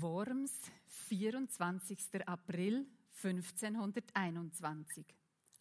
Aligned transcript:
Worms, 0.00 0.52
24. 1.08 2.26
April 2.26 2.86
1521. 3.22 5.04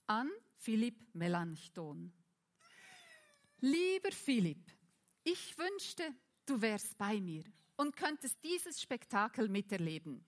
An 0.08 0.30
Philipp 0.58 1.02
Melanchthon. 1.14 2.12
Lieber 3.62 4.12
Philipp, 4.12 4.72
ich 5.24 5.58
wünschte, 5.58 6.04
du 6.46 6.60
wärst 6.62 6.98
bei 6.98 7.22
mir 7.22 7.44
und 7.78 7.96
könntest 7.96 8.44
dieses 8.44 8.82
Spektakel 8.82 9.48
miterleben. 9.48 10.26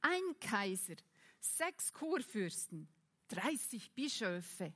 Ein 0.00 0.38
Kaiser, 0.40 0.96
sechs 1.38 1.92
Kurfürsten, 1.92 2.88
30 3.28 3.92
Bischöfe, 3.92 4.72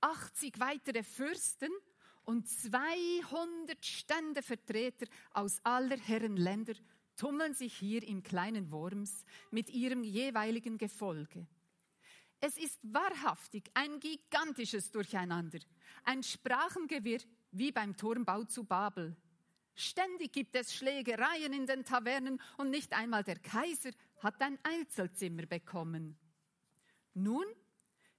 80 0.00 0.58
weitere 0.58 1.02
Fürsten 1.02 1.70
und 2.24 2.48
200 2.48 3.84
Ständevertreter 3.84 5.06
aus 5.32 5.60
aller 5.64 5.98
Herren 5.98 6.36
Länder 6.36 6.74
tummeln 7.16 7.54
sich 7.54 7.76
hier 7.76 8.02
im 8.06 8.22
kleinen 8.22 8.70
Worms 8.70 9.24
mit 9.50 9.70
ihrem 9.70 10.04
jeweiligen 10.04 10.78
Gefolge. 10.78 11.46
Es 12.40 12.58
ist 12.58 12.78
wahrhaftig 12.82 13.70
ein 13.74 13.98
gigantisches 13.98 14.90
Durcheinander, 14.90 15.58
ein 16.04 16.22
Sprachengewirr 16.22 17.20
wie 17.50 17.72
beim 17.72 17.96
Turmbau 17.96 18.44
zu 18.44 18.64
Babel. 18.64 19.16
Ständig 19.74 20.32
gibt 20.32 20.54
es 20.54 20.74
Schlägereien 20.74 21.52
in 21.52 21.66
den 21.66 21.84
Tavernen 21.84 22.40
und 22.56 22.70
nicht 22.70 22.92
einmal 22.92 23.24
der 23.24 23.38
Kaiser 23.38 23.90
hat 24.18 24.40
ein 24.40 24.58
Einzelzimmer 24.62 25.46
bekommen. 25.46 26.18
Nun, 27.14 27.44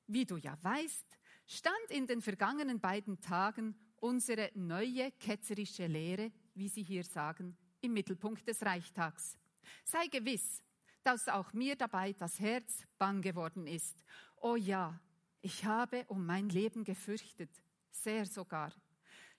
wie 0.08 0.26
du 0.26 0.38
ja 0.38 0.58
weißt, 0.62 1.06
stand 1.48 1.90
in 1.90 2.08
den 2.08 2.22
vergangenen 2.22 2.80
beiden 2.80 3.22
Tagen 3.22 3.76
unsere 3.98 4.52
neue 4.56 5.12
ketzerische 5.14 5.88
Lehre, 5.88 6.32
wie 6.54 6.70
sie 6.70 6.84
hier 6.84 7.04
sagen, 7.04 7.58
im 7.82 7.94
Mittelpunkt 7.94 8.48
des 8.48 8.62
Reichstags. 8.64 9.38
Sei 9.84 10.08
gewiss, 10.08 10.62
dass 11.04 11.28
auch 11.28 11.54
mir 11.54 11.76
dabei 11.76 12.14
das 12.14 12.40
Herz 12.40 12.86
bang 12.98 13.22
geworden 13.22 13.68
ist. 13.68 14.04
Oh 14.38 14.56
ja, 14.56 15.00
ich 15.42 15.66
habe 15.66 16.06
um 16.08 16.26
mein 16.26 16.50
Leben 16.50 16.84
gefürchtet, 16.84 17.50
sehr 17.92 18.26
sogar. 18.26 18.74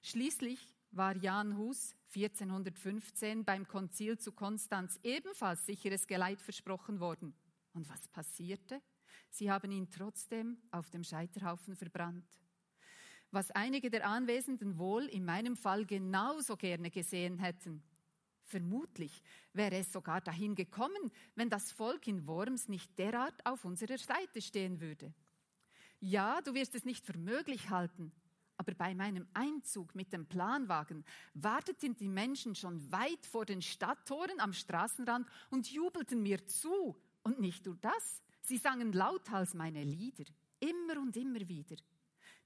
Schließlich 0.03 0.75
war 0.91 1.17
Jan 1.17 1.57
Hus 1.57 1.95
1415 2.15 3.45
beim 3.45 3.69
Konzil 3.69 4.19
zu 4.19 4.33
Konstanz 4.33 4.99
ebenfalls 5.03 5.67
sicheres 5.67 6.07
Geleit 6.07 6.41
versprochen 6.41 7.01
worden. 7.01 7.35
Und 7.75 7.89
was 7.91 8.09
passierte? 8.09 8.81
Sie 9.31 9.51
haben 9.51 9.71
ihn 9.71 9.91
trotzdem 9.91 10.59
auf 10.71 10.91
dem 10.91 11.05
Scheiterhaufen 11.05 11.77
verbrannt. 11.77 12.27
Was 13.31 13.51
einige 13.51 13.91
der 13.91 14.07
Anwesenden 14.07 14.79
wohl 14.79 15.05
in 15.05 15.25
meinem 15.25 15.57
Fall 15.57 15.85
genauso 15.85 16.57
gerne 16.57 16.91
gesehen 16.91 17.39
hätten. 17.39 17.83
Vermutlich 18.49 19.23
wäre 19.53 19.77
es 19.77 19.93
sogar 19.93 20.23
dahin 20.23 20.55
gekommen, 20.55 21.13
wenn 21.35 21.51
das 21.51 21.71
Volk 21.71 22.07
in 22.07 22.27
Worms 22.27 22.69
nicht 22.69 22.99
derart 22.99 23.45
auf 23.45 23.67
unserer 23.67 23.99
Seite 23.99 24.41
stehen 24.41 24.81
würde. 24.81 25.13
Ja, 26.01 26.41
du 26.41 26.55
wirst 26.55 26.75
es 26.75 26.87
nicht 26.87 27.05
für 27.05 27.19
möglich 27.19 27.69
halten, 27.69 28.11
aber 28.57 28.73
bei 28.73 28.95
meinem 28.95 29.29
Einzug 29.35 29.95
mit 29.95 30.15
dem 30.15 30.27
Planwagen 30.27 31.05
warteten 31.35 31.95
die 31.95 32.09
Menschen 32.09 32.55
schon 32.55 32.91
weit 32.91 33.27
vor 33.27 33.45
den 33.45 33.61
Stadttoren 33.61 34.41
am 34.41 34.55
Straßenrand 34.55 35.29
und 35.51 35.71
jubelten 35.71 36.23
mir 36.23 36.47
zu. 36.47 36.97
Und 37.23 37.41
nicht 37.41 37.67
nur 37.67 37.77
das, 37.77 38.23
sie 38.41 38.57
sangen 38.57 38.95
lauthals 38.95 39.53
meine 39.53 39.85
Lieder, 39.85 40.25
immer 40.59 41.03
und 41.03 41.19
immer 41.19 41.47
wieder. 41.47 41.77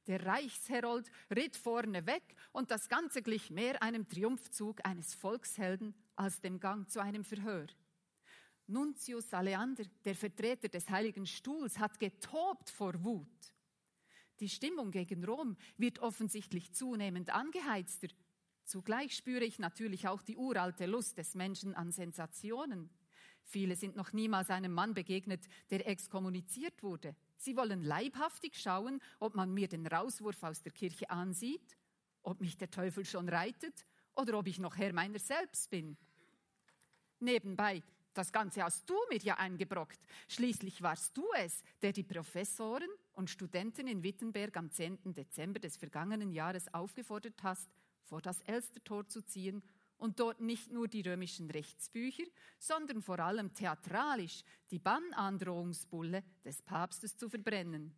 Der 0.07 0.25
Reichsherold 0.27 1.11
ritt 1.31 1.57
vorne 1.57 2.07
weg 2.07 2.35
und 2.51 2.71
das 2.71 2.89
Ganze 2.89 3.23
glich 3.23 3.51
mehr 3.51 3.83
einem 3.83 4.09
Triumphzug 4.09 4.85
eines 4.85 5.15
Volkshelden 5.15 5.95
als 6.17 6.41
dem 6.41 6.59
Gang 6.59 6.91
zu 6.91 7.01
einem 7.01 7.25
Verhör. 7.25 7.67
Nuntius 8.67 9.33
Aleander, 9.33 9.85
der 10.05 10.15
Vertreter 10.15 10.69
des 10.69 10.89
Heiligen 10.89 11.27
Stuhls, 11.27 11.79
hat 11.79 12.01
getobt 12.01 12.71
vor 12.71 13.05
Wut. 13.05 13.55
Die 14.41 14.49
Stimmung 14.49 14.91
gegen 14.91 15.25
Rom 15.25 15.57
wird 15.77 16.01
offensichtlich 16.01 16.73
zunehmend 16.73 17.31
angeheizter. 17.31 18.09
Zugleich 18.65 19.15
spüre 19.15 19.45
ich 19.45 19.59
natürlich 19.59 20.09
auch 20.09 20.23
die 20.23 20.37
uralte 20.37 20.87
Lust 20.87 21.19
des 21.19 21.35
Menschen 21.35 21.75
an 21.75 21.93
Sensationen. 21.93 22.91
Viele 23.45 23.77
sind 23.77 23.97
noch 23.97 24.13
niemals 24.13 24.51
einem 24.51 24.73
Mann 24.73 24.95
begegnet, 24.95 25.47
der 25.71 25.87
exkommuniziert 25.87 26.83
wurde. 26.83 27.15
Sie 27.43 27.57
wollen 27.57 27.83
leibhaftig 27.83 28.57
schauen, 28.57 29.01
ob 29.19 29.35
man 29.35 29.53
mir 29.53 29.67
den 29.67 29.85
Rauswurf 29.85 30.45
aus 30.45 30.63
der 30.63 30.71
Kirche 30.71 31.11
ansieht, 31.11 31.77
ob 32.23 32.41
mich 32.41 32.57
der 32.57 32.71
Teufel 32.71 33.05
schon 33.05 33.29
reitet 33.29 33.85
oder 34.15 34.39
ob 34.39 34.47
ich 34.47 34.61
noch 34.61 34.77
Herr 34.77 34.93
meiner 34.93 35.19
selbst 35.19 35.69
bin. 35.69 35.97
Nebenbei, 37.19 37.83
das 38.15 38.31
Ganze 38.31 38.63
hast 38.63 38.89
du 38.89 38.95
mir 39.11 39.19
ja 39.19 39.39
eingebrockt. 39.39 39.99
Schließlich 40.29 40.83
warst 40.83 41.17
du 41.17 41.25
es, 41.37 41.65
der 41.81 41.91
die 41.91 42.05
Professoren 42.05 42.89
und 43.15 43.29
Studenten 43.29 43.89
in 43.89 44.05
Wittenberg 44.05 44.57
am 44.57 44.71
10. 44.71 45.13
Dezember 45.13 45.59
des 45.59 45.77
vergangenen 45.77 46.31
Jahres 46.31 46.73
aufgefordert 46.73 47.43
hast, 47.43 47.69
vor 48.05 48.23
das 48.23 48.41
Elstertor 48.43 49.09
zu 49.09 49.21
ziehen 49.21 49.65
und 50.03 50.19
dort 50.19 50.41
nicht 50.41 50.73
nur 50.73 50.89
die 50.89 51.03
römischen 51.03 51.49
Rechtsbücher, 51.49 52.25
sondern 52.59 53.03
vor 53.03 53.21
allem 53.21 53.55
theatralisch 53.55 54.43
die 54.73 54.81
Bannandrohungsbulle 54.81 56.25
des 56.45 56.61
Papstes 56.61 57.17
zu 57.17 57.29
verbrennen. 57.29 57.95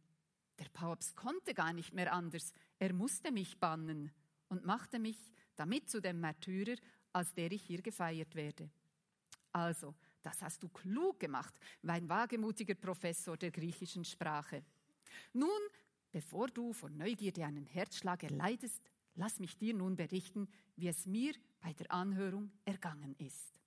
Der 0.59 0.69
Papst 0.69 1.17
konnte 1.17 1.55
gar 1.55 1.73
nicht 1.73 1.95
mehr 1.95 2.13
anders, 2.13 2.53
er 2.79 2.93
musste 2.93 3.33
mich 3.33 3.59
bannen 3.59 4.13
und 4.49 4.67
machte 4.67 4.99
mich 4.99 5.17
damit 5.57 5.89
zu 5.89 6.03
dem 6.03 6.21
Märtyrer, 6.21 6.77
als 7.15 7.33
der 7.33 7.51
ich 7.51 7.63
hier 7.63 7.81
gefeiert 7.81 8.35
werde. 8.35 8.69
Also, 9.53 9.95
das 10.21 10.43
hast 10.43 10.63
du 10.63 10.69
klug 10.69 11.19
gemacht, 11.19 11.55
mein 11.81 12.07
wagemutiger 12.11 12.75
Professor 12.75 13.39
der 13.39 13.51
griechischen 13.51 14.05
Sprache. 14.05 14.63
Nun, 15.33 15.49
bevor 16.13 16.49
du 16.49 16.75
vor 16.75 16.91
Neugierde 16.91 17.47
einen 17.47 17.65
Herzschlag 17.65 18.25
erleidest, 18.25 18.83
lass 19.15 19.41
mich 19.41 19.57
dir 19.57 19.73
nun 19.73 19.97
berichten, 19.97 20.49
wie 20.77 20.89
es 20.89 21.07
mir 21.07 21.33
bei 21.65 21.73
der 21.73 21.91
Anhörung 21.91 22.53
ergangen 22.67 23.17
ist. 23.19 23.59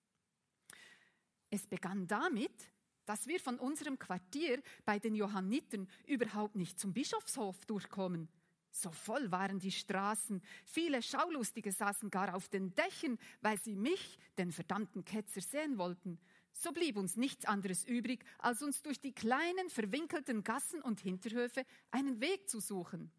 Es 1.49 1.65
begann 1.65 2.05
damit, 2.05 2.71
dass 3.05 3.25
wir 3.25 3.39
von 3.39 3.57
unserem 3.57 3.97
Quartier 3.97 4.61
bei 4.85 4.99
den 4.99 5.15
Johannitern 5.15 5.89
überhaupt 6.05 6.55
nicht 6.55 6.79
zum 6.79 6.93
Bischofshof 6.93 7.65
durchkommen. 7.65 8.29
So 8.69 8.91
voll 8.91 9.31
waren 9.31 9.57
die 9.57 9.71
Straßen, 9.71 10.43
viele 10.63 11.01
Schaulustige 11.01 11.71
saßen 11.71 12.11
gar 12.11 12.35
auf 12.35 12.49
den 12.49 12.75
Dächern, 12.75 13.17
weil 13.41 13.59
sie 13.59 13.75
mich, 13.75 14.19
den 14.37 14.51
verdammten 14.51 15.03
Ketzer, 15.03 15.41
sehen 15.41 15.79
wollten. 15.79 16.19
So 16.53 16.71
blieb 16.71 16.97
uns 16.97 17.15
nichts 17.15 17.45
anderes 17.45 17.83
übrig, 17.83 18.23
als 18.37 18.61
uns 18.61 18.83
durch 18.83 18.99
die 18.99 19.13
kleinen, 19.13 19.71
verwinkelten 19.71 20.43
Gassen 20.43 20.83
und 20.83 20.99
Hinterhöfe 20.99 21.65
einen 21.89 22.21
Weg 22.21 22.47
zu 22.47 22.59
suchen. 22.59 23.09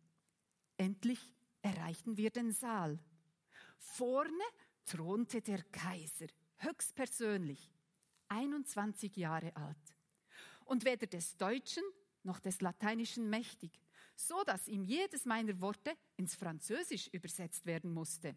Endlich 0.76 1.34
erreichten 1.62 2.16
wir 2.16 2.30
den 2.30 2.52
Saal. 2.52 3.00
Vorne 3.78 4.44
thronte 4.88 5.41
der 5.43 5.62
Kaiser, 5.65 6.26
höchstpersönlich, 6.59 7.72
21 8.28 9.16
Jahre 9.16 9.54
alt, 9.56 9.76
und 10.65 10.84
weder 10.84 11.06
des 11.06 11.37
Deutschen 11.37 11.82
noch 12.22 12.41
des 12.41 12.60
Lateinischen 12.60 13.31
mächtig, 13.31 13.71
so 14.16 14.43
dass 14.44 14.69
ihm 14.69 14.84
jedes 14.84 15.25
meiner 15.25 15.60
Worte 15.60 15.97
ins 16.16 16.34
Französisch 16.34 17.09
übersetzt 17.09 17.66
werden 17.66 17.93
musste. 17.93 18.37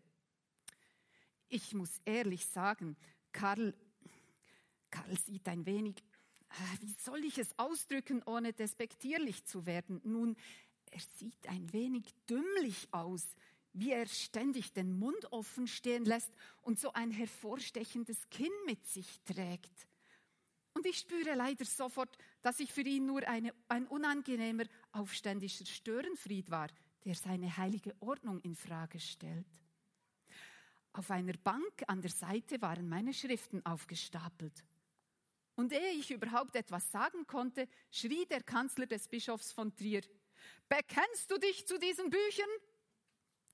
Ich 1.50 1.74
muss 1.74 2.00
ehrlich 2.06 2.46
sagen, 2.46 2.96
Karl 3.32 3.74
Karl 4.92 5.18
sieht 5.18 5.48
ein 5.48 5.66
wenig, 5.66 6.04
ah, 6.50 6.76
wie 6.82 6.94
soll 7.00 7.24
ich 7.24 7.38
es 7.38 7.58
ausdrücken, 7.58 8.22
ohne 8.26 8.54
despektierlich 8.54 9.46
zu 9.46 9.66
werden? 9.66 10.02
Nun, 10.04 10.36
er 10.92 11.00
sieht 11.18 11.48
ein 11.48 11.72
wenig 11.72 12.14
dümmlich 12.30 12.90
aus, 12.92 13.26
wie 13.74 13.92
er 13.92 14.08
ständig 14.08 14.74
den 14.74 14.98
Mund 14.98 15.32
offen 15.32 15.68
stehen 15.68 16.06
lässt 16.06 16.32
und 16.62 16.80
so 16.80 16.92
ein 16.94 17.12
hervorstechendes 17.12 18.30
Kinn 18.30 18.52
mit 18.66 18.86
sich 18.86 19.22
trägt. 19.22 19.88
Und 20.74 20.86
ich 20.86 21.00
spüre 21.00 21.36
leider 21.36 21.66
sofort, 21.66 22.18
dass 22.42 22.60
ich 22.60 22.72
für 22.72 22.82
ihn 22.82 23.06
nur 23.06 23.28
eine, 23.28 23.54
ein 23.68 23.88
unangenehmer, 23.88 24.64
aufständischer 24.92 25.66
Störenfried 25.66 26.50
war, 26.50 26.68
der 27.04 27.16
seine 27.16 27.58
heilige 27.58 27.96
Ordnung 28.00 28.40
in 28.42 28.56
Frage 28.56 29.00
stellt. 29.00 29.48
Auf 30.94 31.10
einer 31.12 31.34
Bank 31.34 31.84
an 31.88 32.02
der 32.02 32.12
Seite 32.12 32.62
waren 32.62 32.88
meine 32.88 33.14
Schriften 33.14 33.66
aufgestapelt. 33.66 34.64
Und 35.56 35.74
ehe 35.74 35.92
ich 35.92 36.12
überhaupt 36.12 36.56
etwas 36.56 36.92
sagen 36.92 37.28
konnte, 37.28 37.68
schrie 37.92 38.26
der 38.26 38.44
Kanzler 38.44 38.86
des 38.86 39.08
Bischofs 39.08 39.52
von 39.52 39.76
Trier, 39.76 40.02
Bekennst 40.68 41.30
du 41.30 41.38
dich 41.38 41.68
zu 41.68 41.78
diesen 41.78 42.10
Büchern? 42.10 42.50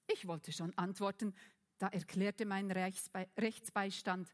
Ich 0.08 0.26
wollte 0.28 0.52
schon 0.52 0.74
antworten, 0.78 1.34
da 1.78 1.88
erklärte 1.88 2.46
mein 2.46 2.72
Rechtsbe 2.72 3.28
Rechtsbeistand, 3.38 4.34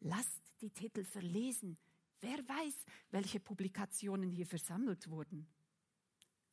lasst 0.00 0.42
die 0.60 0.70
Titel 0.70 1.04
verlesen, 1.04 1.78
wer 2.20 2.38
weiß, 2.38 2.84
welche 3.10 3.40
Publikationen 3.40 4.30
hier 4.30 4.46
versammelt 4.46 5.08
wurden. 5.10 5.48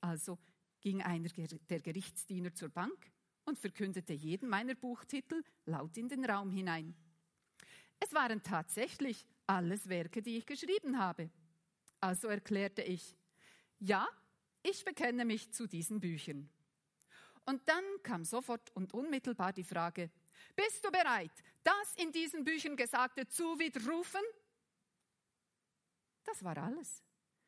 Also 0.02 0.40
ging 0.82 1.02
einer 1.02 1.30
der 1.30 1.80
Gerichtsdiener 1.82 2.54
zur 2.54 2.70
Bank 2.70 3.12
und 3.46 3.60
verkündete 3.60 4.14
jeden 4.14 4.50
meiner 4.50 4.76
Buchtitel 4.76 5.44
laut 5.66 5.98
in 5.98 6.10
den 6.10 6.26
Raum 6.26 6.52
hinein. 6.52 6.96
Es 8.00 8.14
waren 8.14 8.44
tatsächlich 8.44 9.26
alles 9.46 9.90
Werke, 9.90 10.22
die 10.22 10.38
ich 10.38 10.46
geschrieben 10.46 11.00
habe. 11.00 11.30
Also 12.00 12.28
erklärte 12.28 12.84
ich, 12.84 13.16
ja, 13.80 14.08
ich 14.64 14.86
bekenne 14.86 15.26
mich 15.26 15.52
zu 15.52 15.68
diesen 15.68 16.00
Büchern. 16.00 16.50
Und 17.48 17.68
dann 17.70 17.84
kam 18.04 18.26
sofort 18.26 18.76
und 18.76 18.94
unmittelbar 18.94 19.54
die 19.54 19.64
Frage, 19.64 20.12
bist 20.54 20.84
du 20.84 20.92
bereit, 20.92 21.32
das 21.64 21.96
in 21.96 22.12
diesen 22.12 22.44
Büchern 22.44 22.76
Gesagte 22.76 23.26
zu 23.26 23.58
widerrufen? 23.58 24.22
Das 26.26 26.44
war 26.44 26.58
alles. 26.58 27.02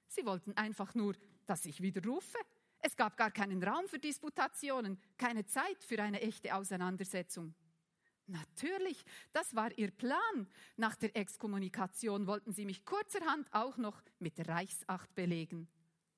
Sie 0.08 0.26
wollten 0.26 0.54
einfach 0.54 0.96
nur, 0.96 1.16
dass 1.46 1.66
ich 1.66 1.82
widerrufe. 1.82 2.38
Es 2.80 2.96
gab 2.96 3.18
gar 3.18 3.30
keinen 3.30 3.62
Raum 3.62 3.90
für 3.90 4.00
Disputationen, 4.00 5.02
keine 5.18 5.46
Zeit 5.46 5.84
für 5.84 6.02
eine 6.02 6.22
echte 6.22 6.56
Auseinandersetzung. 6.56 7.54
Natürlich, 8.26 9.04
das 9.34 9.54
war 9.54 9.78
ihr 9.78 9.92
Plan. 9.92 10.48
Nach 10.78 10.96
der 10.96 11.14
Exkommunikation 11.18 12.26
wollten 12.26 12.54
sie 12.54 12.64
mich 12.64 12.86
kurzerhand 12.86 13.54
auch 13.54 13.76
noch 13.76 14.02
mit 14.20 14.48
Reichsacht 14.48 15.14
belegen, 15.14 15.68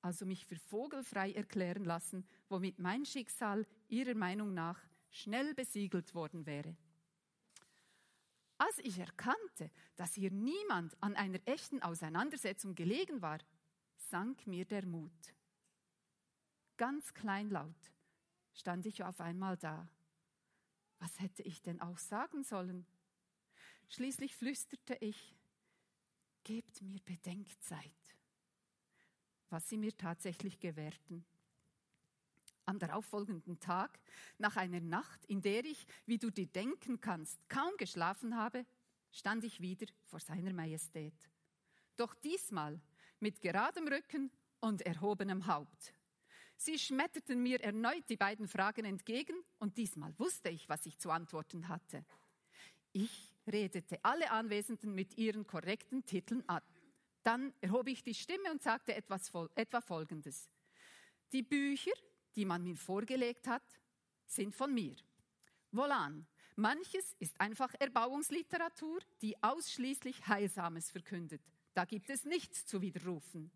also 0.02 0.26
mich 0.26 0.44
für 0.44 0.56
vogelfrei 0.56 1.32
erklären 1.32 1.84
lassen, 1.84 2.26
womit 2.48 2.78
mein 2.78 3.04
Schicksal 3.04 3.66
ihrer 3.88 4.14
Meinung 4.14 4.52
nach 4.52 4.80
schnell 5.10 5.54
besiegelt 5.54 6.14
worden 6.14 6.44
wäre. 6.44 6.76
Als 8.58 8.78
ich 8.78 8.98
erkannte, 8.98 9.70
dass 9.96 10.14
hier 10.14 10.30
niemand 10.30 10.96
an 11.02 11.16
einer 11.16 11.40
echten 11.46 11.82
Auseinandersetzung 11.82 12.74
gelegen 12.74 13.22
war, 13.22 13.38
sank 13.96 14.46
mir 14.46 14.64
der 14.64 14.86
Mut. 14.86 15.34
Ganz 16.76 17.14
kleinlaut 17.14 17.92
stand 18.54 18.86
ich 18.86 19.02
auf 19.04 19.20
einmal 19.20 19.56
da. 19.56 19.88
Was 20.98 21.20
hätte 21.20 21.42
ich 21.42 21.62
denn 21.62 21.80
auch 21.80 21.98
sagen 21.98 22.44
sollen? 22.44 22.86
Schließlich 23.88 24.36
flüsterte 24.36 24.96
ich, 25.00 25.34
gebt 26.44 26.82
mir 26.82 27.00
Bedenkzeit, 27.04 28.16
was 29.52 29.68
sie 29.68 29.76
mir 29.76 29.96
tatsächlich 29.96 30.58
gewährten. 30.58 31.24
Am 32.64 32.78
darauffolgenden 32.78 33.60
Tag, 33.60 33.98
nach 34.38 34.56
einer 34.56 34.80
Nacht, 34.80 35.24
in 35.26 35.42
der 35.42 35.64
ich, 35.64 35.86
wie 36.06 36.18
du 36.18 36.30
dir 36.30 36.46
denken 36.46 37.00
kannst, 37.00 37.38
kaum 37.48 37.72
geschlafen 37.76 38.36
habe, 38.36 38.64
stand 39.10 39.44
ich 39.44 39.60
wieder 39.60 39.86
vor 40.06 40.20
seiner 40.20 40.52
Majestät. 40.52 41.14
Doch 41.96 42.14
diesmal 42.14 42.80
mit 43.20 43.40
geradem 43.40 43.86
Rücken 43.88 44.30
und 44.60 44.82
erhobenem 44.82 45.46
Haupt. 45.46 45.92
Sie 46.56 46.78
schmetterten 46.78 47.42
mir 47.42 47.60
erneut 47.60 48.08
die 48.08 48.16
beiden 48.16 48.46
Fragen 48.46 48.84
entgegen 48.84 49.34
und 49.58 49.76
diesmal 49.76 50.16
wusste 50.18 50.48
ich, 50.48 50.68
was 50.68 50.86
ich 50.86 50.98
zu 50.98 51.10
antworten 51.10 51.68
hatte. 51.68 52.04
Ich 52.92 53.34
redete 53.46 53.98
alle 54.04 54.30
Anwesenden 54.30 54.94
mit 54.94 55.18
ihren 55.18 55.46
korrekten 55.46 56.06
Titeln 56.06 56.48
an. 56.48 56.62
Dann 57.22 57.52
erhob 57.60 57.88
ich 57.88 58.02
die 58.02 58.14
Stimme 58.14 58.50
und 58.50 58.62
sagte 58.62 58.94
etwas, 58.94 59.30
etwa 59.54 59.80
Folgendes. 59.80 60.48
Die 61.32 61.42
Bücher, 61.42 61.92
die 62.34 62.44
man 62.44 62.62
mir 62.62 62.76
vorgelegt 62.76 63.46
hat, 63.46 63.62
sind 64.26 64.54
von 64.54 64.74
mir. 64.74 64.96
Wohlan, 65.70 66.26
manches 66.56 67.14
ist 67.18 67.40
einfach 67.40 67.72
Erbauungsliteratur, 67.78 69.00
die 69.20 69.42
ausschließlich 69.42 70.26
Heilsames 70.26 70.90
verkündet. 70.90 71.42
Da 71.74 71.84
gibt 71.84 72.10
es 72.10 72.24
nichts 72.24 72.66
zu 72.66 72.82
widerrufen. 72.82 73.50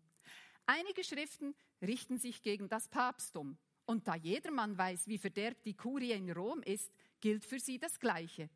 Einige 0.65 1.03
Schriften 1.03 1.55
richten 1.81 2.17
sich 2.17 2.41
gegen 2.41 2.67
das 2.67 2.87
Papsttum. 2.87 3.57
Und 3.85 4.07
da 4.07 4.15
jedermann 4.15 4.77
weiß, 4.77 5.07
wie 5.07 5.17
verderbt 5.17 5.65
die 5.65 5.75
Kurie 5.75 6.11
in 6.11 6.29
Rom 6.31 6.61
ist, 6.63 6.91
gilt 7.21 7.45
für 7.45 7.59
sie 7.59 7.79
das 7.79 7.99
Gleiche. 7.99 8.49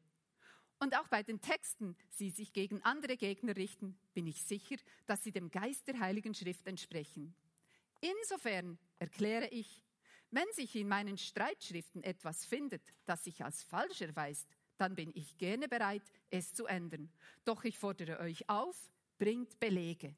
Und 0.81 0.98
auch 0.98 1.07
bei 1.10 1.22
den 1.22 1.39
Texten, 1.39 1.95
die 2.18 2.31
sich 2.31 2.54
gegen 2.54 2.81
andere 2.81 3.16
Gegner 3.16 3.56
richten, 3.56 3.95
bin 4.16 4.25
ich 4.25 4.42
sicher, 4.42 4.78
dass 5.06 5.24
sie 5.24 5.31
dem 5.31 5.51
Geist 5.51 5.88
der 5.88 6.00
Heiligen 6.00 6.33
Schrift 6.33 6.66
entsprechen. 6.66 7.36
Insofern 8.00 8.80
erkläre 8.98 9.48
ich, 9.50 9.86
wenn 10.31 10.51
sich 10.54 10.75
in 10.75 10.88
meinen 10.88 11.19
Streitschriften 11.19 12.04
etwas 12.04 12.45
findet, 12.45 12.81
das 13.06 13.24
sich 13.24 13.45
als 13.45 13.62
falsch 13.62 14.01
erweist, 14.01 14.48
dann 14.78 14.95
bin 14.95 15.12
ich 15.13 15.38
gerne 15.38 15.68
bereit, 15.68 16.01
es 16.31 16.56
zu 16.56 16.66
ändern. 16.66 17.12
Doch 17.45 17.63
ich 17.63 17.78
fordere 17.78 18.19
euch 18.19 18.50
auf, 18.50 18.89
bringt 19.19 19.60
Belege. 19.60 20.16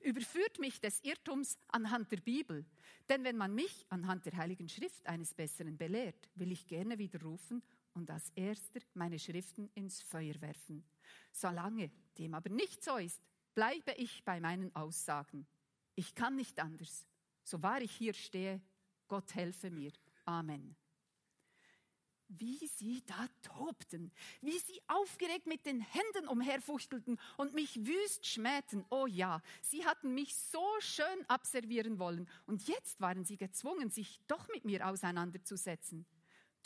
Überführt 0.00 0.58
mich 0.58 0.80
des 0.80 1.04
Irrtums 1.04 1.58
anhand 1.68 2.10
der 2.10 2.22
Bibel. 2.22 2.64
Denn 3.10 3.22
wenn 3.22 3.36
man 3.36 3.54
mich 3.54 3.84
anhand 3.90 4.24
der 4.24 4.38
Heiligen 4.38 4.70
Schrift 4.70 5.06
eines 5.06 5.34
Besseren 5.34 5.76
belehrt, 5.76 6.30
will 6.36 6.52
ich 6.52 6.66
gerne 6.66 6.96
widerrufen 6.96 7.62
und 7.96 8.10
als 8.10 8.30
Erster 8.36 8.80
meine 8.94 9.18
Schriften 9.18 9.68
ins 9.74 10.02
Feuer 10.02 10.40
werfen. 10.40 10.84
Solange 11.32 11.90
dem 12.18 12.34
aber 12.34 12.50
nicht 12.50 12.84
so 12.84 12.96
ist, 12.96 13.22
bleibe 13.54 13.92
ich 13.96 14.22
bei 14.24 14.38
meinen 14.38 14.74
Aussagen. 14.76 15.46
Ich 15.94 16.14
kann 16.14 16.36
nicht 16.36 16.60
anders. 16.60 17.06
So 17.42 17.62
wahr 17.62 17.80
ich 17.80 17.92
hier 17.92 18.12
stehe, 18.12 18.60
Gott 19.08 19.34
helfe 19.34 19.70
mir. 19.70 19.92
Amen 20.24 20.76
wie 22.28 22.66
sie 22.66 23.02
da 23.06 23.26
tobten, 23.42 24.10
wie 24.40 24.58
sie 24.58 24.80
aufgeregt 24.88 25.46
mit 25.46 25.64
den 25.66 25.80
Händen 25.80 26.28
umherfuchtelten 26.28 27.18
und 27.36 27.54
mich 27.54 27.86
wüst 27.86 28.26
schmähten. 28.26 28.84
Oh 28.90 29.06
ja, 29.06 29.40
sie 29.62 29.84
hatten 29.86 30.14
mich 30.14 30.34
so 30.34 30.64
schön 30.80 31.24
abservieren 31.28 31.98
wollen 31.98 32.28
und 32.46 32.66
jetzt 32.68 33.00
waren 33.00 33.24
sie 33.24 33.36
gezwungen, 33.36 33.90
sich 33.90 34.20
doch 34.26 34.48
mit 34.48 34.64
mir 34.64 34.86
auseinanderzusetzen. 34.86 36.06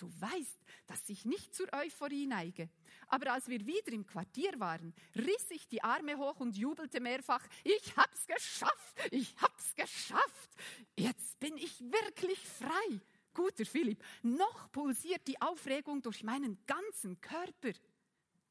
Du 0.01 0.11
weißt, 0.19 0.65
dass 0.87 1.07
ich 1.11 1.27
nicht 1.27 1.55
zur 1.55 1.71
Euphorie 1.75 2.27
neige. 2.27 2.71
Aber 3.09 3.35
als 3.35 3.49
wir 3.49 3.67
wieder 3.67 3.93
im 3.93 4.07
Quartier 4.07 4.59
waren, 4.59 4.95
riss 5.15 5.51
ich 5.51 5.69
die 5.69 5.83
Arme 5.83 6.17
hoch 6.17 6.41
und 6.41 6.57
jubelte 6.57 7.01
mehrfach, 7.01 7.47
ich 7.65 7.95
hab's 7.99 8.27
geschafft, 8.27 8.97
ich 9.11 9.37
hab's 9.37 9.75
geschafft. 9.75 10.51
Jetzt 10.97 11.39
bin 11.39 11.55
ich 11.59 11.79
wirklich 11.81 12.39
frei. 12.39 13.01
Guter 13.35 13.67
Philipp, 13.67 14.03
noch 14.23 14.73
pulsiert 14.73 15.29
die 15.29 15.41
Aufregung 15.43 16.01
durch 16.01 16.25
meinen 16.25 16.57
ganzen 16.67 17.21
Körper. 17.21 17.73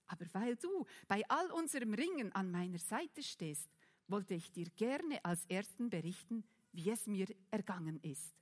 Aber 0.05 0.25
weil 0.33 0.55
du 0.55 0.85
bei 1.07 1.23
all 1.29 1.49
unserem 1.51 1.95
Ringen 1.95 2.31
an 2.33 2.51
meiner 2.51 2.79
Seite 2.79 3.23
stehst, 3.23 3.71
wollte 4.07 4.35
ich 4.35 4.51
dir 4.51 4.69
gerne 4.75 5.23
als 5.25 5.47
Ersten 5.47 5.89
berichten, 5.89 6.43
wie 6.73 6.91
es 6.91 7.07
mir 7.07 7.27
ergangen 7.49 7.99
ist. 8.03 8.35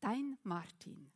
Dein 0.00 0.38
Martin. 0.42 1.12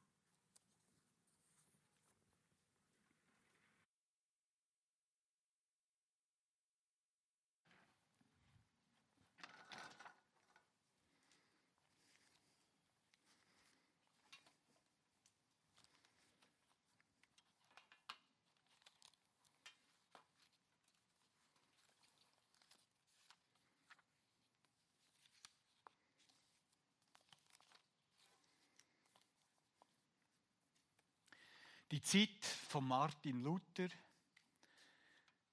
Zeit 32.05 32.45
von 32.69 32.87
Martin 32.87 33.43
Luther, 33.43 33.89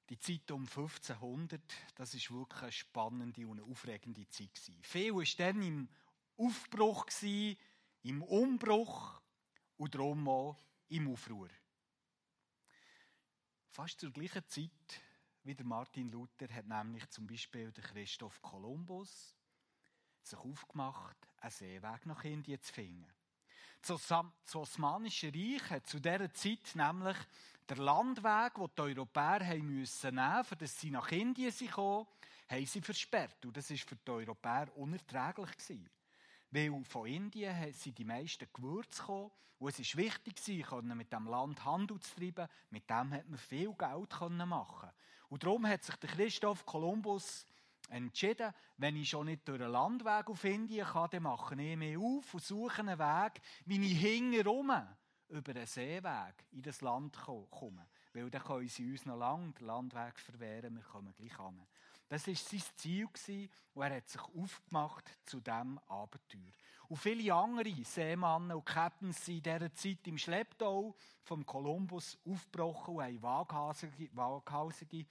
die 0.10 0.20
Zeit 0.20 0.52
um 0.52 0.64
1500, 0.64 1.62
das 1.96 2.14
ist 2.14 2.30
wirklich 2.30 2.62
eine 2.62 2.72
spannende 2.74 3.48
und 3.48 3.62
aufregende 3.62 4.28
Zeit 4.28 4.60
Viel 4.82 5.16
war 5.16 5.24
dann 5.38 5.62
im 5.62 5.88
Aufbruch 6.38 7.06
im 8.04 8.22
Umbruch 8.24 9.22
und 9.78 9.96
darum 9.96 10.28
auch 10.28 10.58
im 10.90 11.08
Aufruhr. 11.08 11.50
Fast 13.70 14.02
zur 14.02 14.12
gleichen 14.12 14.46
Zeit 14.48 15.02
wie 15.44 15.56
der 15.56 15.66
Martin 15.66 16.12
Luther 16.12 16.54
hat 16.54 16.68
nämlich 16.68 17.10
zum 17.10 17.26
Beispiel 17.26 17.72
der 17.72 17.84
Christoph 17.84 18.42
Kolumbus 18.42 19.36
sich 20.22 20.38
aufgemacht, 20.38 21.18
einen 21.38 21.52
Seeweg 21.52 22.06
nach 22.06 22.26
Indien 22.26 22.62
zu 22.62 22.74
finden. 22.74 23.21
Das 23.82 24.56
Osmanische 24.56 25.34
Reich 25.34 25.70
hat 25.70 25.88
zu 25.88 26.00
dieser 26.00 26.32
Zeit 26.34 26.76
nämlich 26.76 27.18
der 27.68 27.78
Landweg, 27.78 28.54
den 28.54 28.70
die 28.78 28.82
Europäer 28.82 29.48
haben 29.48 29.80
müssen 29.80 30.16
nehmen 30.16 30.38
mussten, 30.38 30.58
damit 30.58 30.70
sie 30.70 30.92
nach 30.92 31.12
Indien 31.12 31.72
kommen, 31.72 32.06
haben 32.50 32.66
sie 32.66 32.82
versperrt. 32.82 33.44
Und 33.46 33.58
das 33.58 33.72
war 33.72 33.78
für 33.78 33.96
die 33.96 34.12
Europäer 34.12 34.68
unerträglich. 34.76 35.50
Weil 36.52 36.84
von 36.84 37.08
Indien 37.08 37.74
sind 37.74 37.98
die 37.98 38.06
meisten 38.06 38.48
Gewürze 38.54 39.00
gekommen. 39.00 39.32
Und 39.58 39.80
es 39.80 39.96
war 39.96 40.04
wichtig, 40.04 40.72
mit 40.84 41.12
dem 41.14 41.28
Land 41.28 41.66
Handel 41.66 42.00
zu 42.00 42.16
treiben. 42.16 42.48
Mit 42.70 42.90
dem 42.90 43.14
hat 43.14 43.28
man 43.28 43.40
viel 43.40 43.74
Geld 43.74 44.30
machen 44.46 44.90
Und 45.30 45.44
darum 45.44 45.66
hat 45.66 45.84
sich 45.84 46.00
Christoph 46.00 46.66
Kolumbus 46.66 47.46
entschieden, 47.92 48.54
wenn 48.78 48.96
ich 48.96 49.10
schon 49.10 49.28
nicht 49.28 49.48
durch 49.48 49.62
einen 49.62 49.72
Landweg 49.72 50.30
auf 50.30 50.44
Indien 50.44 50.88
kann, 50.88 51.10
dann 51.12 51.24
mache 51.24 51.56
ich 51.62 51.78
mich 51.78 51.98
auf 51.98 52.34
und 52.34 52.44
suche 52.44 52.80
einen 52.80 52.98
Weg, 52.98 53.42
wie 53.66 53.86
ich 53.86 54.00
hinterherum 54.00 54.72
über 55.30 55.52
einen 55.52 55.66
Seeweg 55.66 56.46
in 56.52 56.62
das 56.62 56.82
Land 56.82 57.18
komme. 57.18 57.88
Weil 58.14 58.30
dann 58.30 58.44
können 58.44 58.68
sie 58.68 58.92
uns 58.92 59.06
noch 59.06 59.18
lange 59.18 59.54
den 59.54 59.68
Landweg 59.68 60.20
verwehren, 60.20 60.76
wir 60.76 60.84
kommen 60.84 61.14
gleich 61.16 61.40
an. 61.40 61.66
Das 62.10 62.28
war 62.28 62.36
sein 62.36 62.64
Ziel 62.76 63.08
und 63.74 63.82
er 63.84 63.96
hat 63.96 64.10
sich 64.10 64.22
aufgemacht 64.22 65.18
zu 65.24 65.40
diesem 65.40 65.80
Abenteuer. 65.88 66.52
Und 66.90 66.98
viele 66.98 67.34
andere 67.34 67.86
Seemannen 67.86 68.52
und 68.52 68.66
Captains 68.66 69.24
sind 69.24 69.48
in 69.48 69.54
dieser 69.54 69.74
Zeit 69.74 70.06
im 70.08 70.18
Schlepptau 70.18 70.94
vom 71.24 71.46
Kolumbus 71.46 72.20
aufgebrochen 72.26 72.96
und 72.96 73.04
haben 73.04 73.22
waghalsige, 73.22 74.10
waghalsige 74.12 75.06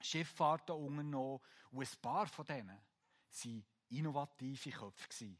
Schifffahrten 0.00 0.74
unternommen. 0.74 1.40
Und 1.70 1.82
ein 1.82 2.00
paar 2.00 2.26
von 2.26 2.46
denen 2.46 2.68
waren 2.68 3.64
innovative 3.90 4.70
Köpfe. 4.70 5.36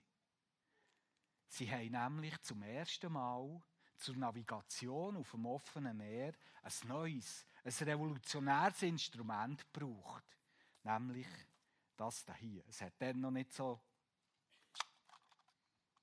Sie 1.49 1.71
haben 1.71 1.91
nämlich 1.91 2.41
zum 2.43 2.63
ersten 2.63 3.13
Mal 3.13 3.61
zur 3.97 4.17
Navigation 4.17 5.17
auf 5.17 5.31
dem 5.33 5.47
offenen 5.47 5.97
Meer 5.97 6.33
ein 6.63 6.89
neues, 6.89 7.45
ein 7.65 7.73
revolutionäres 7.73 8.83
Instrument 8.83 9.73
gebraucht. 9.73 10.25
Nämlich 10.85 11.27
das 11.97 12.25
hier. 12.39 12.65
Es 12.69 12.81
hat 12.81 12.95
dann 12.99 13.21
noch 13.21 13.31
nicht 13.31 13.53
so 13.53 13.81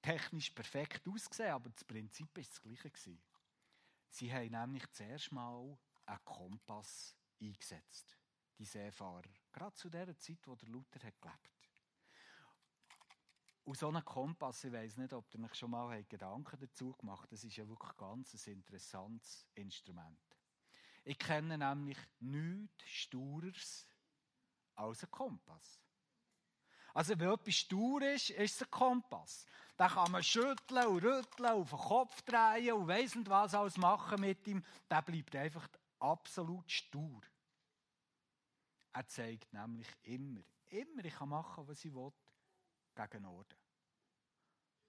technisch 0.02 0.52
perfekt 0.52 1.08
ausgesehen, 1.08 1.52
aber 1.52 1.70
das 1.70 1.84
Prinzip 1.84 2.36
war 2.36 2.44
das 2.44 2.62
gleiche. 2.62 3.18
Sie 4.10 4.34
haben 4.34 4.52
nämlich 4.52 4.90
zuerst 4.92 5.32
mal 5.32 5.78
einen 6.06 6.26
Kompass 6.26 7.16
eingesetzt, 7.42 8.18
die 8.58 8.66
Seefahrer. 8.66 9.30
Gerade 9.52 9.76
zu 9.76 9.90
der 9.90 10.18
Zeit, 10.18 10.40
wo 10.46 10.56
der 10.56 10.70
Luther 10.70 11.00
hat 11.04 11.22
gelebt 11.22 11.70
Und 13.64 13.78
so 13.78 13.90
einen 13.90 14.04
Kompass, 14.04 14.64
ich 14.64 14.72
weiß 14.72 14.98
nicht, 14.98 15.14
ob 15.14 15.34
ihr 15.34 15.44
euch 15.44 15.56
schon 15.56 15.72
mal 15.72 16.04
Gedanken 16.04 16.60
dazu 16.60 16.94
gemacht 16.94 17.24
habt, 17.24 17.32
das 17.32 17.44
ist 17.44 17.56
ja 17.56 17.68
wirklich 17.68 17.96
ganz 17.98 18.34
ein 18.34 18.54
interessantes 18.54 19.46
Instrument. 19.56 20.20
Ich 21.04 21.18
kenne 21.18 21.58
nämlich 21.58 21.98
nichts 22.20 22.84
Staureres 22.86 23.88
als 24.76 25.04
ein 25.04 25.12
Kompass. 25.12 25.80
Also, 26.94 27.18
wenn 27.20 27.32
etwas 27.32 27.56
stur 27.56 28.02
ist, 28.02 28.32
ist 28.32 28.56
es 28.56 28.64
ein 28.64 28.72
Kompass. 28.72 29.46
Da 29.76 29.88
kann 29.88 30.12
man 30.12 30.24
schütteln 30.24 30.88
und 30.88 31.04
rütteln, 31.04 31.50
auf 31.50 31.70
den 31.70 31.78
Kopf 31.78 32.22
drehen 32.24 32.74
und 32.74 32.88
weiss 32.88 33.14
nicht 33.14 33.30
was 33.30 33.54
alles 33.54 33.78
machen 33.78 34.20
mit 34.20 34.48
ihm. 34.48 34.64
Der 34.90 35.04
bleibt 35.04 35.36
einfach 35.36 35.70
absolut 36.00 36.72
stur. 36.72 37.22
Er 38.94 39.08
zeigt 39.08 39.53
nämlich 39.53 39.88
immer, 40.03 40.41
immer, 40.67 41.06
ich 41.06 41.13
kann 41.13 41.29
machen, 41.29 41.67
was 41.67 41.86
ich 41.86 41.94
will, 41.94 42.12
gegen 42.96 43.24
Norden. 43.24 43.56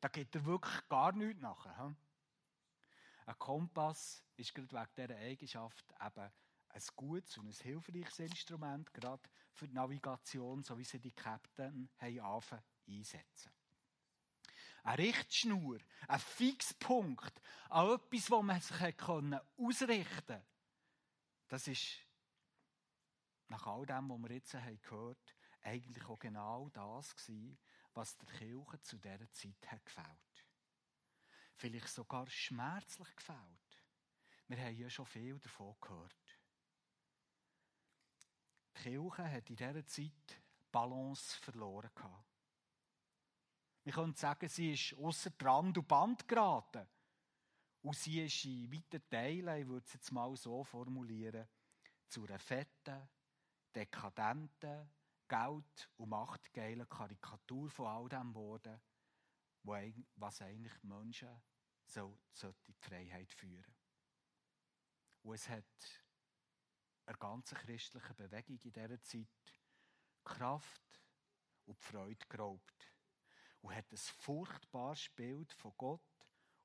Da 0.01 0.09
geht 0.09 0.35
er 0.35 0.45
wirklich 0.45 0.89
gar 0.89 1.13
nichts 1.13 1.43
nachher. 1.43 1.77
Hm? 1.79 1.97
Ein 3.27 3.39
Kompass 3.39 4.25
ist 4.37 4.55
gerade 4.55 4.73
wegen 4.73 4.95
dieser 4.97 5.19
Eigenschaft 5.19 5.95
eben 6.01 6.33
ein 6.71 6.83
gutes 6.97 7.37
und 7.39 7.47
ein 7.47 7.53
hilfreiches 7.53 8.21
Instrument, 8.21 8.93
gerade 8.95 9.23
für 9.53 9.67
die 9.67 9.75
Navigation, 9.75 10.63
so 10.63 10.79
wie 10.79 10.85
sie 10.85 11.01
die 11.01 11.13
Captain 11.13 11.91
haben 11.99 12.63
einsetzen. 12.89 13.53
Eine 14.83 15.03
Richtschnur, 15.03 15.79
ein 16.07 16.21
Fixpunkt, 16.21 17.43
an 17.69 17.95
etwas, 17.95 18.31
wo 18.31 18.43
man 18.43 18.61
sich 18.61 18.81
ausrichten 18.81 20.27
konnte. 20.27 20.47
Das 21.49 21.67
ist 21.67 21.99
nach 23.49 23.67
all 23.67 23.87
dem, 23.87 24.09
was 24.11 24.23
wir 24.23 24.33
jetzt 24.33 24.53
gehört 24.53 24.91
haben, 24.91 25.17
eigentlich 25.63 26.05
auch 26.07 26.19
genau 26.19 26.69
das 26.71 27.15
gewesen, 27.17 27.59
was 27.95 28.17
der 28.19 28.29
Kirche 28.29 28.81
zu 28.83 28.99
dieser 28.99 29.31
Zeit 29.31 29.71
hat 29.73 29.85
gefällt. 29.85 30.47
Vielleicht 31.55 31.89
sogar 31.89 32.29
schmerzlich 32.29 33.17
gefällt. 33.17 33.85
Wir 34.47 34.59
haben 34.59 34.77
ja 34.77 34.89
schon 34.89 35.07
viel 35.07 35.39
davon 35.41 35.75
gehört. 35.81 36.39
Die 38.77 38.83
Kirche 38.83 39.31
hat 39.31 39.51
in 39.51 39.57
dieser 39.57 39.85
Zeit 39.87 40.43
Balance 40.71 41.37
verloren. 41.39 41.91
Wir 43.83 43.93
können 43.93 44.15
sagen, 44.15 44.49
sie 44.49 44.73
ist 44.73 44.95
außer 44.95 45.31
Rand 45.41 45.79
und 45.79 45.89
Band 45.89 46.29
geraten. 46.29 46.87
Und 47.83 47.97
sie 47.97 48.23
ist 48.23 48.45
in 48.45 48.71
weiten 48.73 49.09
Teilen, 49.09 49.61
ich 49.61 49.67
würde 49.67 49.87
es 49.87 49.95
jetzt 49.95 50.13
mal 50.13 50.37
so 50.37 50.63
formulieren, 50.63 51.49
zu 52.07 52.25
einer 52.25 52.39
fetten, 52.39 53.09
dekadenten, 53.75 54.91
Geld- 55.29 55.91
und 55.97 56.09
machtgeilen 56.09 56.89
Karikatur 56.89 57.69
von 57.71 57.87
all 57.87 58.09
dem 58.09 58.33
geworden, 58.33 58.81
was 60.17 60.41
eigentlich 60.41 60.83
Menschen 60.83 61.43
so 61.85 62.19
die 62.67 62.73
Freiheit 62.73 63.33
führen. 63.33 63.75
Und 65.23 65.35
es 65.35 65.49
hat 65.49 65.65
einer 67.07 67.19
ganzen 67.19 67.57
christlichen 67.59 68.17
Bewegung 68.17 68.59
in 68.63 68.73
dieser 68.73 69.01
Zeit 69.03 69.29
Kraft 70.25 71.03
und 71.67 71.79
Freude 71.79 72.27
geraubt 72.29 72.95
und 73.61 73.75
hat 73.75 73.91
ein 73.91 73.97
furchtbares 73.97 75.09
Bild 75.11 75.53
von 75.53 75.73
Gott 75.77 76.01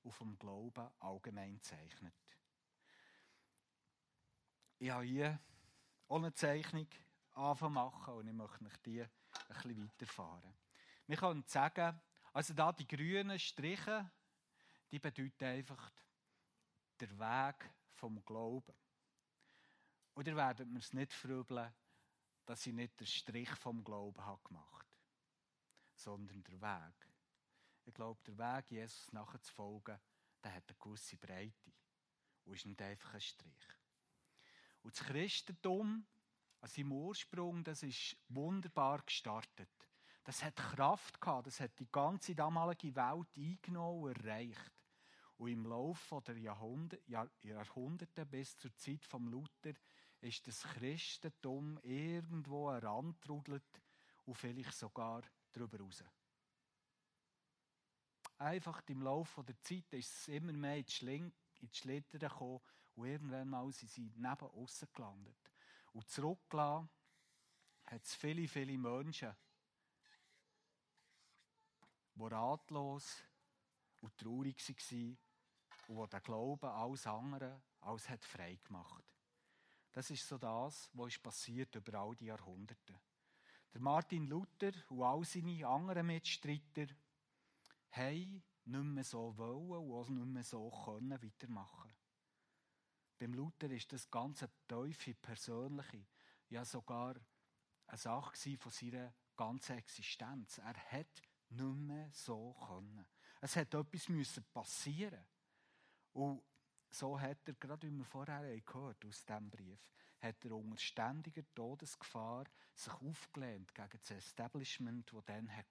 und 0.03 0.11
vom 0.11 0.37
Glauben 0.37 0.89
allgemein 0.99 1.55
gezeichnet. 1.55 2.13
Ich 4.79 4.89
habe 4.89 5.05
hier 5.05 5.39
auch 6.13 6.17
eine 6.17 6.33
Zeichnung 6.33 6.87
machen 7.35 8.13
und 8.13 8.27
ich 8.27 8.33
möchte 8.33 8.65
euch 8.65 8.77
die 8.85 9.01
ein 9.01 9.09
bisschen 9.49 9.83
weiterfahren. 9.83 10.53
Wir 11.07 11.17
können 11.17 11.43
sagen, 11.47 11.99
also 12.31 12.53
da 12.53 12.71
die 12.71 12.87
grünen 12.87 13.39
Striche, 13.39 14.11
die 14.91 14.99
bedeuten 14.99 15.43
einfach 15.43 15.91
der 16.99 17.09
Weg 17.17 17.69
vom 17.93 18.23
Glauben. 18.23 18.75
Und 20.13 20.27
ihr 20.27 20.35
werdet 20.35 20.67
es 20.77 20.93
nicht 20.93 21.11
frübeln, 21.11 21.73
dass 22.45 22.65
ich 22.67 22.73
nicht 22.73 22.99
den 22.99 23.07
Strich 23.07 23.49
vom 23.55 23.83
Glauben 23.83 24.23
habe 24.23 24.41
gemacht 24.43 24.85
sondern 25.95 26.43
der 26.43 26.61
Weg. 26.61 27.09
Ich 27.85 27.93
glaube, 27.93 28.21
der 28.25 28.37
Weg, 28.37 28.71
Jesus 28.71 29.11
nachzufolgen, 29.11 29.99
der 30.43 30.53
hat 30.53 30.67
eine 30.67 30.77
gewisse 30.77 31.17
Breite 31.17 31.71
und 32.43 32.55
ist 32.55 32.65
nicht 32.65 32.81
einfach 32.81 33.13
ein 33.13 33.21
Strich. 33.21 33.82
Und 34.83 34.97
das 34.97 35.05
Christentum, 35.05 36.05
an 36.61 36.69
seinem 36.69 36.91
Ursprung, 36.91 37.63
das 37.63 37.83
ist 37.83 38.15
wunderbar 38.29 39.01
gestartet. 39.01 39.69
Das 40.23 40.43
hat 40.43 40.55
Kraft 40.55 41.19
gehabt, 41.19 41.47
das 41.47 41.59
hat 41.59 41.77
die 41.79 41.91
ganze 41.91 42.35
damalige 42.35 42.95
Welt 42.95 43.27
eingenommen 43.35 44.03
und 44.03 44.17
erreicht. 44.17 44.71
Und 45.37 45.49
im 45.49 45.65
Laufe 45.65 46.21
der 46.25 46.37
Jahrhunderte, 46.37 47.03
Jahrhunderte 47.41 48.25
bis 48.25 48.55
zur 48.57 48.73
Zeit 48.77 49.05
von 49.05 49.27
Luther 49.27 49.73
ist 50.21 50.47
das 50.47 50.63
Christentum 50.63 51.77
irgendwo 51.83 52.71
herantrudelt 52.71 53.81
und 54.25 54.35
vielleicht 54.35 54.73
sogar 54.73 55.23
darüber 55.51 55.79
raus. 55.79 56.03
Einfach 58.37 58.81
im 58.87 59.01
Laufe 59.01 59.43
der 59.43 59.59
Zeit 59.59 59.91
ist 59.93 60.13
es 60.13 60.27
immer 60.29 60.53
mehr 60.53 60.77
in 60.77 60.85
die, 60.85 60.91
Schling 60.91 61.33
in 61.59 61.69
die 61.69 61.77
Schlittern 61.77 62.19
gekommen 62.19 62.61
und 62.95 63.07
irgendwann 63.07 63.49
mal 63.49 63.71
sind 63.71 63.91
sie 63.91 64.11
neben 64.15 64.27
außen 64.27 64.87
gelandet. 64.93 65.51
Und 65.93 66.07
zurückgelassen 66.09 66.89
hat 67.85 68.03
es 68.03 68.15
viele, 68.15 68.47
viele 68.47 68.77
Menschen, 68.77 69.35
die 72.15 72.23
ratlos 72.27 73.23
und 74.01 74.17
traurig 74.17 74.57
waren 74.67 75.17
und 75.87 76.13
die 76.13 76.17
den 76.17 76.23
Glauben 76.23 76.69
alles 76.69 77.07
andere 77.07 77.61
als 77.81 78.09
hat 78.09 78.23
frei 78.25 78.59
gemacht. 78.63 79.03
Das 79.91 80.09
ist 80.09 80.27
so 80.27 80.37
das, 80.37 80.89
was 80.93 81.19
passiert 81.19 81.75
über 81.75 81.99
all 81.99 82.15
die 82.15 82.25
Jahrhunderte. 82.25 82.99
Der 83.73 83.81
Martin 83.81 84.27
Luther 84.27 84.71
und 84.89 85.03
all 85.03 85.23
seine 85.23 85.67
anderen 85.67 86.07
Mitstreiter 86.07 86.87
haben 87.91 88.43
nicht 88.65 88.83
mehr 88.83 89.03
so 89.03 89.37
wollen 89.37 89.83
und 89.83 89.93
auch 89.93 90.09
nicht 90.09 90.25
mehr 90.25 90.43
so 90.43 90.69
können 90.85 91.21
weitermachen. 91.21 91.93
Beim 93.23 93.35
Luther 93.35 93.71
ist 93.71 93.93
das 93.93 94.11
ganze 94.11 94.49
tiefe, 94.67 95.13
persönliche, 95.13 96.05
ja 96.49 96.65
sogar 96.65 97.15
eine 97.87 97.97
Sache 97.97 98.57
von 98.57 98.69
seiner 98.69 99.13
ganzen 99.37 99.77
Existenz. 99.77 100.57
Er 100.57 100.75
hat 100.75 101.21
nicht 101.47 101.63
mehr 101.63 102.09
so 102.11 102.53
können. 102.67 103.05
Es 103.39 103.55
hat 103.55 103.73
etwas 103.73 104.09
müssen 104.09 104.43
passieren. 104.51 105.25
Und 106.11 106.43
so 106.89 107.17
hat 107.17 107.47
er, 107.47 107.53
gerade 107.53 107.87
wie 107.87 107.95
wir 107.95 108.03
vorher 108.03 108.59
gehört 108.59 109.05
aus 109.05 109.23
diesem 109.23 109.49
Brief, 109.49 109.93
hat 110.19 110.43
er 110.43 110.51
unter 110.51 110.77
ständiger 110.77 111.43
Todesgefahr 111.55 112.43
sich 112.75 112.93
aufgelehnt 112.93 113.73
gegen 113.73 113.99
das 113.99 114.11
Establishment, 114.11 115.09
das 115.13 115.23
dann 115.27 115.49
hat. 115.55 115.67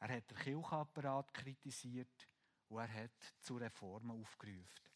Er 0.00 0.16
hat 0.16 0.30
den 0.30 0.36
Kirchenapparat 0.36 1.32
kritisiert 1.32 2.28
und 2.68 2.78
er 2.78 2.92
hat 2.92 3.34
zu 3.40 3.56
Reformen 3.56 4.20
aufgerufen. 4.20 4.91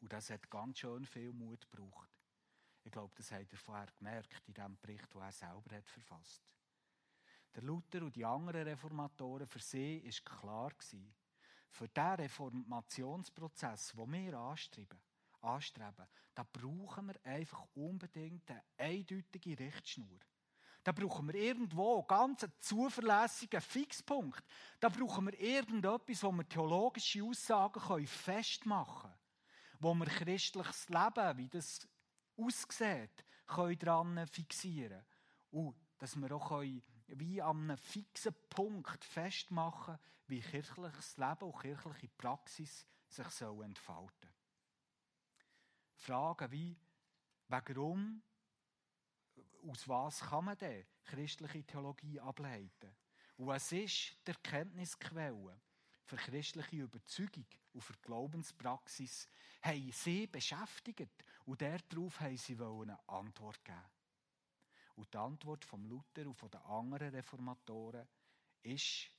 Und 0.00 0.12
das 0.12 0.30
hat 0.30 0.48
ganz 0.50 0.78
schön 0.78 1.04
viel 1.04 1.32
Mut 1.32 1.70
gebraucht. 1.70 2.10
Ich 2.84 2.92
glaube, 2.92 3.14
das 3.16 3.30
hat 3.32 3.52
er 3.52 3.58
vorher 3.58 3.88
gemerkt 3.98 4.42
in 4.46 4.54
dem 4.54 4.78
Bericht, 4.80 5.12
den 5.12 5.20
er 5.20 5.32
selber 5.32 5.76
hat 5.76 5.88
verfasst. 5.90 6.42
Der 7.54 7.62
Luther 7.62 8.02
und 8.02 8.14
die 8.14 8.24
anderen 8.24 8.62
Reformatoren 8.62 9.46
für 9.46 9.58
sie 9.58 10.02
war 10.04 10.38
klar 10.38 10.72
für 11.70 11.88
diesen 11.88 12.14
Reformationsprozess, 12.14 13.92
den 13.92 14.12
wir 14.12 14.38
anstreben, 14.38 14.98
anstreben, 15.40 16.06
da 16.34 16.44
brauchen 16.44 17.08
wir 17.08 17.24
einfach 17.24 17.66
unbedingt 17.74 18.50
eine 18.50 18.62
eindeutige 18.76 19.58
Richtschnur. 19.58 20.18
Da 20.82 20.92
brauchen 20.92 21.26
wir 21.26 21.34
irgendwo 21.34 22.02
ganz 22.04 22.44
einen 22.44 22.52
zuverlässigen 22.60 23.60
Fixpunkt. 23.60 24.42
Da 24.80 24.88
brauchen 24.88 25.26
wir 25.26 25.38
irgendetwas, 25.38 26.22
wo 26.22 26.32
wir 26.32 26.48
theologische 26.48 27.22
Aussagen 27.22 28.06
festmachen 28.06 29.10
können. 29.10 29.17
Wo 29.80 29.94
wir 29.94 30.06
christliches 30.06 30.88
Leben, 30.88 31.38
wie 31.38 31.48
das 31.48 31.86
aussieht, 32.36 33.24
können 33.46 33.78
daran 33.78 34.26
fixieren 34.26 35.04
Und 35.50 35.76
dass 35.98 36.16
wir 36.16 36.32
auch 36.32 36.48
können, 36.48 36.82
wie 37.06 37.40
an 37.40 37.70
einem 37.70 37.76
fixen 37.76 38.34
Punkt 38.50 39.04
festmachen 39.04 39.98
wie 40.26 40.40
kirchliches 40.40 41.16
Leben 41.16 41.50
und 41.50 41.60
kirchliche 41.60 42.08
Praxis 42.08 42.86
sich 43.08 43.40
entfalten 43.40 44.10
sollen. 44.20 44.34
Fragen 45.94 46.50
wie, 46.52 46.78
warum, 47.48 48.22
aus 49.66 49.88
was 49.88 50.20
kann 50.20 50.44
man 50.44 50.58
denn 50.58 50.86
christliche 51.04 51.64
Theologie 51.64 52.20
ableiten? 52.20 52.94
Und 53.36 53.46
was 53.46 53.72
ist 53.72 54.16
die 54.26 54.30
Erkenntnisquelle 54.30 55.60
für 56.08 56.16
christliche 56.16 56.76
Überzeugung 56.76 57.46
und 57.74 57.82
für 57.82 57.92
Glaubenspraxis? 58.02 59.28
Haben 59.60 59.92
sie 59.92 60.26
beschäftigt 60.26 61.10
und 61.44 61.60
darauf 61.60 62.20
haben 62.20 62.36
sie 62.36 62.56
eine 62.58 62.98
Antwort 63.08 63.62
geben. 63.64 63.78
Und 64.96 65.12
die 65.12 65.18
Antwort 65.18 65.64
von 65.64 65.84
Luther 65.84 66.26
und 66.26 66.34
von 66.34 66.50
den 66.50 66.62
anderen 66.62 67.10
Reformatoren 67.10 68.08
ist 68.62 69.10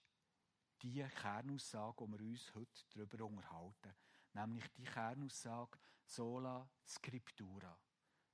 die 0.81 1.05
Kernaussage, 1.21 2.05
die 2.05 2.11
wir 2.11 2.19
uns 2.21 2.55
heute 2.55 2.83
darüber 2.95 3.25
unterhalten. 3.25 3.93
Nämlich 4.33 4.65
die 4.77 4.83
Kernaussage 4.83 5.77
sola 6.05 6.67
scriptura. 6.85 7.77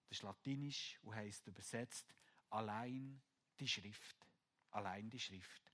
Das 0.08 0.18
ist 0.18 0.24
latinisch 0.24 0.98
und 1.02 1.16
heisst 1.16 1.46
übersetzt 1.48 2.16
allein 2.50 3.22
die 3.60 3.68
Schrift. 3.68 4.18
Allein 4.72 5.10
die 5.10 5.20
Schrift. 5.20 5.65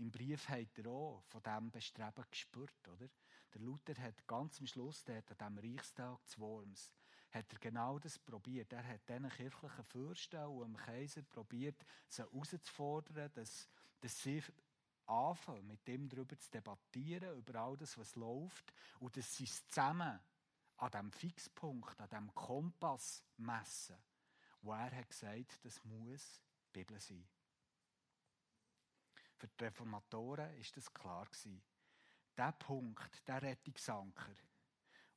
Im 0.00 0.10
Brief 0.10 0.48
hat 0.48 0.78
er 0.78 0.86
auch 0.90 1.22
von 1.26 1.42
diesem 1.42 1.70
Bestreben 1.70 2.24
gespürt, 2.30 2.88
oder? 2.88 3.06
Der 3.52 3.60
Luther 3.60 3.94
hat 4.00 4.26
ganz 4.26 4.58
am 4.58 4.66
Schluss, 4.66 5.04
dort 5.04 5.30
an 5.30 5.58
diesem 5.58 5.76
Reichstag 5.76 6.26
zu 6.26 6.40
Worms, 6.40 6.90
hat 7.30 7.52
er 7.52 7.58
genau 7.58 7.98
das 7.98 8.18
probiert. 8.18 8.72
Er 8.72 8.82
hat 8.82 9.06
diesen 9.06 9.28
kirchlichen 9.28 9.84
Fürsten 9.84 10.42
und 10.46 10.68
dem 10.68 10.76
Kaiser 10.78 11.20
probiert, 11.20 11.84
sie 12.08 12.22
herauszufordern, 12.22 13.30
dass, 13.34 13.68
dass 14.00 14.22
sie 14.22 14.42
anfangen, 15.04 15.66
mit 15.66 15.86
dem 15.86 16.08
darüber 16.08 16.38
zu 16.38 16.50
debattieren, 16.50 17.36
über 17.36 17.60
all 17.60 17.76
das, 17.76 17.98
was 17.98 18.16
läuft, 18.16 18.72
und 19.00 19.14
dass 19.18 19.36
sie 19.36 19.44
es 19.44 19.68
zusammen 19.68 20.18
an 20.78 20.90
diesem 20.90 21.12
Fixpunkt, 21.12 22.00
an 22.00 22.08
diesem 22.08 22.34
Kompass 22.34 23.22
messen, 23.36 23.96
wo 24.62 24.72
er 24.72 24.96
hat 24.96 25.10
gesagt, 25.10 25.62
das 25.62 25.84
muss 25.84 26.40
die 26.68 26.78
Bibel 26.78 26.98
sein. 26.98 27.28
Für 29.40 29.48
die 29.48 29.64
Reformatoren 29.64 30.54
ist 30.58 30.76
das 30.76 30.92
klar 30.92 31.24
gewesen. 31.24 31.62
Der 32.36 32.52
Punkt, 32.52 33.26
der 33.26 33.40
Rettungsanker, 33.40 34.36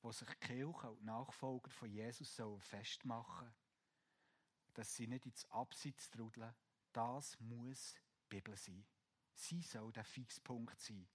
wo 0.01 0.13
sich 0.13 0.30
die 0.30 0.48
Kirche 0.48 0.89
und 0.89 1.01
die 1.01 1.06
Nachfolger 1.06 1.70
von 1.70 1.89
Jesus 1.89 2.34
sollen 2.34 2.62
festmachen 2.62 3.53
dass 4.74 4.96
sie 4.96 5.08
nicht 5.08 5.25
ins 5.25 5.46
Abseits 5.51 6.10
trudeln, 6.10 6.56
das 6.94 7.39
muss 7.39 7.94
die 7.94 8.36
Bibel 8.36 8.56
sein. 8.58 8.84
Sie 9.36 9.62
soll 9.62 9.92
der 9.92 10.03
Fixpunkt 10.03 10.80
sein. 10.80 11.08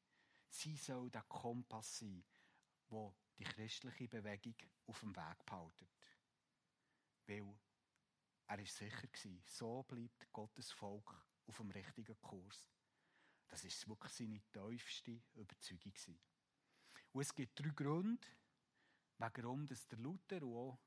Sie 0.49 0.77
soll 0.77 1.11
der 1.11 1.23
Kompass 1.23 1.99
sein, 1.99 2.25
wo 2.89 3.17
die 3.37 3.45
christliche 3.45 4.07
Bewegung 4.07 4.55
auf 4.87 5.01
dem 5.01 5.17
Weg 5.17 5.45
behaltet. 5.45 5.91
Weil 7.27 7.59
er 8.47 8.59
ist 8.61 8.77
sicher 8.77 9.09
war, 9.09 9.43
so 9.45 9.83
bleibt 9.83 10.33
Gottes 10.33 10.71
Volk 10.71 11.27
auf 11.47 11.57
dem 11.57 11.71
richtigen 11.71 12.21
Kurs. 12.21 12.69
Das 13.49 13.65
ist 13.65 13.89
wirklich 13.89 14.13
seine 14.13 14.41
tiefste 14.53 15.21
Überzeugung. 15.35 16.19
Und 17.13 17.23
es 17.23 17.35
gibt 17.35 17.59
drei 17.59 17.71
Gründe, 17.71 18.27
warum 19.19 19.67
der 19.67 19.99
Luther 19.99 20.43
und 20.43 20.55
auch 20.55 20.79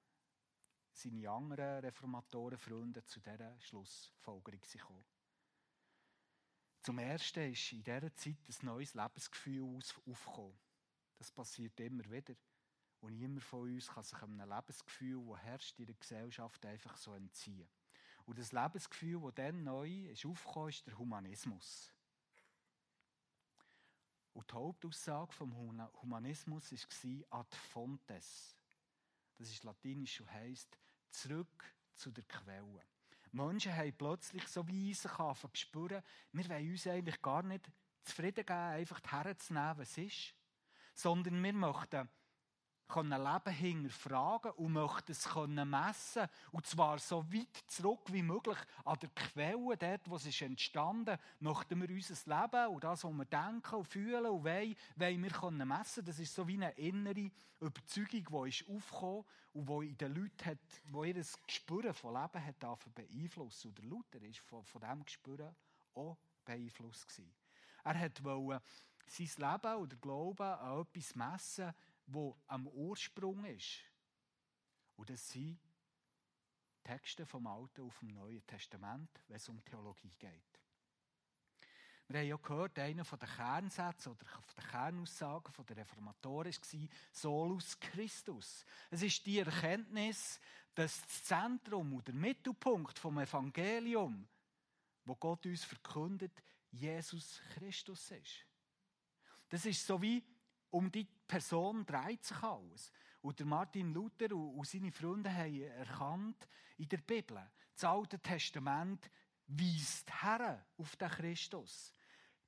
seine 0.93 1.29
anderen 1.29 1.79
Reformatorenfreunde 1.79 3.03
zu 3.05 3.19
dieser 3.19 3.59
Schlussfolgerung 3.59 4.61
kommen. 4.85 5.05
Zum 6.81 6.99
Ersten 6.99 7.51
ist 7.51 7.71
in 7.73 7.83
dieser 7.83 8.13
Zeit 8.15 8.37
ein 8.47 8.65
neues 8.65 8.93
Lebensgefühl 8.93 9.79
aufgekommen. 10.05 10.57
Das 11.17 11.31
passiert 11.31 11.79
immer 11.79 12.09
wieder. 12.09 12.35
Und 13.01 13.17
niemand 13.17 13.43
von 13.43 13.61
uns 13.61 13.87
kann 13.87 14.03
sich 14.03 14.21
einem 14.21 14.39
Lebensgefühl, 14.39 15.23
das 15.27 15.43
herrscht 15.43 15.79
in 15.79 15.85
der 15.85 15.95
Gesellschaft, 15.95 16.65
einfach 16.65 16.97
so 16.97 17.13
entziehen. 17.13 17.67
Und 18.25 18.37
das 18.37 18.51
Lebensgefühl, 18.51 19.19
das 19.21 19.35
dann 19.35 19.63
neu 19.63 20.07
ist 20.09 20.25
aufgekommen 20.25 20.69
ist 20.69 20.85
der 20.87 20.97
Humanismus. 20.97 21.91
Und 24.33 24.49
die 24.49 24.55
Hauptaussage 24.55 25.33
vom 25.33 25.53
Humanismus 26.01 26.71
war 26.71 27.39
ad 27.39 27.55
fontes. 27.55 28.55
Das 29.37 29.49
ist 29.49 29.63
latinisch 29.63 30.21
und 30.21 30.31
heisst 30.31 30.77
zurück 31.09 31.65
zu 31.95 32.11
der 32.11 32.23
Quelle. 32.23 32.83
Menschen 33.31 33.75
haben 33.75 33.93
plötzlich 33.97 34.47
so 34.47 34.67
wie 34.67 34.93
sich 34.93 35.11
spüren, 35.53 36.03
wir 36.31 36.49
wollen 36.49 36.71
uns 36.71 36.87
eigentlich 36.87 37.21
gar 37.21 37.43
nicht 37.43 37.71
zufrieden 38.03 38.45
geben, 38.45 38.59
einfach 38.59 39.01
herzunehmen, 39.11 39.77
was 39.77 39.97
ist 39.97 40.35
sondern 40.93 41.41
wir 41.43 41.53
möchten 41.53 42.09
können 42.91 43.23
Leben 43.23 43.53
hinterfragen 43.53 44.51
und 44.51 44.73
möchten 44.73 45.11
es 45.11 45.23
können 45.29 45.69
messen 45.69 46.27
und 46.51 46.65
zwar 46.65 46.99
so 46.99 47.25
weit 47.31 47.63
zurück 47.67 48.01
wie 48.07 48.21
möglich 48.21 48.57
an 48.83 48.99
der 48.99 49.09
Quelle, 49.09 49.77
dort, 49.77 50.09
wo 50.09 50.15
es 50.17 50.25
ist 50.25 50.41
entstanden, 50.41 51.17
möchten 51.39 51.81
wir 51.81 51.89
unser 51.89 52.41
Leben 52.41 52.73
und 52.73 52.83
das, 52.83 53.03
was 53.03 53.11
wir 53.11 53.25
denken 53.25 53.75
und 53.75 53.85
fühlen 53.85 54.25
und 54.25 54.43
wollen, 54.43 54.75
wollen 54.95 55.23
wir 55.23 55.31
können 55.31 55.67
messen. 55.67 56.05
Das 56.05 56.19
ist 56.19 56.35
so 56.35 56.47
wie 56.47 56.55
eine 56.55 56.71
innere 56.71 57.31
Überzeugung, 57.59 58.45
die 58.45 58.49
ist 58.49 58.69
aufgekommen 58.69 59.25
und 59.53 59.69
die 59.69 59.89
in 59.89 59.97
den 59.97 60.15
Leuten 60.15 60.45
hat, 60.45 60.59
wo 60.85 61.03
ihr 61.03 61.13
das 61.13 61.35
Gespür 61.45 61.93
von 61.93 62.13
Leben 62.13 62.45
hat 62.45 62.95
beeinflusst. 62.95 63.65
Und 63.65 63.77
der 63.77 63.85
Luther 63.85 64.21
ist 64.23 64.39
von, 64.39 64.63
von 64.63 64.81
diesem 64.81 65.05
Gespür 65.05 65.55
auch 65.93 66.17
beeinflusst 66.45 67.07
gewesen. 67.07 67.31
Er 67.83 68.23
wollte 68.23 68.61
sein 69.07 69.27
Leben 69.37 69.75
oder 69.75 69.95
Glauben 69.97 70.41
an 70.41 70.81
etwas 70.81 71.15
messen, 71.15 71.73
wo 72.13 72.37
am 72.47 72.67
Ursprung 72.67 73.45
ist. 73.45 73.79
Und 74.95 75.09
das 75.09 75.29
sind 75.29 75.59
Texte 76.83 77.25
vom 77.25 77.47
Alten 77.47 77.81
auf 77.81 77.99
dem 77.99 78.09
Neuen 78.09 78.45
Testament, 78.45 79.09
wenn 79.27 79.37
es 79.37 79.49
um 79.49 79.63
Theologie 79.63 80.13
geht. 80.17 80.61
Wir 82.07 82.19
haben 82.19 82.27
ja 82.27 82.35
gehört, 82.35 82.77
einer 82.77 83.03
der 83.03 83.27
Kernsätze 83.27 84.09
oder 84.09 84.25
der 84.57 84.63
Kernaussagen 84.65 85.65
der 85.65 85.77
Reformatoren 85.77 86.51
war 86.51 86.89
Solus 87.11 87.79
Christus. 87.79 88.65
Es 88.89 89.01
ist 89.01 89.25
die 89.25 89.39
Erkenntnis, 89.39 90.41
dass 90.75 91.01
das 91.01 91.23
Zentrum 91.23 91.93
oder 91.93 92.03
der 92.05 92.15
Mittelpunkt 92.15 92.99
vom 92.99 93.19
Evangelium, 93.19 94.27
wo 95.05 95.15
Gott 95.15 95.45
uns 95.45 95.63
verkündet, 95.63 96.43
Jesus 96.69 97.41
Christus 97.53 98.11
ist. 98.11 98.45
Das 99.47 99.65
ist 99.65 99.85
so 99.85 100.01
wie, 100.01 100.23
um 100.69 100.91
die 100.91 101.07
Person 101.31 101.85
dreht 101.85 102.25
sich 102.25 102.43
alles. 102.43 102.91
Und 103.21 103.39
Martin 103.45 103.93
Luther 103.93 104.35
und 104.35 104.67
seine 104.67 104.91
Freunde 104.91 105.33
haben 105.33 105.61
erkannt, 105.61 106.45
in 106.77 106.89
der 106.89 106.97
Bibel, 106.97 107.41
das 107.73 107.85
Alte 107.85 108.19
Testament 108.19 109.09
weist 109.47 110.11
her 110.21 110.65
auf 110.77 110.93
den 110.97 111.07
Christus. 111.07 111.93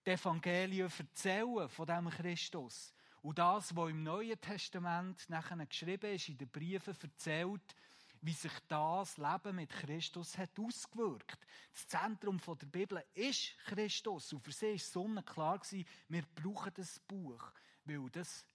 Die 0.06 0.10
Evangelien 0.10 0.92
erzählen 0.98 1.70
von 1.70 1.86
dem 1.86 2.10
Christus. 2.10 2.94
Und 3.22 3.38
das, 3.40 3.74
was 3.74 3.90
im 3.90 4.04
Neuen 4.04 4.42
Testament 4.42 5.30
nachher 5.30 5.66
geschrieben 5.66 6.14
ist, 6.14 6.28
in 6.28 6.38
den 6.38 6.50
Briefen 6.50 6.98
erzählt, 7.02 7.76
wie 8.20 8.34
sich 8.34 8.60
das 8.68 9.16
Leben 9.16 9.56
mit 9.56 9.70
Christus 9.70 10.38
hat 10.38 10.60
ausgewirkt. 10.60 11.40
Das 11.72 11.88
Zentrum 11.88 12.38
der 12.46 12.66
Bibel 12.66 13.02
ist 13.14 13.58
Christus. 13.66 14.34
Und 14.34 14.42
für 14.42 14.52
sie 14.52 14.72
war 14.72 14.78
sonnenklar, 14.78 15.62
wir 16.10 16.24
brauchen 16.36 16.74
das 16.76 17.00
Buch, 17.00 17.50
weil 17.86 18.10
das 18.10 18.46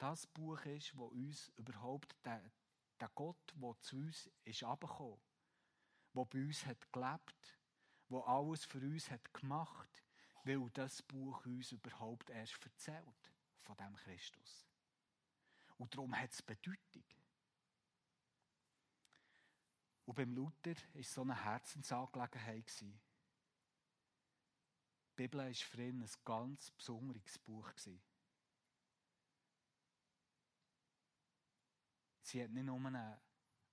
das 0.00 0.26
Buch 0.26 0.64
ist, 0.64 0.96
wo 0.96 1.06
uns 1.06 1.52
überhaupt 1.56 2.16
der, 2.24 2.42
der 2.98 3.10
Gott, 3.14 3.36
der 3.54 3.80
zu 3.80 3.96
uns 3.96 4.30
ist 4.44 4.64
abgekommen, 4.64 5.20
der 6.14 6.24
bei 6.24 6.38
uns 6.38 6.64
hat 6.64 6.90
gelebt, 6.90 7.58
der 8.08 8.26
alles 8.26 8.64
für 8.64 8.78
uns 8.78 9.10
hat 9.10 9.32
gemacht, 9.34 10.02
weil 10.44 10.70
das 10.70 11.02
Buch 11.02 11.44
uns 11.44 11.72
überhaupt 11.72 12.30
erst 12.30 12.64
erzählt 12.64 13.30
von 13.58 13.76
dem 13.76 13.94
Christus. 13.96 14.66
Und 15.76 15.94
darum 15.94 16.18
hat 16.18 16.32
es 16.32 16.40
Bedeutung. 16.40 17.04
Und 20.06 20.14
beim 20.14 20.34
Luther 20.34 20.74
war 20.94 21.02
so 21.02 21.20
eine 21.20 21.44
Herzensangelegenheit. 21.44 22.80
Die 22.80 22.98
Bibel 25.14 25.40
war 25.40 25.54
für 25.54 25.82
ihn 25.82 26.02
ein 26.02 26.10
ganz 26.24 26.70
besonderes 26.70 27.38
Buch. 27.38 27.70
Sie 32.30 32.44
hat 32.44 32.52
nicht 32.52 32.66
nur 32.66 32.78
eine 32.86 33.20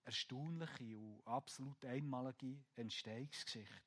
erstaunliche 0.04 0.98
und 0.98 1.22
absolut 1.28 1.86
einmalige 1.86 2.58
Entstehungsgeschichte. 2.76 3.84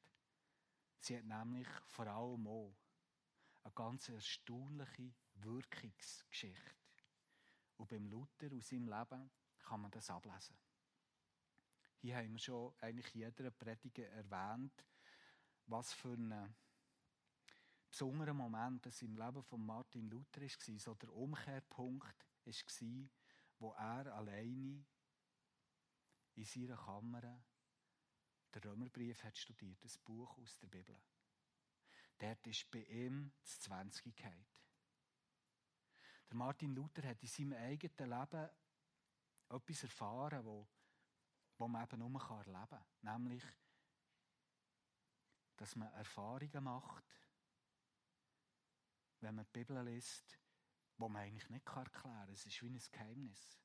Sie 1.01 1.17
hat 1.17 1.25
nämlich 1.25 1.67
vor 1.89 2.07
allem 2.07 2.47
auch 2.47 2.77
eine 3.65 3.75
ganz 3.75 4.09
erstaunliche 4.11 5.13
Wirkungsgeschichte. 5.35 6.77
Und 7.79 7.89
beim 7.89 8.07
Luther 8.07 8.55
aus 8.57 8.69
seinem 8.69 8.87
Leben 8.87 9.33
kann 9.59 9.81
man 9.81 9.91
das 9.91 10.09
ablesen. 10.09 10.57
Hier 11.97 12.19
haben 12.19 12.31
wir 12.31 12.39
schon 12.39 12.73
eigentlich 12.79 13.13
jeder 13.13 13.51
Prediger 13.51 14.07
erwähnt, 14.11 14.85
was 15.67 15.93
für 15.95 16.13
ein 16.13 16.55
besonderer 17.91 18.35
Moment 18.35 18.87
das 18.87 19.03
im 19.03 19.17
Leben 19.17 19.43
von 19.43 19.67
Martin 19.67 20.09
Luther 20.09 20.43
war. 20.43 20.79
So 20.79 20.95
der 20.95 21.13
Umkehrpunkt 21.13 22.25
war, 22.45 23.09
wo 23.61 23.73
er 23.73 24.13
alleine 24.15 24.85
in 26.35 26.45
seiner 26.45 26.77
Kammer 26.77 27.43
den 28.53 28.63
Römerbrief 28.63 29.23
hat 29.23 29.37
studiert, 29.37 29.85
das 29.85 29.99
Buch 29.99 30.37
aus 30.39 30.59
der 30.59 30.67
Bibel. 30.67 31.01
Dort 32.19 32.47
ist 32.47 32.71
bei 32.71 32.83
ihm 32.85 33.33
das 33.43 33.61
Zwanzigkeit. 33.61 34.47
Der 36.29 36.37
Martin 36.37 36.75
Luther 36.75 37.09
hat 37.09 37.23
in 37.23 37.29
seinem 37.29 37.53
eigenen 37.55 38.11
Leben 38.11 38.51
etwas 39.49 39.83
erfahren, 39.83 40.45
wo, 40.45 40.69
wo 41.59 41.69
man 41.69 41.85
eben 41.85 41.99
nur 41.99 42.21
erleben 42.21 42.69
kann. 42.69 42.85
Nämlich, 43.03 43.45
dass 45.57 45.77
man 45.77 45.93
Erfahrungen 45.93 46.65
macht, 46.65 47.05
wenn 49.21 49.35
man 49.35 49.45
die 49.45 49.51
Bibel 49.51 49.83
liest, 49.85 50.40
wo 51.01 51.09
man 51.09 51.23
eigentlich 51.23 51.49
nicht 51.49 51.67
erklären 51.67 51.93
kann. 51.93 52.29
Es 52.31 52.45
ist 52.45 52.63
wie 52.63 52.69
ein 52.69 52.81
Geheimnis. 52.93 53.59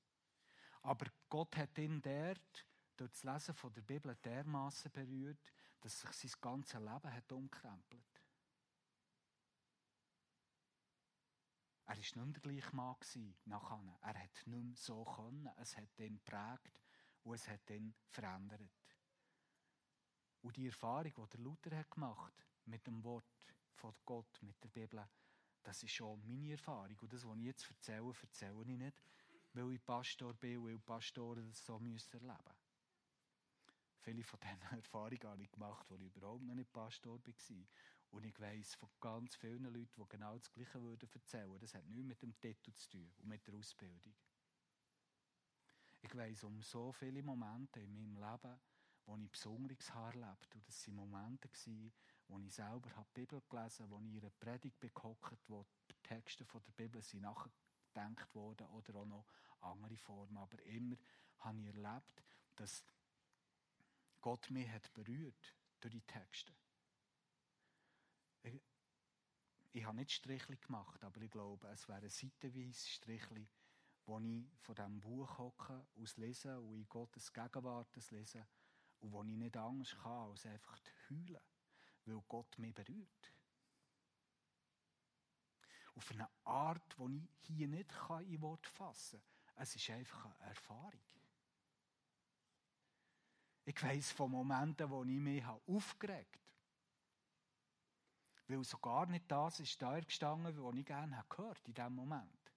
Aber 0.82 1.08
Gott 1.30 1.56
hat 1.58 1.78
ihn 1.78 2.02
dort 2.02 2.66
durch 2.96 3.12
das 3.12 3.24
Lesen 3.24 3.74
der 3.74 3.82
Bibel 3.82 4.16
dermaßen 4.16 4.92
berührt, 4.92 5.52
dass 5.82 6.00
sich 6.00 6.12
sein 6.12 6.42
ganzes 6.42 6.80
Leben 6.80 7.14
hat 7.14 7.32
umkrempelt. 7.32 8.22
Er 11.88 11.90
war 11.90 11.96
nicht 11.98 12.16
mehr 12.16 12.26
der 12.26 12.42
gleiche 12.42 12.76
Mann 12.76 12.96
nachher. 13.46 14.00
Er 14.02 14.24
hat 14.24 14.48
nicht 14.48 14.48
mehr 14.48 14.76
so 14.76 15.04
können. 15.04 15.50
Es 15.58 15.78
hat 15.78 16.00
ihn 16.00 16.16
geprägt 16.16 16.82
und 17.24 17.36
es 17.36 17.48
hat 17.48 17.70
ihn 17.70 17.94
verändert. 18.08 18.72
Und 20.42 20.56
die 20.58 20.68
Erfahrung, 20.68 21.14
die 21.14 21.30
der 21.30 21.40
Luther 21.40 21.78
hat 21.78 21.92
gemacht 21.92 22.48
mit 22.66 22.86
dem 22.88 23.04
Wort 23.04 23.26
von 23.74 23.94
Gott, 24.06 24.42
mit 24.42 24.64
der 24.64 24.70
Bibel, 24.70 25.08
das 25.66 25.82
ist 25.82 25.92
schon 25.92 26.22
meine 26.28 26.52
Erfahrung. 26.52 26.98
Und 27.02 27.12
das, 27.12 27.26
was 27.26 27.38
ich 27.38 27.46
jetzt 27.46 27.70
erzähle, 27.70 28.14
erzähle 28.22 28.62
ich 28.62 28.78
nicht, 28.78 29.02
weil 29.54 29.72
ich 29.72 29.84
Pastor 29.84 30.34
bin, 30.36 30.64
weil 30.64 30.78
Pastoren 30.80 31.48
das 31.48 31.66
so 31.66 31.74
erleben 31.74 31.94
müssen. 31.94 32.20
Viele 34.00 34.24
von 34.24 34.40
diesen 34.40 34.62
Erfahrungen 34.78 35.24
habe 35.24 35.44
ich 35.44 35.52
gemacht, 35.52 35.92
als 35.92 36.02
ich 36.02 36.16
überhaupt 36.16 36.44
noch 36.44 36.54
nicht 36.54 36.72
Pastor 36.72 37.20
war. 37.20 37.66
Und 38.12 38.24
ich 38.24 38.40
weiss 38.40 38.76
von 38.76 38.90
ganz 39.02 39.36
vielen 39.36 39.64
Leuten, 39.64 39.90
die 39.98 40.08
genau 40.08 40.38
das 40.38 40.52
Gleiche 40.52 40.82
würden 40.82 41.10
erzählen. 41.12 41.60
Das 41.60 41.74
hat 41.74 41.86
nichts 41.88 42.06
mit 42.06 42.22
dem 42.22 42.40
Titel 42.40 42.72
zu 42.74 42.90
tun 42.92 43.12
und 43.18 43.28
mit 43.28 43.46
der 43.48 43.56
Ausbildung. 43.56 44.16
Ich 46.02 46.16
weiss 46.16 46.44
um 46.44 46.62
so 46.62 46.92
viele 46.92 47.24
Momente 47.24 47.80
in 47.80 47.92
meinem 47.92 48.16
Leben, 48.16 48.60
wo 49.08 49.18
ich 49.18 49.32
besonderes 49.32 49.92
Haar 49.94 50.14
lebte. 50.14 50.58
Und 50.58 50.68
das 50.68 50.88
waren 50.88 50.96
Momente, 50.96 51.50
wo 52.28 52.40
ich 52.40 52.54
selber 52.54 52.90
die 52.90 53.22
Bibel 53.22 53.42
gelesen 53.50 53.84
habe, 53.84 53.92
wo 53.92 54.00
ich 54.00 54.22
einer 54.22 54.30
Predigt 54.32 54.80
bekockt, 54.80 55.40
wo 55.48 55.66
die 55.90 55.96
Texte 56.04 56.46
der 56.46 56.72
Bibel 56.76 57.02
sind 57.02 57.22
nachgedacht 57.22 58.34
wurden 58.34 58.68
oder 58.68 58.96
auch 58.96 59.06
noch 59.06 59.26
andere 59.62 59.98
Formen. 59.98 60.38
Aber 60.38 60.62
immer 60.64 60.96
habe 61.40 61.60
ich 61.60 61.68
erlebt, 61.68 62.24
dass 62.56 62.84
Gott 64.22 64.50
mich 64.50 64.70
hat 64.70 64.92
berührt 64.94 65.56
durch 65.80 65.94
die 65.94 66.02
Texte. 66.02 66.54
Ich, 69.72 69.86
habe 69.86 69.98
nicht 69.98 70.12
Strichli 70.12 70.56
gemacht, 70.56 71.04
aber 71.04 71.22
ich 71.22 71.30
glaube, 71.30 71.68
es 71.68 71.88
wäre 71.90 72.10
seitenweise 72.10 72.88
Strichli, 72.88 73.48
wo 74.06 74.20
ich 74.20 74.48
von 74.62 74.76
diesem 74.76 75.02
Buch 75.02 75.38
hocke, 75.38 75.86
aus 75.96 76.16
lesen 76.18 76.58
und 76.58 76.76
in 76.76 76.88
Gottes 76.88 77.34
Gegenwart 77.34 77.94
lese 78.12 78.48
und 79.00 79.12
wo 79.12 79.24
ich 79.24 79.36
nicht 79.36 79.58
Angst 79.58 79.98
habe, 80.04 80.32
als 80.32 80.46
einfach 80.46 80.80
zu 80.80 80.92
heulen, 81.10 81.42
weil 82.06 82.22
Gott 82.28 82.58
mich 82.58 82.74
berührt. 82.74 83.34
Auf 85.96 86.12
eine 86.12 86.30
Art, 86.44 86.96
die 86.98 87.18
ich 87.18 87.48
hier 87.48 87.68
nicht 87.68 87.92
in 88.28 88.42
Wort 88.42 88.68
fassen 88.68 89.22
kann. 89.22 89.64
Es 89.64 89.76
ist 89.76 89.90
einfach 89.90 90.26
eine 90.26 90.50
Erfahrung. 90.50 91.00
Ich 93.64 93.82
weiss 93.82 94.12
von 94.12 94.30
Momenten, 94.32 94.90
wo 94.90 95.04
ich 95.04 95.20
mich 95.20 95.44
aufgeregt 95.46 96.36
habe. 96.36 96.46
Weil 98.48 98.64
so 98.64 98.78
gar 98.78 99.08
nicht 99.08 99.32
das 99.32 99.60
ist 99.60 99.82
da 99.82 100.00
gestanden, 100.00 100.56
was 100.64 100.76
ich 100.76 100.86
gerne 100.86 101.24
gehört 101.28 101.68
in 101.68 101.74
diesem 101.74 101.96
Moment. 101.96 102.52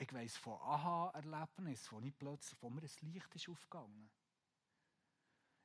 Ich 0.00 0.12
weiss 0.12 0.36
von 0.36 0.60
Aha-Erlebnissen, 0.60 1.90
wo, 1.90 2.38
wo 2.60 2.70
mir 2.70 2.82
ein 2.82 3.12
Licht 3.12 3.34
ist 3.34 3.48
aufgegangen. 3.48 4.08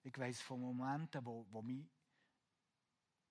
Ich 0.04 0.18
weiss 0.18 0.42
von 0.42 0.60
Momenten, 0.60 1.26
wo, 1.26 1.46
wo 1.50 1.62
mich 1.62 1.90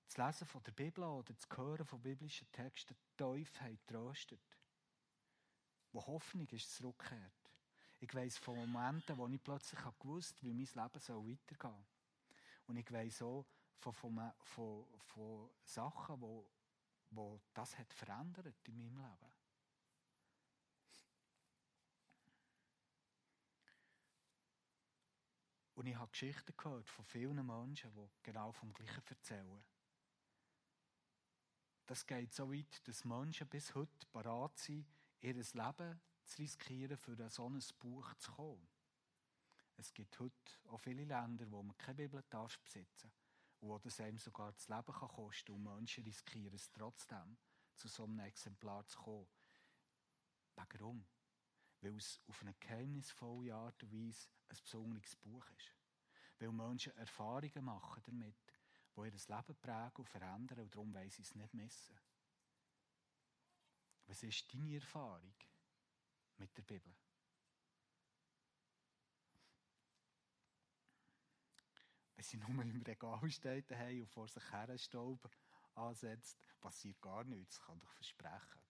das 0.07 0.17
Lesen 0.17 0.47
von 0.47 0.63
der 0.63 0.73
Bibel 0.73 1.05
oder 1.05 1.33
das 1.33 1.49
Hören 1.57 1.85
von 1.85 2.01
biblischen 2.01 2.51
Texten 2.51 2.97
tief 3.17 3.61
hat 3.61 3.87
tröstet. 3.87 4.41
Wo 5.93 6.07
Hoffnung 6.07 6.49
ist 6.49 6.75
zurückgekehrt. 6.75 7.33
Ich 8.01 8.15
weiss 8.15 8.39
von 8.39 8.57
Momenten, 8.57 9.17
wo 9.17 9.29
ich 9.29 9.43
plötzlich 9.43 9.81
gewusst 10.01 10.37
habe, 10.39 10.47
wie 10.47 10.55
mein 10.55 10.65
Leben 10.65 10.75
weitergehen 10.75 11.59
soll. 11.59 11.85
Und 12.67 12.77
ich 12.79 12.91
weiss 12.91 13.23
auch 13.23 13.47
von, 13.77 13.93
von, 13.93 14.33
von, 14.41 14.87
von 14.99 15.51
Sachen, 15.65 16.21
wo, 16.21 16.49
wo 17.11 17.41
das 17.53 17.79
hat 17.79 17.93
verändert 17.93 18.57
in 18.67 18.77
meinem 18.77 18.97
Leben. 18.97 19.42
Und 25.83 25.89
ich 25.89 25.97
habe 25.97 26.13
Geschichten 26.13 26.57
gehört 26.57 26.89
von 26.89 27.05
vielen 27.05 27.45
Menschen, 27.45 27.93
die 27.93 28.09
genau 28.23 28.53
vom 28.53 28.73
Gleichen 28.73 29.03
erzählen. 29.05 29.65
Das 31.87 32.07
geht 32.07 32.33
so 32.33 32.53
weit, 32.53 32.87
dass 32.87 33.05
Menschen 33.05 33.49
bis 33.49 33.75
heute 33.75 34.07
bereit 34.13 34.57
sind, 34.59 34.87
ihr 35.23 35.35
Leben 35.35 36.01
zu 36.25 36.41
riskieren, 36.41 36.97
für 36.97 37.29
so 37.29 37.49
ein 37.49 37.61
Buch 37.81 38.15
zu 38.15 38.31
kommen. 38.31 38.69
Es 39.77 39.93
gibt 39.93 40.21
heute 40.21 40.53
auch 40.69 40.79
viele 40.79 41.03
Länder, 41.03 41.51
wo 41.51 41.65
man 41.65 41.77
keine 41.77 42.09
darf 42.31 42.61
besitzen 42.61 43.11
und 43.59 43.69
wo 43.69 43.79
das 43.81 43.99
einem 43.99 44.19
sogar 44.19 44.53
das 44.53 44.69
Leben 44.69 44.93
kann 44.93 45.09
kosten 45.09 45.51
und 45.51 45.65
Menschen 45.65 46.05
riskieren 46.05 46.55
es 46.55 46.71
trotzdem, 46.71 47.37
zu 47.75 47.89
so 47.89 48.05
einem 48.05 48.21
Exemplar 48.21 48.87
zu 48.87 49.01
kommen. 49.01 49.27
Warum? 50.55 51.05
Weil 51.83 51.97
es 51.97 52.21
auf 52.27 52.41
eine 52.43 52.55
geheimnisvolle 52.55 53.55
Art 53.55 53.83
und 53.83 53.93
Weise 53.93 54.29
ein 54.49 54.57
besonderes 54.63 55.17
Buch 55.17 55.47
ist. 55.51 55.77
Weil 56.39 56.53
Menschen 56.53 56.97
Erfahrungen 56.97 57.65
machen 57.65 58.03
damit, 58.07 58.35
die 58.97 59.01
ihr 59.01 59.13
Leben 59.13 59.61
prägen 59.61 59.97
und 59.97 60.09
verändern 60.09 60.61
und 60.61 60.75
darum 60.75 60.95
wollen 60.95 61.11
sie 61.11 61.23
es 61.23 61.35
nicht 61.35 61.55
missen. 61.55 61.99
Was 64.07 64.23
ist 64.23 64.53
deine 64.53 64.75
Erfahrung? 64.75 65.35
mit 66.43 66.57
der 66.57 66.63
Bibel. 66.63 66.93
Wenn 72.17 72.25
sie 72.25 72.37
nur 72.37 72.49
im 72.63 72.83
Regal 72.83 73.31
steht 73.31 73.71
und 73.71 74.07
vor 74.09 74.29
sich 74.29 74.53
her 74.53 74.77
Staub 74.77 75.31
ansetzt, 75.75 76.39
passiert 76.61 77.01
gar 77.01 77.25
nichts, 77.25 77.61
kann 77.61 77.81
ich 77.81 77.91
versprechen. 77.91 78.62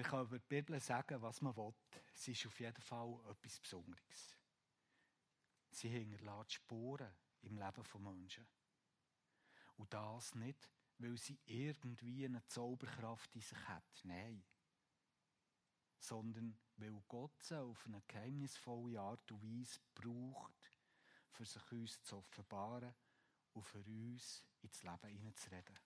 Man 0.00 0.08
kann 0.08 0.24
über 0.24 0.38
die 0.38 0.48
Bibel 0.48 0.80
sagen, 0.80 1.20
was 1.20 1.42
man 1.42 1.54
will. 1.54 1.74
Sie 2.14 2.32
ist 2.32 2.46
auf 2.46 2.58
jeden 2.58 2.80
Fall 2.80 3.20
etwas 3.28 3.60
Besonderes. 3.60 4.34
Sie 5.68 5.90
hinterlässt 5.90 6.54
Spuren 6.54 7.12
im 7.42 7.58
Leben 7.58 7.84
von 7.84 8.02
Menschen. 8.04 8.46
Und 9.76 9.92
das 9.92 10.34
nicht, 10.36 10.70
weil 10.96 11.18
sie 11.18 11.38
irgendwie 11.44 12.24
eine 12.24 12.42
Zauberkraft 12.46 13.34
in 13.34 13.42
sich 13.42 13.68
hat. 13.68 14.00
Nein 14.04 14.42
sondern 15.98 16.58
weil 16.76 16.98
Gott 17.06 17.42
sie 17.42 17.60
auf 17.60 17.84
eine 17.84 18.00
geheimnisvolle 18.08 18.98
Art 18.98 19.30
und 19.30 19.42
Weise 19.42 19.80
braucht, 19.94 20.72
für 21.28 21.44
sich 21.44 21.72
uns 21.72 22.02
zu 22.02 22.16
offenbaren 22.16 22.94
und 23.52 23.62
für 23.64 23.84
uns 23.84 24.42
ins 24.62 24.82
Leben 24.82 25.08
hineinzureden. 25.08 25.78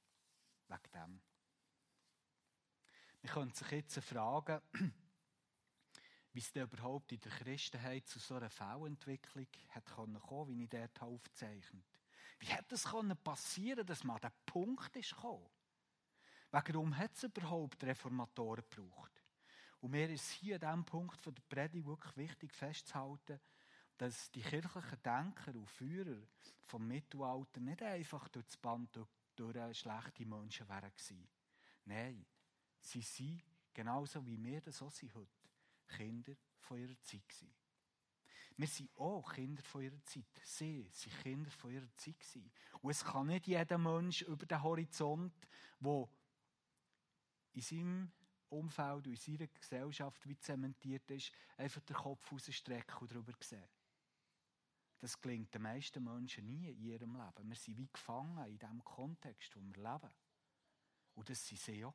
Wegen 0.68 0.92
dem. 0.92 1.33
Man 3.24 3.32
könnte 3.32 3.56
sich 3.56 3.70
jetzt 3.70 3.98
fragen, 4.00 4.60
wie 6.34 6.38
es 6.38 6.52
denn 6.52 6.64
überhaupt 6.64 7.10
in 7.10 7.20
der 7.20 7.32
Christenheit 7.32 8.06
zu 8.06 8.18
so 8.18 8.34
einer 8.34 8.50
Fehlentwicklung 8.50 9.46
hat 9.70 9.86
kommen 9.86 10.20
wie 10.48 10.64
ich 10.64 10.68
dort 10.68 11.00
aufzeichnet. 11.00 11.86
Wie 12.38 12.46
hätte 12.46 12.74
es 12.74 12.84
passieren 13.22 13.86
dass 13.86 14.04
man 14.04 14.16
an 14.16 14.28
den 14.28 14.44
Punkt 14.44 14.94
ist? 14.96 15.16
Warum 16.50 16.98
hat 16.98 17.16
es 17.16 17.22
überhaupt 17.22 17.82
Reformatoren 17.82 18.62
gebraucht? 18.68 19.22
Und 19.80 19.92
mir 19.92 20.10
ist 20.10 20.32
hier 20.32 20.56
an 20.56 20.60
diesem 20.60 20.84
Punkt 20.84 21.24
der 21.24 21.32
Predigt 21.48 21.86
wirklich 21.86 22.16
wichtig 22.18 22.52
festzuhalten, 22.52 23.40
dass 23.96 24.30
die 24.32 24.42
kirchlichen 24.42 25.02
Denker 25.02 25.54
und 25.54 25.70
Führer 25.70 26.26
vom 26.60 26.86
Mittelalter 26.86 27.60
nicht 27.60 27.82
einfach 27.82 28.28
durch 28.28 28.44
das 28.44 28.58
Band 28.58 28.94
durch, 28.94 29.08
durch 29.34 29.78
schlechte 29.78 30.26
Menschen 30.26 30.68
waren. 30.68 30.92
Nein, 31.86 32.26
sie 32.86 33.02
sind, 33.02 33.42
genauso 33.72 34.24
wie 34.26 34.42
wir 34.42 34.60
das 34.60 34.80
auch 34.82 34.90
sind 34.90 35.14
heute, 35.14 35.48
Kinder 35.88 36.34
von 36.58 36.78
ihrer 36.78 37.00
Zeit 37.02 37.28
gewesen. 37.28 37.54
Wir 38.56 38.68
sind 38.68 38.96
auch 38.96 39.32
Kinder 39.32 39.62
von 39.62 39.82
ihrer 39.82 40.02
Zeit. 40.04 40.40
Sie 40.44 40.88
sind 40.92 41.22
Kinder 41.22 41.50
von 41.50 41.72
ihrer 41.72 41.92
Zeit 41.96 42.20
gewesen. 42.20 42.52
Und 42.80 42.90
es 42.90 43.04
kann 43.04 43.26
nicht 43.26 43.48
jeder 43.48 43.78
Mensch 43.78 44.22
über 44.22 44.46
den 44.46 44.62
Horizont, 44.62 45.34
der 45.80 46.08
in 47.52 47.60
seinem 47.60 48.12
Umfeld 48.48 49.06
und 49.06 49.12
in 49.12 49.16
seiner 49.16 49.48
Gesellschaft 49.48 50.28
wie 50.28 50.38
zementiert 50.38 51.10
ist, 51.10 51.32
einfach 51.56 51.80
den 51.80 51.96
Kopf 51.96 52.30
rausstrecken 52.30 52.98
und 53.00 53.10
darüber 53.10 53.32
sehen. 53.40 53.68
Das 55.00 55.20
gelingt 55.20 55.52
den 55.52 55.62
meisten 55.62 56.02
Menschen 56.02 56.46
nie 56.46 56.70
in 56.70 56.80
ihrem 56.80 57.16
Leben. 57.16 57.48
Wir 57.48 57.56
sind 57.56 57.76
wie 57.76 57.88
gefangen 57.92 58.46
in 58.48 58.58
dem 58.58 58.82
Kontext, 58.84 59.54
wo 59.56 59.60
wir 59.60 59.82
leben. 59.82 60.10
Und 61.14 61.28
das 61.28 61.50
waren 61.50 61.58
sie 61.58 61.84
auch. 61.84 61.94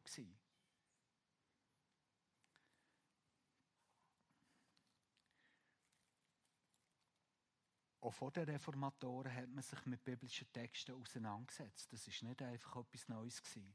Auch 8.09 8.13
vor 8.15 8.31
den 8.31 8.49
Reformatoren 8.49 9.31
hat 9.31 9.49
man 9.49 9.61
sich 9.61 9.85
mit 9.85 10.03
biblischen 10.03 10.51
Texten 10.51 10.99
auseinandergesetzt. 10.99 11.93
Das 11.93 12.07
ist 12.07 12.23
nicht 12.23 12.41
einfach 12.41 12.77
etwas 12.77 13.07
Neues 13.07 13.39
gewesen. 13.39 13.71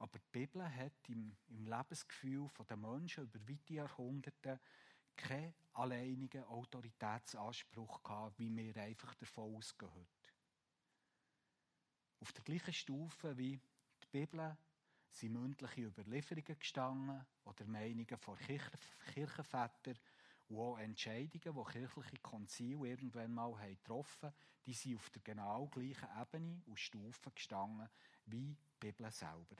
Aber 0.00 0.18
die 0.18 0.28
Bibel 0.32 0.68
hat 0.68 1.08
im, 1.08 1.36
im 1.46 1.64
Lebensgefühl 1.64 2.50
der 2.68 2.76
Menschen 2.76 3.22
über 3.22 3.38
weite 3.48 3.74
Jahrhunderte 3.74 4.58
keinen 5.14 5.54
alleinigen 5.74 6.42
Autoritätsanspruch 6.42 8.02
gehabt, 8.02 8.40
wie 8.40 8.50
wir 8.56 8.76
einfach 8.82 9.14
davon 9.14 9.54
ausgehen. 9.54 10.08
Auf 12.18 12.32
der 12.32 12.42
gleichen 12.42 12.74
Stufe 12.74 13.38
wie 13.38 13.56
die 14.02 14.08
Bibel 14.10 14.56
sind 15.10 15.34
mündliche 15.34 15.82
Überlieferungen 15.82 16.58
gestanden 16.58 17.24
oder 17.44 17.64
Meinungen 17.66 18.18
von 18.18 18.36
Kirchenvätern 19.14 19.96
und 20.52 20.58
auch 20.58 20.78
Entscheidungen, 20.78 21.30
die 21.56 21.72
kirchliche 21.72 22.18
Konzile 22.18 22.88
irgendwann 22.88 23.32
mal 23.32 23.54
getroffen 23.54 24.28
haben, 24.28 24.34
die 24.66 24.74
sind 24.74 24.96
auf 24.96 25.10
der 25.10 25.22
genau 25.22 25.66
gleichen 25.66 26.08
Ebene 26.20 26.62
und 26.66 26.78
Stufe 26.78 27.30
gestanden 27.30 27.88
wie 28.26 28.54
die 28.54 28.56
Bibel 28.78 29.10
selber. 29.10 29.56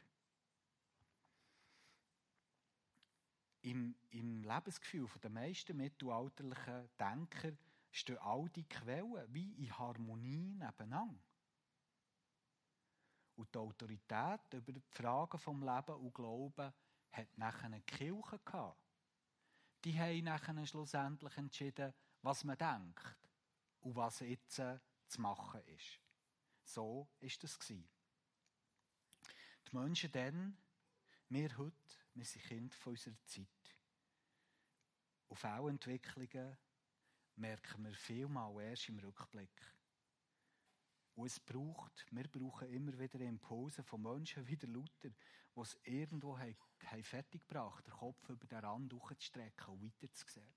Im, 3.62 3.94
Im 4.10 4.42
Lebensgefühl 4.42 5.08
der 5.22 5.30
meisten 5.30 5.76
mittelalterlichen 5.76 6.90
Denker 6.98 7.52
stehen 7.90 8.18
all 8.18 8.48
die 8.50 8.68
Quellen 8.68 9.26
wie 9.32 9.52
in 9.64 9.78
Harmonie 9.78 10.52
nebeneinander. 10.52 11.20
Und 13.36 13.54
die 13.54 13.58
Autorität 13.58 14.40
über 14.52 14.72
die 14.72 14.80
Fragen 14.80 15.38
vom 15.38 15.62
Leben 15.62 15.96
und 15.96 16.14
Glauben 16.14 16.72
hat 17.12 17.38
nachher 17.38 17.66
eine 17.66 17.80
Kirche 17.82 18.38
gehabt 18.44 18.91
die 19.84 19.98
haben 19.98 20.24
nachher 20.24 20.66
schlussendlich 20.66 21.36
entschieden, 21.36 21.92
was 22.22 22.44
man 22.44 22.56
denkt 22.56 23.16
und 23.80 23.96
was 23.96 24.20
jetzt 24.20 24.58
äh, 24.58 24.78
zu 25.08 25.20
machen 25.20 25.60
ist. 25.66 26.00
So 26.64 27.08
ist 27.18 27.42
das 27.42 27.58
Die 27.58 27.84
Menschen 29.72 30.12
dann, 30.12 30.56
wir 31.28 31.56
heute, 31.56 31.96
wir 32.14 32.24
sind 32.24 32.44
Kinder 32.44 32.76
von 32.76 32.92
unserer 32.92 33.16
Zeit. 33.24 33.48
Und 35.28 35.36
Fehlentwicklungen 35.36 36.56
merken 37.36 37.84
wir 37.84 37.94
vielmal 37.94 38.62
erst 38.62 38.88
im 38.88 38.98
Rückblick. 38.98 39.74
Und 41.14 41.26
es 41.26 41.40
braucht, 41.40 42.06
wir 42.10 42.28
brauchen 42.28 42.68
immer 42.68 42.98
wieder 42.98 43.20
Impulse 43.20 43.82
von 43.82 44.02
Menschen 44.02 44.46
wie 44.48 44.56
der 44.56 44.68
Luther, 44.68 45.10
die 45.10 45.60
es 45.60 45.78
irgendwo 45.82 46.38
haben, 46.38 46.56
haben 46.86 47.02
fertig 47.04 47.46
gebracht, 47.46 47.86
den 47.86 47.94
Kopf 47.94 48.28
über 48.28 48.46
den 48.46 48.58
Rand 48.58 48.92
durchzustrecken 48.92 49.68
und 49.68 49.82
weiterzusehen. 49.82 50.54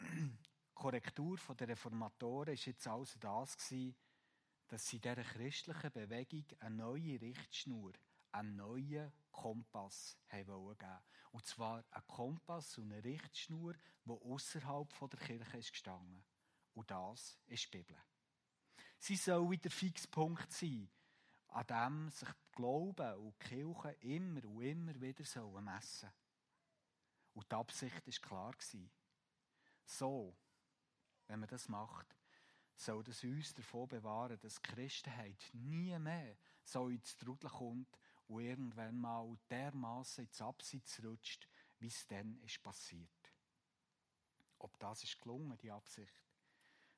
Die 0.00 0.74
Korrektur 0.74 1.38
der 1.54 1.68
Reformatoren 1.68 2.48
war 2.48 2.54
jetzt 2.54 2.86
also 2.86 3.18
das, 3.18 3.56
dass 4.68 4.86
sie 4.86 5.00
dieser 5.00 5.24
christlichen 5.24 5.92
Bewegung 5.92 6.44
eine 6.60 6.76
neue 6.76 7.20
Richtschnur, 7.20 7.92
einen 8.32 8.56
neuen 8.56 9.12
Kompass 9.32 10.16
geben 10.30 10.76
Und 11.32 11.46
zwar 11.46 11.84
einen 11.90 12.06
Kompass 12.06 12.78
und 12.78 12.92
eine 12.92 13.02
Richtschnur, 13.02 13.74
die 14.04 14.10
außerhalb 14.10 14.88
der 15.10 15.20
Kirche 15.20 15.58
ist 15.58 15.72
gestanden. 15.72 16.24
Und 16.74 16.90
das 16.90 17.38
ist 17.46 17.72
die 17.72 17.78
Bibel. 17.78 17.96
Sie 18.98 19.16
soll 19.16 19.50
wieder 19.50 19.70
Fixpunkt 19.70 20.52
sein, 20.52 20.88
an 21.48 21.66
dem 21.66 22.10
sich 22.10 22.28
die 22.28 22.56
Glauben 22.56 23.14
und 23.16 23.34
die 23.42 23.48
Kirche 23.48 23.96
immer 24.00 24.44
und 24.44 24.62
immer 24.62 25.00
wieder 25.00 25.24
sollen 25.24 25.64
messen 25.64 26.10
Und 27.34 27.50
die 27.50 27.54
Absicht 27.54 28.06
war 28.06 28.52
klar. 28.52 28.54
So, 29.84 30.36
wenn 31.26 31.40
man 31.40 31.48
das 31.48 31.68
macht, 31.68 32.14
soll 32.76 33.02
das 33.02 33.24
uns 33.24 33.54
davon 33.54 33.88
bewahren, 33.88 34.38
dass 34.40 34.60
die 34.60 34.70
Christenheit 34.70 35.50
nie 35.52 35.98
mehr 35.98 36.36
so 36.62 36.88
ins 36.88 37.16
Trudel 37.16 37.50
kommt 37.50 37.98
und 38.28 38.42
irgendwann 38.42 39.00
mal 39.00 39.36
dermaßen 39.50 40.24
ins 40.24 40.40
Abseits 40.40 41.02
rutscht, 41.02 41.48
wie 41.78 41.88
es 41.88 42.06
dann 42.06 42.38
ist 42.42 42.62
passiert. 42.62 43.32
Ob 44.58 44.78
das 44.78 45.04
ist 45.04 45.18
gelungen, 45.20 45.56
die 45.58 45.70
Absicht, 45.70 46.22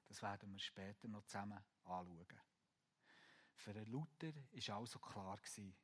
das 0.07 0.23
werden 0.23 0.53
wir 0.53 0.59
später 0.59 1.09
noch 1.09 1.25
zusammen 1.25 1.63
anschauen. 1.85 2.50
Für 3.61 3.73
Luther 3.85 4.33
war 4.35 4.77
also 4.79 4.99
klar, 4.99 5.39
wenn 5.57 5.75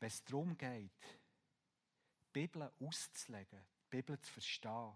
es 0.00 0.24
darum 0.24 0.56
geht, 0.56 1.02
die 1.02 2.32
Bibel 2.32 2.72
auszulegen, 2.80 3.66
die 3.84 3.96
Bibel 3.96 4.18
zu 4.18 4.32
verstehen, 4.32 4.94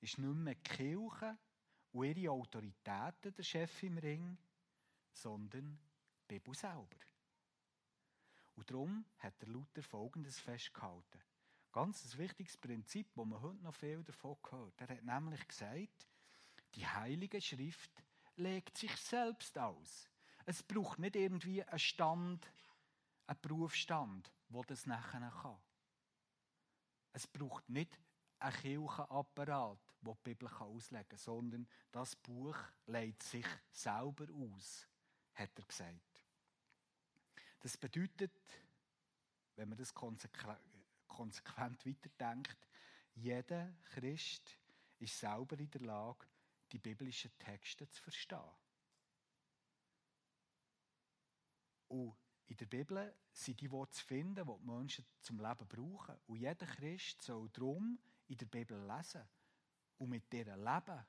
ist 0.00 0.18
nicht 0.18 0.34
mehr 0.34 0.54
die 0.54 0.62
Kirche 0.62 1.38
und 1.92 2.04
ihre 2.04 2.32
Autoritäten 2.32 3.34
der 3.34 3.42
Chef 3.42 3.82
im 3.84 3.96
Ring, 3.96 4.36
sondern 5.14 5.78
die 6.30 6.34
Bibel 6.34 6.54
selber. 6.54 6.98
Und 8.56 8.70
darum 8.70 9.06
hat 9.16 9.40
der 9.40 9.48
Luther 9.48 9.82
Folgendes 9.82 10.40
festgehalten. 10.40 11.22
Ganz 11.72 12.04
ein 12.04 12.18
wichtiges 12.18 12.58
Prinzip, 12.58 13.08
wo 13.14 13.24
man 13.24 13.40
heute 13.40 13.62
noch 13.62 13.74
viel 13.74 14.04
davon 14.04 14.36
gehört. 14.42 14.78
Er 14.82 14.88
hat 14.88 15.04
nämlich 15.04 15.48
gesagt, 15.48 16.06
die 16.74 16.86
Heilige 16.86 17.40
Schrift 17.40 17.90
legt 18.36 18.76
sich 18.76 18.94
selbst 18.96 19.56
aus. 19.56 20.11
Es 20.44 20.62
braucht 20.62 20.98
nicht 20.98 21.16
irgendwie 21.16 21.62
einen 21.62 21.78
Stand, 21.78 22.50
einen 23.26 23.40
Berufsstand, 23.40 24.32
wo 24.48 24.62
das 24.64 24.86
nachher 24.86 25.32
kann. 25.42 25.58
Es 27.12 27.26
braucht 27.26 27.68
nicht 27.68 27.98
einen 28.38 28.56
Kirchenapparat, 28.56 29.78
der 30.00 30.14
die 30.14 30.20
Bibel 30.24 30.48
auslegen 30.48 31.08
kann, 31.08 31.18
sondern 31.18 31.68
das 31.92 32.16
Buch 32.16 32.56
legt 32.86 33.22
sich 33.22 33.46
selber 33.70 34.26
aus, 34.32 34.88
hat 35.34 35.56
er 35.56 35.64
gesagt. 35.64 36.24
Das 37.60 37.76
bedeutet, 37.76 38.32
wenn 39.54 39.68
man 39.68 39.78
das 39.78 39.94
konsequent 39.94 41.86
weiterdenkt, 41.86 42.66
jeder 43.14 43.72
Christ 43.94 44.58
ist 44.98 45.18
selber 45.18 45.58
in 45.58 45.70
der 45.70 45.82
Lage, 45.82 46.26
die 46.72 46.78
biblischen 46.78 47.30
Texte 47.38 47.88
zu 47.88 48.02
verstehen. 48.02 48.40
Und 51.92 52.14
in 52.46 52.56
der 52.56 52.66
Bibel 52.66 53.14
sind 53.32 53.60
die 53.60 53.70
Worte 53.70 53.92
zu 53.92 54.06
finden, 54.06 54.46
die 54.46 54.62
die 54.62 54.66
Menschen 54.66 55.04
zum 55.20 55.38
Leben 55.40 55.68
brauchen. 55.68 56.16
Und 56.26 56.38
jeder 56.38 56.66
Christ 56.66 57.20
soll 57.20 57.50
darum 57.50 57.98
in 58.28 58.36
der 58.38 58.46
Bibel 58.46 58.82
lesen 58.86 59.22
und 59.98 60.08
mit 60.08 60.32
dieser 60.32 60.56
leben 60.56 61.04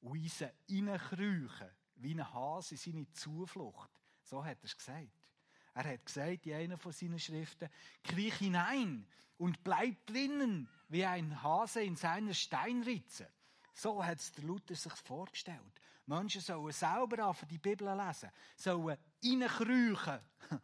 und 0.00 0.16
in 0.16 0.28
sie 0.28 0.48
hineinkriechen, 0.68 1.70
wie 1.96 2.12
ein 2.12 2.32
Hase 2.32 2.74
in 2.74 2.78
seine 2.78 3.10
Zuflucht. 3.10 3.90
So 4.22 4.44
hat 4.44 4.58
er 4.60 4.64
es 4.64 4.76
gesagt. 4.76 5.28
Er 5.74 5.84
hat 5.84 6.06
gesagt 6.06 6.46
in 6.46 6.54
einer 6.54 6.78
von 6.78 6.92
seinen 6.92 7.18
Schriften, 7.18 7.68
kriech 8.04 8.34
hinein 8.34 9.08
und 9.38 9.64
bleib 9.64 10.06
drinnen, 10.06 10.68
wie 10.88 11.04
ein 11.04 11.42
Hase 11.42 11.82
in 11.82 11.96
seiner 11.96 12.34
Steinritze. 12.34 13.28
So 13.74 14.04
hat 14.04 14.20
es 14.20 14.30
der 14.30 14.44
Luther 14.44 14.76
sich 14.76 14.94
vorgestellt. 14.94 15.80
Menschen 16.06 16.40
sollen 16.40 16.72
selber 16.72 17.24
anfangen, 17.26 17.48
die 17.50 17.58
Bibel 17.58 17.88
lesen, 17.96 18.30
sollen 18.56 18.98
reinkriechen, 19.24 20.20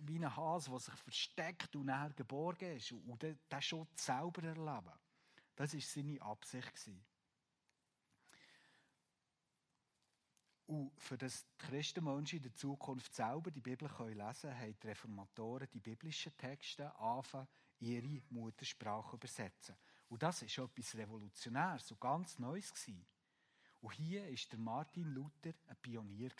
wie 0.00 0.16
ein 0.16 0.36
Hase, 0.36 0.70
der 0.70 0.80
sich 0.80 0.94
versteckt 0.94 1.76
und 1.76 1.86
nachher 1.86 2.14
geborgen 2.14 2.76
ist 2.76 2.92
und 2.92 3.22
den 3.22 3.38
Schutz 3.60 4.06
selber 4.06 4.42
erleben. 4.42 4.92
Das 5.54 5.72
war 5.72 5.80
seine 5.80 6.20
Absicht. 6.22 6.90
Und 10.66 10.90
für 11.00 11.16
das 11.16 11.46
die 11.46 11.66
Christenmenschen 11.66 12.38
in 12.38 12.42
der 12.42 12.54
Zukunft 12.54 13.14
selber 13.14 13.50
die 13.52 13.60
Bibel 13.60 13.88
lesen 13.88 13.96
können, 13.96 14.58
haben 14.58 14.76
die 14.82 14.86
Reformatoren 14.86 15.68
die 15.72 15.80
biblischen 15.80 16.36
Texte 16.36 16.92
anfangen, 16.98 17.46
ihre 17.78 18.22
Muttersprache 18.30 19.16
übersetzen. 19.16 19.76
Und 20.08 20.22
das 20.22 20.42
ist 20.42 20.58
etwas 20.58 20.94
Revolutionäres, 20.96 21.86
so 21.86 21.96
ganz 21.96 22.38
Neues 22.38 22.72
gewesen. 22.72 23.06
Und 23.86 23.92
hier 23.92 24.22
war 24.24 24.36
der 24.50 24.58
Martin 24.58 25.14
Luther 25.14 25.54
ein 25.68 25.76
Pionier. 25.80 26.30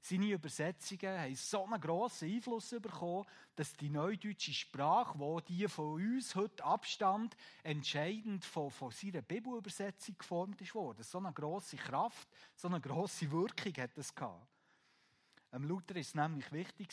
Seine 0.00 0.30
Übersetzungen 0.30 1.20
haben 1.20 1.34
so 1.34 1.62
einen 1.62 1.78
grossen 1.78 2.30
Einfluss 2.30 2.70
bekommen, 2.70 3.26
dass 3.54 3.74
die 3.74 3.90
neudeutsche 3.90 4.54
Sprache, 4.54 5.18
wo 5.18 5.40
die 5.40 5.68
von 5.68 6.02
uns 6.02 6.34
heute 6.34 6.64
abstand, 6.64 7.36
entscheidend 7.64 8.46
von, 8.46 8.70
von 8.70 8.90
seiner 8.92 9.20
Bibelübersetzung 9.20 10.16
geformt 10.16 10.74
wurde. 10.74 11.02
So 11.02 11.18
eine 11.18 11.34
grosse 11.34 11.76
Kraft, 11.76 12.28
so 12.56 12.68
eine 12.68 12.80
grosse 12.80 13.30
Wirkung 13.30 13.74
hat 13.76 13.98
es 13.98 14.14
gehabt. 14.14 14.53
Ähm, 15.54 15.64
Luther 15.64 15.96
ist 15.96 16.08
es 16.08 16.14
nämlich 16.14 16.50
wichtig 16.50 16.92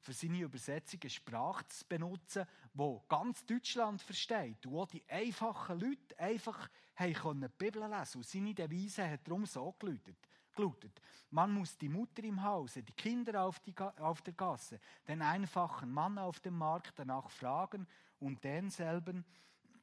für 0.00 0.12
seine 0.12 0.40
Übersetzung 0.40 1.00
eine 1.00 1.10
Sprache 1.10 1.66
zu 1.68 1.86
benutzen, 1.86 2.44
die 2.74 3.00
ganz 3.08 3.44
Deutschland 3.46 4.02
versteht. 4.02 4.66
Und 4.66 4.76
auch 4.76 4.86
die 4.86 5.02
einfachen 5.08 5.80
Leute 5.80 6.18
einfach 6.18 6.68
die 6.98 7.48
Bibel 7.56 7.88
lesen 7.88 8.18
Und 8.18 8.26
seine 8.26 8.54
Devise 8.54 9.08
hat 9.08 9.26
darum 9.26 9.46
so 9.46 9.74
gelautet. 9.78 11.00
Man 11.30 11.52
muss 11.52 11.78
die 11.78 11.88
Mutter 11.88 12.22
im 12.24 12.42
Hause, 12.42 12.82
die 12.82 12.92
Kinder 12.92 13.42
auf, 13.44 13.60
die, 13.60 13.74
auf 13.78 14.20
der 14.20 14.34
Gasse, 14.34 14.78
den 15.08 15.22
einfachen 15.22 15.90
Mann 15.90 16.18
auf 16.18 16.40
dem 16.40 16.58
Markt 16.58 16.98
danach 16.98 17.30
fragen 17.30 17.86
und 18.18 18.44
denselben 18.44 19.24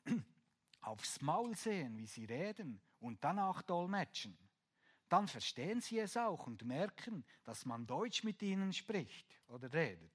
aufs 0.81 1.19
Maul 1.21 1.55
sehen, 1.55 1.97
wie 1.97 2.05
sie 2.05 2.25
reden 2.25 2.79
und 2.99 3.23
danach 3.23 3.63
dolmetschen 3.63 4.37
dann 5.09 5.27
verstehen 5.27 5.81
sie 5.81 5.99
es 5.99 6.15
auch 6.15 6.47
und 6.47 6.63
merken, 6.63 7.25
dass 7.43 7.65
man 7.65 7.85
Deutsch 7.85 8.23
mit 8.23 8.41
ihnen 8.41 8.71
spricht 8.71 9.25
oder 9.47 9.71
redet. 9.73 10.11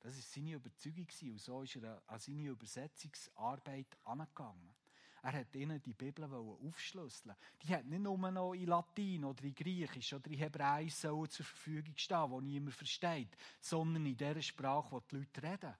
Das 0.00 0.16
ist 0.16 0.32
seine 0.32 0.52
Überzeugung 0.52 1.06
und 1.22 1.40
so 1.40 1.62
ist 1.62 1.76
er 1.76 2.02
an 2.06 2.18
seine 2.18 2.48
Übersetzungsarbeit 2.48 3.98
angegangen. 4.04 4.74
Er 5.22 5.32
hat 5.32 5.54
ihnen 5.56 5.82
die 5.82 5.92
Bibel 5.92 6.24
aufschlüsseln. 6.24 7.34
Die 7.62 7.74
hat 7.74 7.84
nicht 7.84 8.00
nur 8.00 8.16
noch 8.30 8.54
in 8.54 8.66
Latin 8.66 9.24
oder 9.24 9.42
in 9.42 9.54
Griechisch 9.54 10.12
oder 10.12 10.30
in 10.30 10.38
Hebräisch 10.38 10.94
zur 10.94 11.26
Verfügung 11.26 11.96
stehen, 11.96 12.30
wo 12.30 12.40
niemand 12.40 12.74
versteht, 12.74 13.36
sondern 13.60 14.06
in 14.06 14.16
der 14.16 14.40
Sprache, 14.40 14.92
wo 14.92 15.00
die 15.00 15.16
Leute 15.16 15.42
reden. 15.42 15.74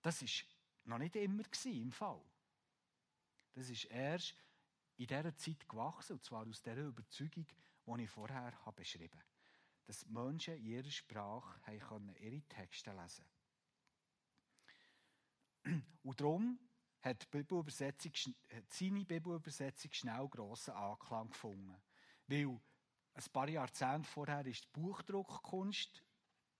Das 0.00 0.22
ist 0.22 0.46
noch 0.86 0.96
nicht 0.96 1.14
immer 1.16 1.42
im 1.66 1.92
Fall. 1.92 2.22
Das 3.52 3.68
ist 3.68 3.84
erst 3.84 4.34
in 4.98 5.06
dieser 5.06 5.36
Zeit 5.36 5.68
gewachsen, 5.68 6.14
und 6.14 6.24
zwar 6.24 6.46
aus 6.46 6.60
dieser 6.60 6.76
Überzeugung, 6.76 7.46
die 7.86 8.02
ich 8.02 8.10
vorher 8.10 8.52
habe 8.64 8.76
beschrieben 8.76 9.18
habe. 9.18 9.28
Dass 9.86 10.04
Menschen 10.06 10.56
in 10.56 10.66
ihrer 10.66 10.90
Sprache 10.90 11.60
ihre 12.20 12.42
Texte 12.42 12.92
lesen 12.92 13.24
Und 16.02 16.20
darum 16.20 16.58
hat 17.00 17.22
die 17.22 17.26
Bibelübersetzung, 17.38 18.12
seine 18.68 19.04
Bibelübersetzung 19.04 19.92
schnell 19.92 20.28
grossen 20.28 20.74
Anklang 20.74 21.30
gefunden. 21.30 21.80
Weil 22.26 22.60
ein 23.14 23.32
paar 23.32 23.48
Jahrzehnte 23.48 24.08
vorher 24.08 24.44
ist 24.46 24.64
die 24.64 24.80
Buchdruckkunst 24.80 26.02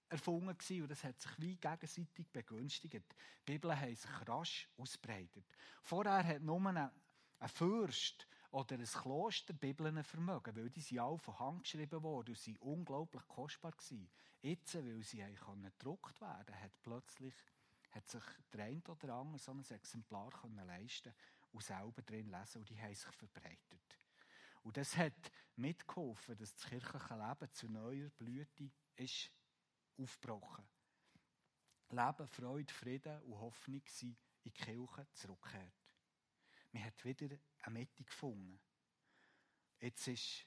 erfunden 0.08 0.56
gewesen, 0.56 0.82
und 0.82 0.90
das 0.90 1.04
hat 1.04 1.20
sich 1.20 1.32
wie 1.38 1.56
gegenseitig 1.56 2.28
begünstigt. 2.32 2.94
Die 2.94 3.52
Bibel 3.52 3.78
haben 3.78 3.94
sich 3.94 4.28
rasch 4.28 4.68
ausbreitet. 4.76 5.44
Vorher 5.82 6.24
hat 6.24 6.40
nur 6.40 6.90
ein 7.40 7.48
Fürst 7.48 8.26
oder 8.50 8.74
ein 8.76 8.84
Kloster 8.84 9.52
Bibeln 9.52 10.02
vermögen, 10.02 10.56
weil 10.56 10.70
die 10.70 10.80
sind 10.80 10.98
alle 10.98 11.18
von 11.18 11.38
Hand 11.38 11.62
geschrieben 11.62 12.02
worden 12.02 12.30
und 12.30 12.38
sind 12.38 12.60
unglaublich 12.60 13.26
kostbar 13.28 13.72
gewesen. 13.72 14.10
Jetzt, 14.40 14.74
weil 14.74 15.02
sie 15.02 15.18
gedruckt 15.18 16.20
werden 16.20 16.46
konnten, 16.46 16.62
hat 16.62 16.82
plötzlich 16.82 17.34
hat 17.90 18.06
sich 18.06 18.22
der 18.52 18.66
eine 18.66 18.82
oder 18.82 19.14
andere 19.14 19.38
so 19.38 19.52
ein 19.52 19.64
Exemplar 19.70 20.30
können 20.30 20.66
leisten 20.66 21.14
und 21.52 21.62
selber 21.62 22.02
drin 22.02 22.30
lesen 22.30 22.58
und 22.58 22.68
die 22.68 22.80
haben 22.80 22.94
sich 22.94 23.10
verbreitet. 23.12 23.98
Und 24.62 24.76
das 24.76 24.96
hat 24.96 25.32
mitgeholfen, 25.56 26.36
dass 26.36 26.54
das 26.54 26.66
kirchliche 26.66 27.14
Leben 27.14 27.52
zu 27.52 27.68
neuer 27.70 28.10
Blüte 28.10 28.70
ist 28.96 29.30
aufgebrochen. 29.96 30.68
Leben, 31.90 32.28
Freude, 32.28 32.72
Frieden 32.72 33.22
und 33.22 33.40
Hoffnung 33.40 33.82
sind 33.86 34.18
in 34.44 34.52
die 34.52 34.52
Kirche 34.52 35.06
zurückgekehrt. 35.14 35.77
Man 36.72 36.84
hat 36.84 37.04
wieder 37.04 37.38
eine 37.60 37.78
Mitte 37.78 38.04
gefunden. 38.04 38.60
Jetzt 39.80 40.06
ist 40.08 40.46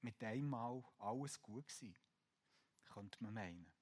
mit 0.00 0.22
einmal 0.22 0.82
alles 0.98 1.40
gut 1.40 1.68
gewesen, 1.68 1.96
könnte 2.84 3.22
man 3.22 3.34
meinen. 3.34 3.72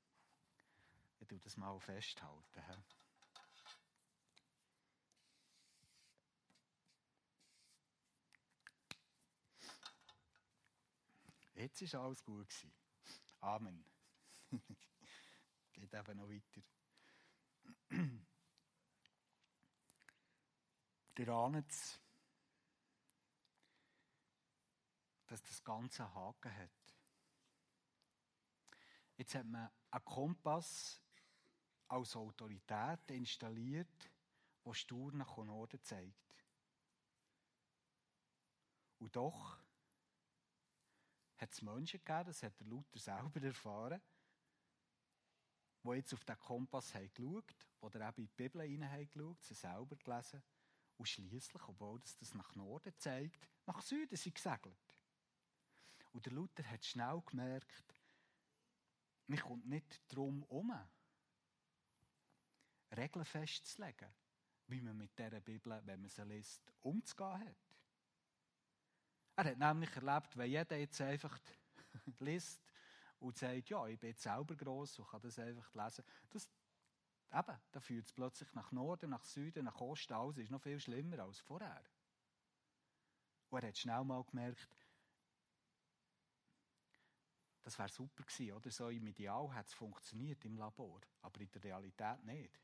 Ich 1.21 1.29
tue 1.29 1.39
das 1.39 1.57
mal 1.57 1.79
festhalten. 1.81 2.63
He? 2.67 2.83
Jetzt 11.63 11.81
ist 11.81 11.95
alles 11.95 12.25
gut 12.25 12.49
gewesen. 12.49 12.73
Amen. 13.41 13.85
Geht 15.73 15.95
eben 15.95 16.17
noch 16.17 16.29
weiter. 16.29 16.63
Ihr 21.19 21.29
ahnt 21.29 21.71
es, 21.71 22.01
dass 25.27 25.43
das 25.43 25.63
Ganze 25.63 26.05
einen 26.05 26.15
Haken 26.15 26.57
hat. 26.57 26.71
Jetzt 29.17 29.35
hat 29.35 29.47
man 29.47 29.71
einen 29.91 30.05
Kompass 30.05 31.01
als 31.89 32.17
Autorität 32.17 33.11
installiert, 33.11 34.11
der 34.65 34.75
stur 34.75 35.13
nach 35.13 35.37
Norden 35.37 35.83
zeigt. 35.83 36.47
Und 38.99 39.15
doch 39.15 39.59
hat 41.37 41.51
es 41.51 41.61
Menschen 41.61 42.03
gegeben, 42.03 42.25
das 42.27 42.43
hat 42.43 42.59
der 42.59 42.67
Luther 42.69 42.99
selber 42.99 43.43
erfahren, 43.43 44.01
die 45.83 45.91
jetzt 45.91 46.15
auf 46.15 46.25
den 46.25 46.39
Kompass 46.39 46.95
haben 46.95 47.13
geschaut, 47.13 47.69
oder 47.81 48.09
eben 48.09 48.23
in 48.23 48.29
die 48.29 48.35
Bibel 48.35 48.63
hineingeschaut, 48.63 49.43
sie 49.43 49.55
selber 49.55 49.97
gelesen 49.97 50.43
und 51.03 51.09
schließlich, 51.09 51.63
obwohl 51.67 51.99
das, 51.99 52.17
das 52.17 52.33
nach 52.35 52.55
Norden 52.55 52.95
zeigt, 52.97 53.49
nach 53.67 53.83
Süden 53.83 54.15
sind 54.15 54.37
gesegelt. 54.37 54.97
Und 56.13 56.25
der 56.25 56.33
Luther 56.33 56.63
hat 56.71 56.85
schnell 56.85 57.21
gemerkt, 57.27 57.97
man 59.27 59.41
kommt 59.41 59.67
nicht 59.67 60.01
darum 60.07 60.43
herum, 60.43 60.73
Regeln 62.97 63.25
festzulegen, 63.25 64.15
wie 64.69 64.81
man 64.81 64.97
mit 64.97 65.19
dieser 65.19 65.41
Bibel, 65.41 65.81
wenn 65.85 66.03
man 66.03 66.09
sie 66.09 66.23
liest, 66.23 66.73
umzugehen 66.83 67.49
hat. 67.49 67.57
Er 69.35 69.45
hat 69.47 69.59
nämlich 69.59 69.91
erlebt, 69.97 70.37
wenn 70.37 70.51
jeder 70.51 70.77
jetzt 70.77 71.01
einfach 71.01 71.37
liest 72.21 72.63
und 73.19 73.37
sagt, 73.37 73.69
ja, 73.71 73.89
ich 73.89 73.99
bin 73.99 74.11
jetzt 74.11 74.23
selber 74.23 74.55
gross 74.55 75.01
und 75.01 75.09
kann 75.09 75.21
das 75.21 75.37
einfach 75.41 75.75
lesen, 75.75 76.05
das, 76.31 76.49
Eben, 77.33 77.59
da 77.71 77.81
führt 77.81 78.07
es 78.07 78.13
plötzlich 78.13 78.53
nach 78.53 78.73
Norden, 78.73 79.11
nach 79.11 79.25
Süden, 79.25 79.65
nach 79.65 79.81
Osten. 79.81 80.13
Das 80.13 80.39
ist 80.39 80.51
noch 80.51 80.61
viel 80.61 80.79
schlimmer 80.79 81.21
als 81.21 81.41
vorher. 81.41 81.83
Und 83.49 83.63
er 83.63 83.69
hat 83.69 83.79
schnell 83.79 84.05
mal 84.05 84.23
gemerkt, 84.25 84.77
das 87.63 87.79
wäre 87.79 87.89
super 87.89 88.25
gewesen, 88.25 88.53
oder? 88.53 88.71
So 88.71 88.89
im 88.89 89.07
Ideal 89.07 89.55
hat 89.55 89.67
es 89.67 89.75
funktioniert 89.75 90.45
im 90.45 90.57
Labor, 90.57 91.01
aber 91.23 91.41
in 91.41 91.51
der 91.51 91.65
Realität 91.65 92.25
nicht. 92.25 92.61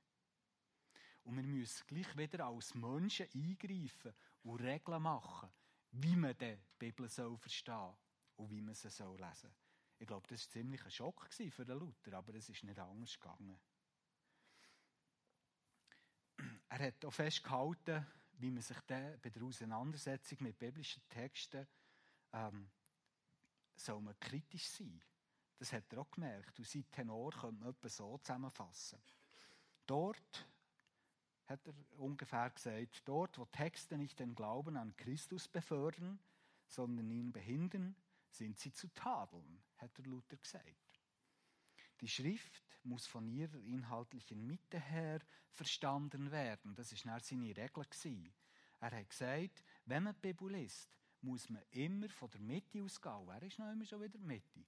Und 1.22 1.37
wir 1.37 1.44
müssen 1.44 1.87
gleich 1.87 2.16
wieder 2.16 2.46
als 2.46 2.74
Menschen 2.74 3.28
eingreifen 3.35 4.14
und 4.42 4.61
Regeln 4.61 5.02
machen, 5.02 5.50
wie 5.92 6.16
man 6.16 6.37
die 6.37 6.59
Bibel 6.78 7.09
soll 7.09 7.37
verstehen 7.37 7.94
und 8.37 8.50
wie 8.50 8.61
man 8.61 8.74
sie 8.74 8.90
soll 8.90 9.18
lesen 9.18 9.35
soll. 9.35 9.54
Ich 9.98 10.07
glaube, 10.07 10.26
das 10.28 10.44
war 10.46 10.50
ziemlich 10.50 10.85
ein 10.85 10.90
Schock 10.90 11.29
für 11.33 11.64
den 11.64 11.79
Luther, 11.79 12.14
aber 12.14 12.35
es 12.35 12.48
ist 12.48 12.64
nicht 12.64 12.79
anders 12.79 13.19
gegangen. 13.19 13.60
Er 16.79 16.87
hat 16.87 17.04
auch 17.04 17.12
festgehalten, 17.12 18.06
wie 18.38 18.52
man 18.52 18.62
sich 18.62 18.81
bei 18.83 19.18
der 19.18 19.42
Auseinandersetzung 19.42 20.38
mit 20.42 20.56
biblischen 20.60 21.02
Texten 21.08 21.66
ähm, 22.33 22.70
soll 23.74 24.00
man 24.00 24.18
kritisch 24.20 24.68
sein. 24.68 25.02
Das 25.58 25.72
hat 25.72 25.92
er 25.92 25.98
auch 25.98 26.10
gemerkt. 26.12 26.56
Und 26.56 26.68
sein 26.68 26.88
Tenor 26.92 27.33
könnte 27.33 27.60
man 27.60 27.70
etwa 27.70 27.88
so 27.88 28.16
zusammenfassen. 28.18 29.00
Dort, 29.87 30.46
hat 31.46 31.66
er 31.66 31.74
ungefähr 31.98 32.48
gesagt, 32.50 33.02
dort, 33.06 33.38
wo 33.38 33.46
Texte 33.46 33.98
nicht 33.98 34.20
den 34.20 34.37
Glauben 34.37 34.76
an 34.76 34.96
Christus 34.96 35.48
befördern, 35.48 36.20
sondern 36.68 37.10
ihn 37.10 37.33
behindern, 37.33 37.96
sind 38.31 38.56
sie 38.56 38.72
zu 38.72 38.87
tadeln, 38.94 39.64
hat 39.79 39.98
der 39.98 40.04
Luther 40.04 40.37
gesagt. 40.37 40.87
Die 42.01 42.09
Schrift 42.09 42.63
muss 42.85 43.07
von 43.07 43.27
ihrer 43.29 43.59
inhaltlichen 43.59 44.46
Mitte 44.46 44.79
her 44.79 45.21
verstanden 45.51 46.31
werden. 46.31 46.75
Das 46.75 46.92
ist 46.92 47.05
nach 47.05 47.23
seine 47.23 47.57
Regel 47.57 47.85
Er 48.81 48.90
hat 48.90 49.11
gesagt, 49.11 49.65
wenn 49.87 50.05
man 50.05 50.15
die 50.15 50.21
Bibel 50.21 50.53
liest, 50.53 50.88
muss 51.21 51.49
man 51.51 51.63
immer 51.71 52.09
von 52.09 52.31
der 52.31 52.40
Mitte 52.40 52.83
ausgehen. 52.83 53.27
Wer 53.27 53.42
ist 53.42 53.59
noch 53.59 53.71
immer 53.71 53.85
schon 53.85 54.03
wieder 54.03 54.19
Mitte? 54.19 54.65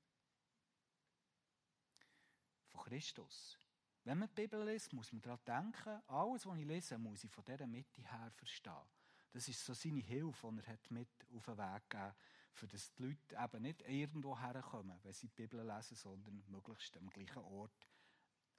Von 2.67 2.83
Christus. 2.83 3.57
Wenn 4.05 4.19
man 4.19 4.29
die 4.29 4.35
Bibel 4.35 4.65
liest, 4.69 4.93
muss 4.93 5.13
man 5.13 5.23
daran 5.23 5.73
denken, 5.73 6.03
alles, 6.09 6.47
was 6.47 6.59
ich 6.59 6.67
lese, 6.67 6.99
muss 6.99 7.23
ich 7.23 7.31
von 7.31 7.45
dieser 7.45 7.67
Mitte 7.67 8.03
her 8.03 8.31
verstehen. 8.33 8.89
Das 9.33 9.47
ist 9.47 9.65
so 9.65 9.75
seine 9.75 10.01
Hilfe, 10.01 10.51
die 10.51 10.61
er 10.61 10.73
hat 10.73 10.91
mit 10.91 11.09
auf 11.37 11.45
den 11.45 11.59
Weg 11.59 11.91
gegeben 11.91 12.15
für 12.53 12.67
dass 12.67 12.93
die 12.95 13.03
Leute 13.05 13.37
eben 13.37 13.63
nicht 13.63 13.83
irgendwo 13.83 14.39
herkommen, 14.39 14.99
wenn 15.03 15.13
sie 15.13 15.29
die 15.29 15.35
Bibel 15.35 15.67
lesen, 15.67 15.97
sondern 15.97 16.43
möglichst 16.49 16.97
am 16.97 17.09
gleichen 17.11 17.43
Ort 17.43 17.89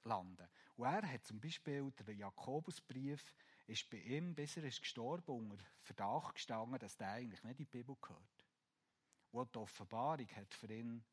landen. 0.04 0.48
Und 0.76 0.86
er 0.86 1.10
hat 1.10 1.24
zum 1.24 1.40
Beispiel, 1.40 1.90
der 1.92 2.14
Jakobusbrief, 2.14 3.34
ist 3.66 3.88
bei 3.90 3.98
ihm, 3.98 4.34
bis 4.34 4.56
er 4.56 4.64
ist 4.64 4.80
gestorben, 4.80 5.50
unter 5.50 5.64
Verdacht 5.78 6.34
gestanden, 6.34 6.78
dass 6.78 6.96
der 6.96 7.10
eigentlich 7.10 7.42
nicht 7.44 7.60
in 7.60 7.66
die 7.66 7.70
Bibel 7.70 7.96
gehört. 8.00 8.46
Und 9.30 9.54
die 9.54 9.58
Offenbarung 9.58 10.28
hat 10.28 10.52
für 10.54 10.72
ihn 10.72 11.04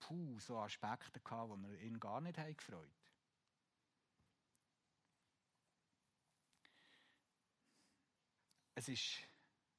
puh, 0.00 0.38
so 0.40 0.58
Aspekte 0.58 1.20
gehabt, 1.20 1.52
die 1.64 1.86
ihn 1.86 2.00
gar 2.00 2.20
nicht 2.20 2.36
gefreut 2.36 2.78
haben. 2.80 3.02
Es 8.74 8.88
war 8.88 8.94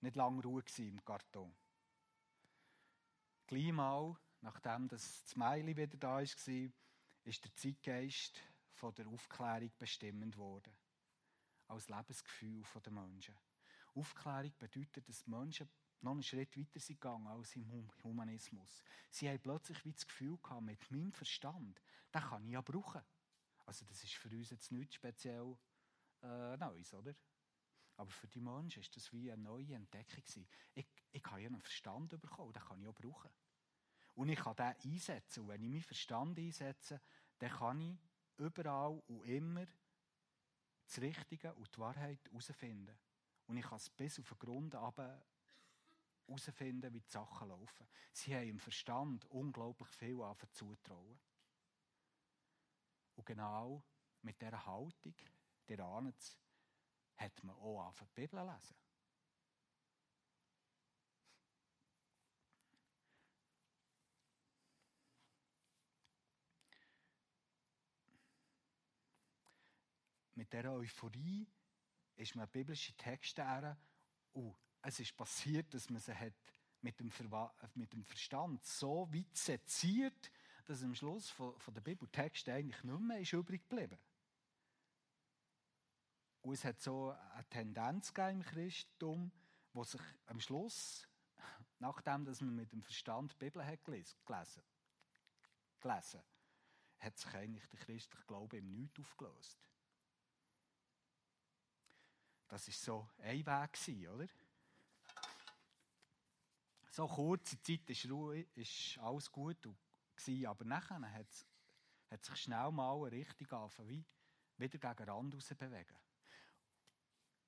nicht 0.02 0.16
lange 0.16 0.42
Ruhe 0.44 0.64
im 0.78 1.04
Karton. 1.04 1.54
Gleich 3.54 3.72
mal, 3.72 4.18
nachdem 4.42 4.88
das 4.88 5.36
Meili 5.36 5.78
wieder 5.78 5.96
da 5.96 6.16
war, 6.16 6.22
ist 6.24 6.48
der 6.48 7.56
Zeitgeist 7.56 8.42
von 8.72 8.96
der 8.96 9.08
Aufklärung 9.08 9.72
bestimmend 9.78 10.36
worden. 10.38 10.74
Als 11.68 11.88
Lebensgefühl 11.88 12.64
der 12.84 12.92
Menschen. 12.92 13.36
Aufklärung 13.94 14.52
bedeutet, 14.58 15.08
dass 15.08 15.24
die 15.24 15.30
Menschen 15.30 15.70
noch 16.02 16.14
einen 16.14 16.24
Schritt 16.24 16.58
weiter 16.58 16.80
sind 16.80 17.00
gegangen 17.00 17.28
als 17.28 17.56
im 17.56 17.92
Humanismus. 18.04 18.82
Sie 19.12 19.30
haben 19.30 19.40
plötzlich 19.40 19.86
wie 19.86 19.94
das 19.94 20.08
Gefühl 20.08 20.40
gehabt, 20.42 20.64
mit 20.64 20.90
meinem 20.90 21.12
Verstand, 21.12 21.80
den 22.12 22.22
kann 22.22 22.44
ich 22.46 22.54
ja 22.54 22.62
brauchen. 22.62 23.04
Also 23.68 23.86
das 23.86 24.04
ist 24.04 24.16
für 24.16 24.30
uns 24.30 24.50
jetzt 24.50 24.72
nichts 24.72 24.96
speziell 24.96 25.56
äh, 26.24 26.58
Neues, 26.58 26.92
oder? 26.96 27.14
Aber 27.98 28.10
für 28.10 28.28
die 28.28 28.42
Menschen 28.42 28.82
ist 28.82 28.96
das 28.96 29.14
wie 29.14 29.32
eine 29.32 29.44
neue 29.44 29.76
Entdeckung. 29.76 30.48
Ich, 30.74 30.88
ich 31.12 31.24
habe 31.26 31.42
ja 31.42 31.48
einen 31.50 31.62
Verstand 31.62 32.20
bekommen, 32.20 32.52
den 32.52 32.64
kann 32.64 32.82
ich 32.82 32.88
auch 32.88 32.96
brauchen. 32.96 33.30
Und 34.16 34.30
ich 34.30 34.40
kann 34.40 34.56
den 34.56 34.94
einsetzen. 34.94 35.42
Und 35.42 35.50
wenn 35.50 35.64
ich 35.64 35.70
meinen 35.70 35.82
Verstand 35.82 36.38
einsetze, 36.38 37.02
dann 37.40 37.50
kann 37.50 37.82
ich 37.82 37.98
überall 38.38 39.02
und 39.08 39.26
immer 39.26 39.66
das 40.86 41.02
Richtige 41.02 41.54
und 41.56 41.76
die 41.76 41.80
Wahrheit 41.80 42.20
herausfinden. 42.30 42.96
Und 43.48 43.58
ich 43.58 43.66
kann 43.66 43.78
es 43.78 43.90
bis 43.90 44.20
auf 44.20 44.30
den 44.30 44.38
Grund 44.40 44.74
herausfinden, 44.74 46.94
wie 46.94 47.02
die 47.02 47.10
Sachen 47.10 47.50
laufen. 47.50 47.88
Sie 48.12 48.36
haben 48.36 48.48
im 48.48 48.60
Verstand 48.60 49.26
unglaublich 49.26 49.90
viel 49.90 50.22
zutrauen. 50.52 51.20
Und 53.16 53.26
genau 53.26 53.84
mit 54.22 54.40
dieser 54.42 54.66
Haltung, 54.66 55.16
der 55.68 55.80
ahnt 55.80 56.18
es, 56.18 56.38
hat 57.16 57.44
man 57.44 57.56
auch 57.56 57.86
angefangen, 57.86 58.12
die 58.16 58.22
Bibel 58.22 58.46
lesen. 58.46 58.76
Mit 70.36 70.52
dieser 70.52 70.74
Euphorie 70.74 71.48
ist 72.16 72.36
man 72.36 72.48
biblische 72.50 72.94
Texte 72.94 73.44
her 73.44 73.78
und 74.34 74.56
es 74.82 75.00
ist 75.00 75.16
passiert, 75.16 75.74
dass 75.74 75.90
man 75.90 76.02
sie 76.02 76.14
hat 76.14 76.34
mit 76.82 77.00
dem, 77.00 77.12
mit 77.76 77.94
dem 77.94 78.04
Verstand 78.04 78.64
so 78.66 79.08
weit 79.14 79.36
seziert, 79.36 80.32
dass 80.66 80.84
am 80.84 80.96
Schluss 80.96 81.30
von, 81.30 81.58
von 81.60 81.74
der 81.74 81.82
Bibeltext 81.82 82.48
eigentlich 82.50 82.84
nicht 82.84 83.00
mehr 83.00 83.20
ist 83.20 83.34
übrig 83.34 83.68
geblieben. 83.68 83.98
Und 86.42 86.54
es 86.54 86.66
hat 86.66 86.82
so 86.82 87.12
eine 87.12 87.48
Tendenz 87.50 88.12
im 88.18 88.44
Christentum, 88.44 89.32
wo 89.72 89.84
sich 89.84 90.02
am 90.26 90.42
Schluss, 90.42 91.08
nachdem 91.80 92.26
dass 92.26 92.42
man 92.42 92.56
mit 92.56 92.72
dem 92.74 92.84
Verstand 92.84 93.32
die 93.32 93.38
Bibel 93.38 93.66
hat 93.66 93.84
gelesen, 93.86 94.18
gelesen, 94.26 94.62
hat 97.00 97.18
sich 97.18 97.34
eigentlich 97.34 97.68
der 97.70 97.80
christliche 97.80 98.26
Glaube 98.26 98.58
im 98.58 98.72
Nichts 98.72 99.00
aufgelöst. 99.00 99.58
Das 102.54 102.68
war 102.68 102.74
so 102.74 103.10
ein 103.24 103.44
Weg, 103.44 104.10
oder? 104.12 104.28
So 106.92 107.08
kurze 107.08 107.60
Zeit 107.60 107.90
ist, 107.90 108.08
Ruhe, 108.08 108.46
ist 108.54 109.00
alles 109.00 109.32
gut, 109.32 109.58
gewesen, 110.16 110.46
aber 110.46 110.64
nachher 110.64 111.02
hat, 111.02 111.48
hat 112.12 112.24
sich 112.24 112.36
schnell 112.36 112.72
mal 112.72 112.96
eine 113.08 113.12
Richtung 113.12 113.52
angefangen, 113.54 113.90
wie 113.90 114.06
wieder 114.58 114.78
gegen 114.78 115.10
Rand 115.10 115.34
raus 115.34 115.52
bewegen. 115.58 115.98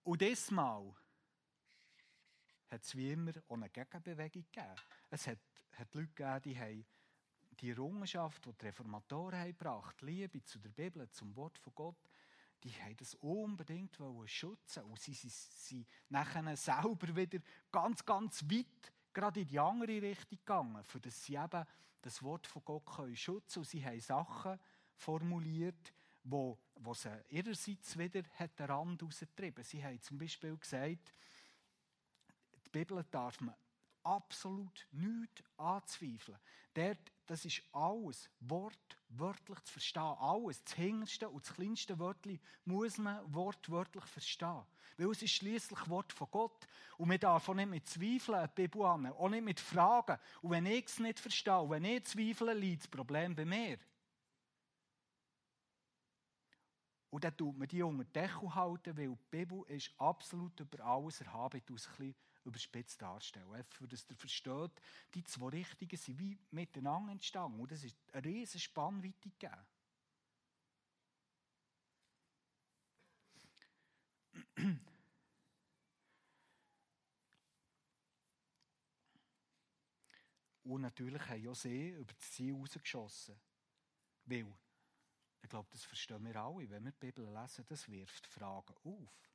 Und 0.06 0.22
diesmal 0.22 0.96
hat 2.72 2.82
es 2.82 2.96
wie 2.96 3.12
immer 3.12 3.34
auch 3.48 3.54
eine 3.54 3.70
Gegenbewegung 3.70 4.44
gegeben. 4.52 4.76
Es 5.12 5.28
hat, 5.28 5.38
hat 5.74 5.94
Leute 5.94 6.08
gegeben, 6.16 6.42
die 6.42 6.58
haben 6.58 6.86
die 7.60 7.70
Errungenschaft, 7.70 8.44
die 8.44 8.54
die 8.54 8.66
Reformatoren 8.66 9.38
haben 9.38 9.56
gebracht 9.56 10.02
Liebe 10.02 10.44
zu 10.44 10.58
der 10.58 10.70
Bibel, 10.70 11.08
zum 11.12 11.36
Wort 11.36 11.60
von 11.60 11.76
Gott, 11.76 12.10
die 12.64 12.72
haben 12.72 12.98
das 12.98 13.16
unbedingt 13.16 13.98
schützen 14.26 14.84
und 14.84 15.00
sie 15.00 15.14
sind 15.14 15.88
nachher 16.10 16.56
selber 16.58 17.16
wieder 17.16 17.40
ganz, 17.72 18.06
ganz 18.06 18.44
weit 18.44 18.94
gerade 19.14 19.40
in 19.42 19.48
die 19.48 19.60
andere 19.60 20.02
Richtung 20.02 20.38
gegangen, 20.40 20.84
für 20.84 21.00
dass 21.00 21.24
sie 21.24 21.36
eben 21.36 21.66
das 22.02 22.22
Wort 22.22 22.46
von 22.46 22.64
Gott 22.64 22.84
schützen 23.16 23.54
können. 23.54 23.64
Und 23.64 23.68
sie 23.68 23.86
haben 23.86 24.00
Sachen 24.00 24.60
formuliert, 24.94 25.94
wo, 26.24 26.60
wo 26.76 26.94
sie 26.94 27.10
ihrerseits 27.30 27.98
wieder 27.98 28.24
hat 28.36 28.60
den 28.60 28.66
Rand 28.68 29.02
rausgetrieben 29.02 29.64
Sie 29.64 29.84
haben 29.84 30.02
zum 30.02 30.18
Beispiel 30.18 30.58
gesagt, 30.58 31.14
die 32.66 32.70
Bibel 32.72 33.04
darf 33.10 33.40
man 33.42 33.56
absolut 34.04 34.88
nichts 34.92 35.44
anzweifeln. 35.58 36.38
Dort, 36.74 37.12
das 37.26 37.46
ist 37.46 37.64
alles 37.72 38.30
wortwörtlich 38.40 39.60
zu 39.62 39.74
verstehen. 39.74 40.16
Alles, 40.20 40.64
das 40.64 40.74
hinterste 40.74 41.30
und 41.30 41.46
das 41.46 41.54
kleinste 41.54 41.98
Wörtchen 42.00 42.40
muss 42.66 42.98
man 42.98 43.22
wortwörtlich 43.34 44.06
verstehen. 44.06 44.64
Weil 44.98 45.12
es 45.12 45.22
ist 45.22 45.32
schließlich 45.32 45.90
Wort 45.90 46.14
von 46.14 46.28
Gott. 46.32 46.68
Und 46.98 47.10
man 47.10 47.20
darf 47.20 47.50
auch 47.50 47.54
nicht 47.54 47.70
mit 47.70 47.88
Zweifeln 47.88 48.48
die 48.48 48.62
Bibel 48.62 48.84
an, 48.84 49.08
auch 49.08 49.30
nicht 49.30 49.44
mit 49.44 49.60
Fragen. 49.60 50.18
Und 50.42 50.52
wenn 50.52 50.66
ich 50.66 50.86
es 50.86 51.00
nicht 51.00 51.20
verstehe, 51.20 51.70
wenn 51.70 51.86
ich 51.86 52.06
zweifle, 52.06 52.54
liegt 52.54 52.84
das 52.84 52.88
Problem 52.88 53.36
bei 53.36 53.46
mir. 53.46 53.78
Und 57.10 57.24
dann 57.24 57.36
tut 57.36 57.58
man 57.58 57.68
die 57.68 57.82
unter 57.82 58.04
den 58.04 58.14
Deckel 58.14 58.54
halten, 58.54 58.98
weil 58.98 59.10
die 59.10 59.18
Bibel 59.32 59.64
ist 59.68 59.92
absolut 59.98 60.60
über 60.60 60.84
alles 60.84 61.22
erhaben. 61.22 61.58
Ich 61.58 61.70
ein 61.70 61.76
bisschen 61.76 62.16
überspitzt 62.46 63.02
darstellen. 63.02 63.52
Einfach, 63.54 63.88
dass 63.88 64.10
ihr 64.10 64.16
versteht, 64.16 64.72
die 65.14 65.24
zwei 65.24 65.50
Richtungen 65.50 65.98
sind 65.98 66.20
wie 66.20 66.38
miteinander 66.52 67.12
entstanden. 67.12 67.60
Und 67.60 67.72
es 67.72 67.84
ist 67.84 67.98
eine 68.14 68.26
riesige 68.26 68.60
Spannweite 68.60 69.30
gegeben. 69.30 69.66
Und 80.64 80.82
natürlich 80.82 81.22
haben 81.28 81.48
auch 81.48 81.56
sie 81.56 81.90
über 81.90 82.14
das 82.14 82.32
Ziel 82.32 82.54
rausgeschossen. 82.56 83.40
Weil 84.26 84.52
ich 85.44 85.50
glaube, 85.50 85.70
das 85.72 85.84
verstehen 85.84 86.26
wir 86.26 86.36
alle. 86.36 86.68
Wenn 86.70 86.84
wir 86.86 86.92
die 86.92 86.98
Bibel 86.98 87.32
lesen, 87.32 87.66
das 87.68 87.88
wirft 87.88 88.26
Fragen 88.26 88.74
auf. 88.84 89.35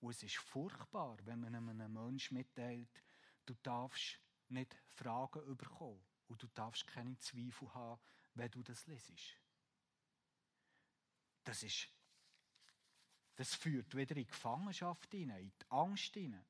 Und 0.00 0.10
es 0.10 0.22
ist 0.22 0.36
furchtbar, 0.36 1.16
wenn 1.24 1.40
man 1.40 1.54
einem 1.54 1.92
Menschen 1.92 2.36
mitteilt, 2.36 3.02
du 3.44 3.54
darfst 3.62 4.20
nicht 4.48 4.76
Fragen 4.88 5.56
bekommen 5.56 6.04
und 6.28 6.42
du 6.42 6.46
darfst 6.48 6.86
keine 6.86 7.18
Zweifel 7.18 7.72
haben, 7.74 8.00
wenn 8.34 8.50
du 8.50 8.62
das 8.62 8.86
lesest. 8.86 9.40
Das 11.44 11.62
ist, 11.62 11.88
das 13.36 13.54
führt 13.54 13.94
wieder 13.94 14.16
in 14.16 14.22
die 14.22 14.26
Gefangenschaft 14.26 15.10
hinein, 15.12 15.44
in 15.44 15.52
die 15.58 15.70
Angst 15.70 16.14
hinein. 16.14 16.44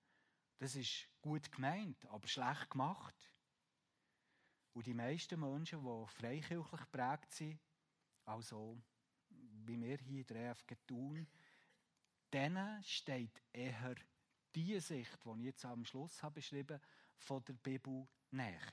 Das 0.59 0.75
ist 0.75 1.09
gut 1.21 1.53
gemeint, 1.53 2.05
aber 2.07 2.27
schlecht 2.27 2.71
gemacht. 2.71 3.31
Und 4.73 4.87
die 4.87 4.95
meisten 4.95 5.39
Menschen, 5.41 5.83
die 5.83 6.07
freikirchlich 6.07 6.81
geprägt 6.81 7.31
sind, 7.33 7.61
also 8.25 8.83
wie 9.29 9.81
wir 9.81 9.99
hier 9.99 10.21
in 10.21 10.27
der 10.27 10.51
EFG 10.51 10.77
tun, 10.87 11.27
denen 12.33 12.83
steht 12.85 13.43
eher 13.53 13.95
die 14.55 14.79
Sicht, 14.81 15.19
die 15.25 15.39
ich 15.39 15.45
jetzt 15.45 15.65
am 15.65 15.85
Schluss 15.85 16.23
habe 16.23 16.37
beschrieben 16.37 16.81
von 17.17 17.45
der 17.45 17.55
Bibel 17.55 18.07
näher. 18.31 18.73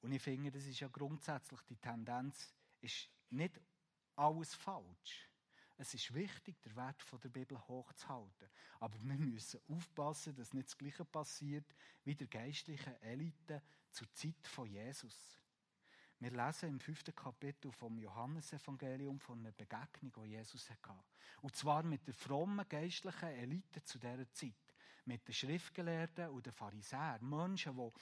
Und 0.00 0.12
ich 0.12 0.22
finde, 0.22 0.50
das 0.50 0.66
ist 0.66 0.80
ja 0.80 0.88
grundsätzlich 0.88 1.60
die 1.62 1.76
Tendenz, 1.76 2.54
ist 2.80 3.10
nicht 3.30 3.60
alles 4.14 4.54
falsch. 4.54 5.28
Es 5.78 5.92
ist 5.92 6.14
wichtig, 6.14 6.60
den 6.62 6.74
Wert 6.74 7.04
der 7.22 7.28
Bibel 7.28 7.58
hochzuhalten. 7.68 8.48
Aber 8.80 8.94
wir 9.02 9.18
müssen 9.18 9.60
aufpassen, 9.68 10.34
dass 10.34 10.54
nicht 10.54 10.68
das 10.68 10.78
Gleiche 10.78 11.04
passiert 11.04 11.74
wie 12.04 12.14
der 12.14 12.28
geistlichen 12.28 12.94
Elite 13.02 13.62
zur 13.90 14.10
Zeit 14.14 14.46
von 14.46 14.66
Jesus. 14.66 15.38
Wir 16.18 16.30
lesen 16.30 16.70
im 16.70 16.80
fünften 16.80 17.14
Kapitel 17.14 17.70
vom 17.70 17.98
Johannesevangelium 17.98 19.20
von 19.20 19.38
einer 19.40 19.52
Begegnung, 19.52 20.12
die 20.24 20.30
Jesus 20.30 20.70
hatte. 20.70 20.98
Und 21.42 21.54
zwar 21.54 21.82
mit 21.82 22.06
der 22.06 22.14
frommen 22.14 22.66
geistlichen 22.66 23.28
Elite 23.28 23.84
zu 23.84 23.98
dieser 23.98 24.32
Zeit. 24.32 24.54
Mit 25.04 25.28
den 25.28 25.34
Schriftgelehrten 25.34 26.30
und 26.30 26.46
den 26.46 26.54
Pharisäern. 26.54 27.28
Menschen, 27.28 27.76
die 27.76 27.92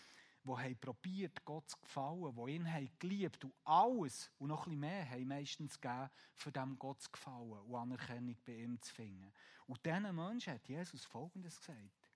die 0.45 0.75
probiert, 0.75 1.45
Gott 1.45 1.69
zu 1.69 1.77
gefallen, 1.81 2.37
die 2.37 2.53
ihn 2.53 2.73
haben 2.73 2.91
geliebt 2.99 3.45
und 3.45 3.55
alles 3.65 4.31
und 4.39 4.49
noch 4.49 4.65
bisschen 4.65 4.81
mehr 4.81 5.09
haben 5.11 5.27
meistens 5.27 5.81
gegeben, 5.81 6.11
für 6.35 6.53
dem 6.53 6.79
Gott 6.79 7.01
zu 7.01 7.11
gefallen 7.11 7.51
und 7.51 7.75
Anerkennung 7.75 8.37
bei 8.45 8.53
ihm 8.53 8.81
zu 8.81 8.95
finden. 8.95 9.33
Und 9.67 9.85
diesen 9.85 10.15
Menschen 10.15 10.53
hat 10.53 10.69
Jesus 10.69 11.05
Folgendes 11.05 11.59
gesagt. 11.59 12.11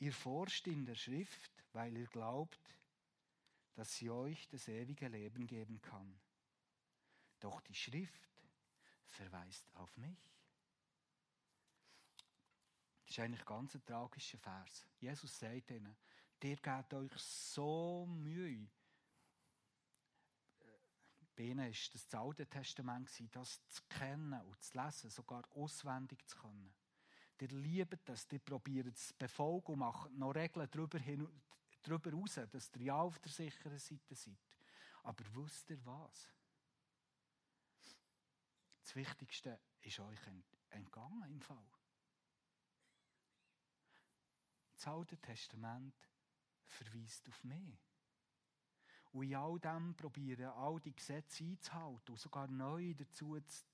Ihr 0.00 0.12
forscht 0.12 0.66
in 0.66 0.84
der 0.84 0.96
Schrift, 0.96 1.64
weil 1.72 1.96
ihr 1.96 2.06
glaubt, 2.06 2.58
dass 3.80 3.94
sie 3.94 4.10
euch 4.10 4.46
das 4.48 4.68
ewige 4.68 5.08
Leben 5.08 5.46
geben 5.46 5.80
kann. 5.80 6.20
Doch 7.38 7.62
die 7.62 7.74
Schrift 7.74 8.28
verweist 9.06 9.74
auf 9.74 9.96
mich. 9.96 10.18
Das 13.06 13.12
ist 13.12 13.20
eigentlich 13.20 13.44
ganz 13.46 13.74
ein 13.74 13.82
tragischer 13.86 14.36
Vers. 14.36 14.86
Jesus 14.98 15.38
sagt 15.38 15.70
ihnen, 15.70 15.96
Ihr 16.42 16.56
gebt 16.56 16.92
euch 16.92 17.10
so 17.16 18.04
Mühe. 18.04 18.68
Bei 21.34 21.44
ihnen 21.44 21.64
war 21.64 21.90
das, 21.92 22.14
Alte 22.14 22.46
Testament, 22.46 23.10
das 23.32 23.66
zu 23.66 23.82
kennen 23.88 24.42
und 24.42 24.62
zu 24.62 24.78
lesen, 24.78 25.08
sogar 25.08 25.42
auswendig 25.56 26.28
zu 26.28 26.36
können. 26.36 26.74
Ihr 27.40 27.48
liebt 27.48 28.06
das, 28.06 28.30
ihr 28.30 28.40
probiert 28.40 28.88
es 28.88 29.06
zu 29.06 29.14
befolgen 29.14 29.72
und 29.72 29.78
macht 29.78 30.12
noch 30.12 30.34
Regeln 30.34 30.68
darüber, 30.70 30.98
hin, 30.98 31.26
darüber 31.82 32.12
raus, 32.12 32.40
dass 32.50 32.70
ihr 32.76 32.82
ja 32.82 33.00
auf 33.00 33.18
der 33.18 33.32
sicheren 33.32 33.78
Seite 33.78 34.14
seid. 34.14 34.36
Aber 35.02 35.24
wisst 35.34 35.70
ihr 35.70 35.84
was? 35.86 36.28
Das 38.82 38.96
Wichtigste 38.96 39.60
ist 39.82 40.00
euch 40.00 40.18
entgangen 40.70 41.30
im 41.30 41.40
Fall. 41.40 41.70
Das 44.74 44.86
Alte 44.88 45.16
Testament 45.18 45.94
verweist 46.66 47.28
auf 47.28 47.44
mich. 47.44 47.78
Und 49.12 49.24
in 49.24 49.34
all 49.34 49.58
dem 49.58 49.94
probieren, 49.94 50.46
all 50.46 50.80
die 50.80 50.94
Gesetze 50.94 51.44
einzuhalten 51.44 52.12
und 52.12 52.18
sogar 52.18 52.48
neu 52.48 52.94
dazu 52.94 53.38
zu, 53.40 53.64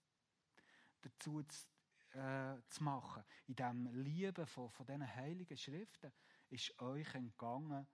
dazu 1.03 1.43
zu, 1.43 2.19
äh, 2.19 2.61
zu 2.69 2.83
machen. 2.83 3.23
In 3.47 3.57
dem 3.57 3.87
Lieben 4.03 4.47
von, 4.47 4.71
von 4.71 4.87
diesen 4.87 5.07
heiligen 5.15 5.57
Schriften 5.57 6.13
ist 6.49 6.79
euch 6.81 7.15
entgangen, 7.15 7.87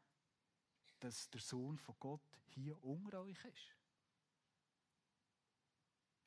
dass 1.02 1.28
der 1.30 1.40
Sohn 1.40 1.78
von 1.78 1.94
Gott 1.98 2.20
hier 2.48 2.82
unter 2.84 3.20
euch 3.22 3.44
ist. 3.44 3.76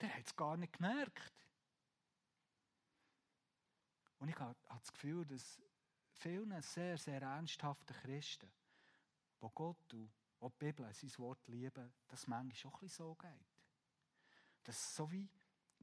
Der 0.01 0.13
hat 0.13 0.25
es 0.25 0.35
gar 0.35 0.57
nicht 0.57 0.73
gemerkt. 0.73 1.33
Und 4.19 4.29
ich 4.29 4.39
habe 4.39 4.55
das 4.67 4.91
Gefühl, 4.91 5.25
dass 5.25 5.61
vielen 6.11 6.61
sehr, 6.61 6.97
sehr 6.97 7.21
ernsthaften 7.21 7.95
Christen 7.95 8.51
wo 9.45 9.49
Gott 9.49 9.93
und 9.93 10.11
die 10.41 10.65
Bibel, 10.65 10.91
sein 10.91 11.11
Wort 11.17 11.47
lieben, 11.47 11.93
dass 12.07 12.27
manchmal 12.27 12.73
auch 12.73 12.77
ein 12.77 12.87
bisschen 12.87 13.05
so 13.05 13.15
geht. 13.15 13.45
Dass 14.63 14.95
so 14.95 15.11
wie 15.11 15.29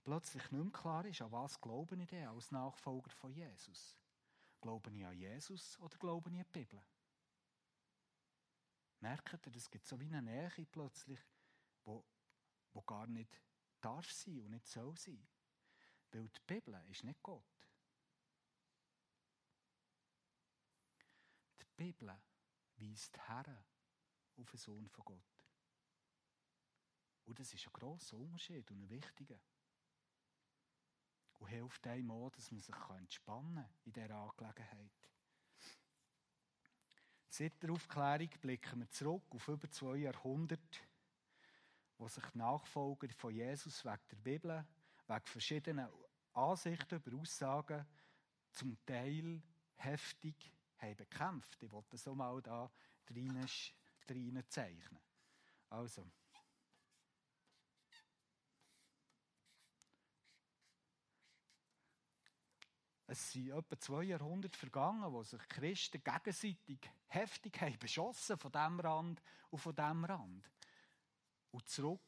plötzlich 0.02 0.50
nicht 0.50 0.64
mehr 0.64 0.72
klar 0.72 1.04
ist, 1.06 1.22
an 1.22 1.30
was 1.30 1.60
glaube 1.60 1.96
ich 1.96 2.06
denn 2.08 2.26
als 2.26 2.50
Nachfolger 2.50 3.10
von 3.10 3.32
Jesus. 3.32 3.96
Glaube 4.60 4.90
ich 4.90 5.04
an 5.04 5.16
Jesus 5.16 5.78
oder 5.78 5.96
glaube 5.96 6.30
ich 6.30 6.38
an 6.38 6.44
die 6.44 6.58
Bibel? 6.58 6.82
Merkt 9.02 9.46
ihr, 9.46 9.56
es 9.56 9.68
gibt 9.68 9.84
so 9.84 9.98
wie 9.98 10.06
eine 10.06 10.22
Nähe 10.22 10.66
plötzlich, 10.70 11.18
wo, 11.84 12.04
wo 12.72 12.82
gar 12.82 13.08
nicht 13.08 13.42
darf 13.80 14.08
sein 14.12 14.40
und 14.40 14.50
nicht 14.50 14.68
soll 14.68 14.96
sein. 14.96 15.26
Weil 16.12 16.28
die 16.28 16.40
Bibel 16.46 16.80
ist 16.88 17.02
nicht 17.02 17.20
Gott. 17.20 17.68
Die 21.60 21.66
Bibel 21.76 22.16
weist 22.76 23.18
her 23.28 23.64
auf 24.36 24.50
den 24.50 24.58
Sohn 24.58 24.88
von 24.88 25.04
Gott. 25.04 25.46
Und 27.24 27.40
das 27.40 27.52
ist 27.52 27.66
ein 27.66 27.72
grosser 27.72 28.16
Unterschied 28.16 28.70
und 28.70 28.82
ein 28.82 28.88
wichtiger. 28.90 29.40
Und 31.40 31.48
hilft 31.48 31.84
einem 31.88 32.12
auch, 32.12 32.30
dass 32.30 32.52
man 32.52 32.60
sich 32.60 32.76
entspannen 32.76 33.56
kann 33.56 33.74
in 33.84 33.92
dieser 33.92 34.14
Angelegenheit. 34.14 35.11
Seit 37.34 37.62
der 37.62 37.70
Aufklärung 37.70 38.28
blicken 38.42 38.80
wir 38.80 38.90
zurück 38.90 39.22
auf 39.30 39.48
über 39.48 39.70
zwei 39.70 39.96
Jahrhunderte, 39.96 40.80
wo 41.96 42.06
sich 42.06 42.34
Nachfolger 42.34 43.08
von 43.08 43.34
Jesus 43.34 43.82
wegen 43.86 44.00
der 44.10 44.16
Bibel, 44.16 44.66
wegen 45.06 45.28
verschiedener 45.30 45.90
Ansichten 46.34 46.96
über 46.96 47.18
Aussagen 47.18 47.86
zum 48.50 48.76
Teil 48.84 49.40
heftig 49.76 50.52
haben 50.76 50.94
bekämpft. 50.94 51.62
Ich 51.62 51.72
wollte 51.72 51.96
so 51.96 52.14
mal 52.14 52.42
da 52.42 52.70
drinnen 53.06 53.48
zeichnen. 54.50 55.00
Also. 55.70 56.06
Es 63.12 63.30
sind 63.30 63.50
etwa 63.50 63.78
zwei 63.78 64.04
Jahrhunderte 64.04 64.58
vergangen, 64.58 65.12
wo 65.12 65.22
sich 65.22 65.46
Christen 65.46 66.02
gegenseitig 66.02 66.78
heftig 67.08 67.60
haben 67.60 67.78
beschossen 67.78 68.38
von 68.38 68.50
diesem 68.50 68.80
Rand 68.80 69.22
und 69.50 69.58
von 69.58 69.74
diesem 69.74 70.04
Rand. 70.06 70.50
Und 71.50 71.68
zurück 71.68 72.00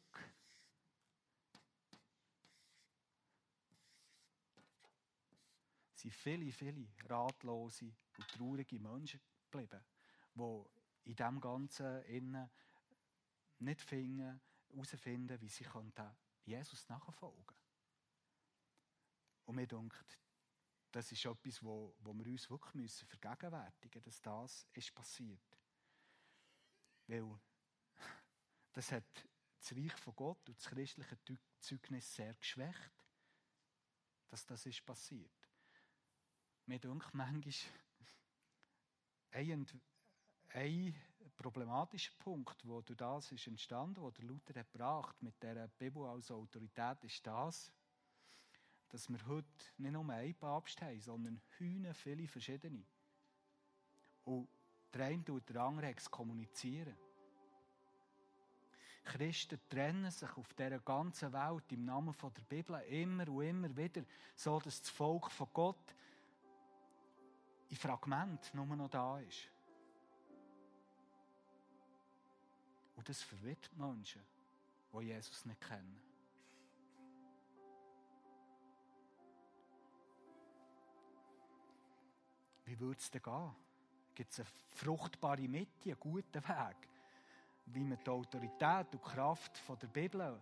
sind 5.93 6.15
viele, 6.15 6.51
viele 6.51 6.89
ratlose 7.07 7.93
und 8.17 8.29
traurige 8.29 8.79
Menschen 8.79 9.21
geblieben, 9.51 9.85
die 10.35 11.11
in 11.11 11.17
dem 11.17 11.39
Ganzen 11.39 12.03
innen 12.05 12.49
nicht 13.59 13.83
finden, 13.83 14.41
herausfinden, 14.71 15.39
wie 15.43 15.51
sie 15.51 15.67
Jesus 16.47 16.89
nachfolgen 16.89 17.57
Und 19.45 19.57
mir 19.57 19.67
denkt, 19.67 20.24
das 20.95 21.11
ist 21.11 21.25
etwas, 21.25 21.61
wo, 21.63 21.93
wo 21.99 22.15
wir 22.15 22.27
uns 22.27 22.49
wirklich 22.49 22.75
müssen 22.75 23.09
vergegenwärtigen 23.09 24.01
müssen, 24.05 24.05
dass 24.05 24.23
das 24.23 24.69
ist 24.75 24.95
passiert. 24.95 25.59
Weil 27.09 27.41
das 28.73 28.93
hat 28.93 29.29
das 29.59 29.73
Reich 29.73 29.93
von 29.95 30.15
Gott 30.15 30.49
und 30.49 30.57
das 30.57 30.67
christliche 30.67 31.19
Zeugnis 31.59 32.15
sehr 32.15 32.35
geschwächt, 32.35 32.93
dass 34.29 34.47
das 34.47 34.67
ist 34.67 34.87
passiert. 34.87 35.33
Mir 36.67 36.79
denkt 36.79 37.13
manchmal, 37.13 37.55
ein, 39.33 39.67
ein 40.51 40.95
problematischer 41.37 42.13
Punkt, 42.19 42.65
wo 42.69 42.83
durch 42.83 42.97
das 42.97 43.33
ist 43.33 43.49
entstanden, 43.49 44.01
wo 44.01 44.13
der 44.13 44.27
Luther 44.27 44.61
hat 44.61 44.71
gebracht 44.71 45.21
mit 45.23 45.43
der 45.43 45.67
Bibel 45.67 46.07
als 46.07 46.31
Autorität, 46.31 47.03
ist 47.03 47.27
das, 47.27 47.73
dass 48.95 49.09
wir 49.09 49.27
heute 49.27 49.49
nicht 49.79 49.91
nur 49.91 50.09
einen 50.09 50.37
Papst 50.37 50.81
haben, 50.81 51.01
sondern 51.01 51.41
Hühner 51.59 51.93
viele 51.95 52.29
verschiedene. 52.29 52.85
Und 54.25 54.47
der 54.93 55.07
eine 55.07 55.25
tut 55.25 55.49
der 55.49 55.63
andere 55.63 55.89
exkommunizieren. 55.89 56.95
Christen 59.03 59.59
trennen 59.69 60.13
sich 60.13 60.31
auf 60.37 60.55
dieser 60.55 60.79
ganzen 60.79 61.33
Welt 61.33 61.73
im 61.73 61.85
Namen 61.85 62.15
der 62.23 62.43
Bibel 62.43 62.81
immer 62.83 63.29
und 63.29 63.43
immer 63.43 63.77
wieder, 63.77 64.05
so 64.37 64.61
dass 64.61 64.81
das 64.81 64.91
Volk 64.91 65.29
von 65.33 65.49
Gott 65.53 65.93
in 67.71 67.77
Fragment 67.77 68.55
nur 68.55 68.77
noch 68.77 68.91
da 68.91 69.19
ist. 69.19 69.49
Und 72.95 73.09
das 73.09 73.23
verwirrt 73.23 73.77
Menschen, 73.77 74.23
die 74.93 75.07
Jesus 75.07 75.45
nicht 75.47 75.61
kennen. 75.61 76.14
Wie 82.65 82.79
würde 82.79 82.99
es 82.99 83.11
denn 83.11 83.23
gehen? 83.23 83.55
Gibt 84.15 84.33
es 84.33 84.41
eine 84.41 84.49
fruchtbare 84.71 85.49
Mitte, 85.49 85.91
einen 85.91 86.01
guten 86.01 86.49
Weg, 86.49 86.89
wie 87.67 87.85
man 87.85 87.99
die 88.03 88.11
Autorität 88.11 88.93
und 88.93 88.95
die 88.95 88.99
Kraft 88.99 89.63
der 89.69 89.87
Bibel 89.89 90.41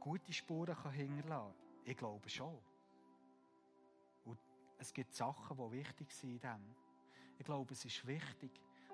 gute 0.00 0.32
Spuren 0.32 0.76
hinterlassen 0.92 1.28
kann? 1.28 1.54
Ich 1.84 1.96
glaube 1.96 2.28
schon 2.28 2.58
es 4.84 4.92
gibt 4.92 5.14
Sachen, 5.14 5.56
die 5.56 5.78
wichtig 5.78 6.12
sind 6.12 6.32
in 6.32 6.40
dem. 6.40 6.74
Ich 7.38 7.44
glaube, 7.44 7.72
es 7.72 7.84
ist 7.84 8.06
wichtig, 8.06 8.50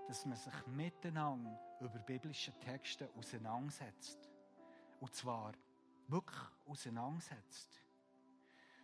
dass 0.06 0.24
man 0.24 0.36
sich 0.36 0.66
miteinander 0.68 1.58
über 1.80 1.98
biblische 1.98 2.52
Texte 2.60 3.10
auseinandersetzt. 3.18 4.30
Und 5.00 5.14
zwar 5.14 5.52
wirklich 6.06 6.40
auseinandersetzt. 6.66 7.80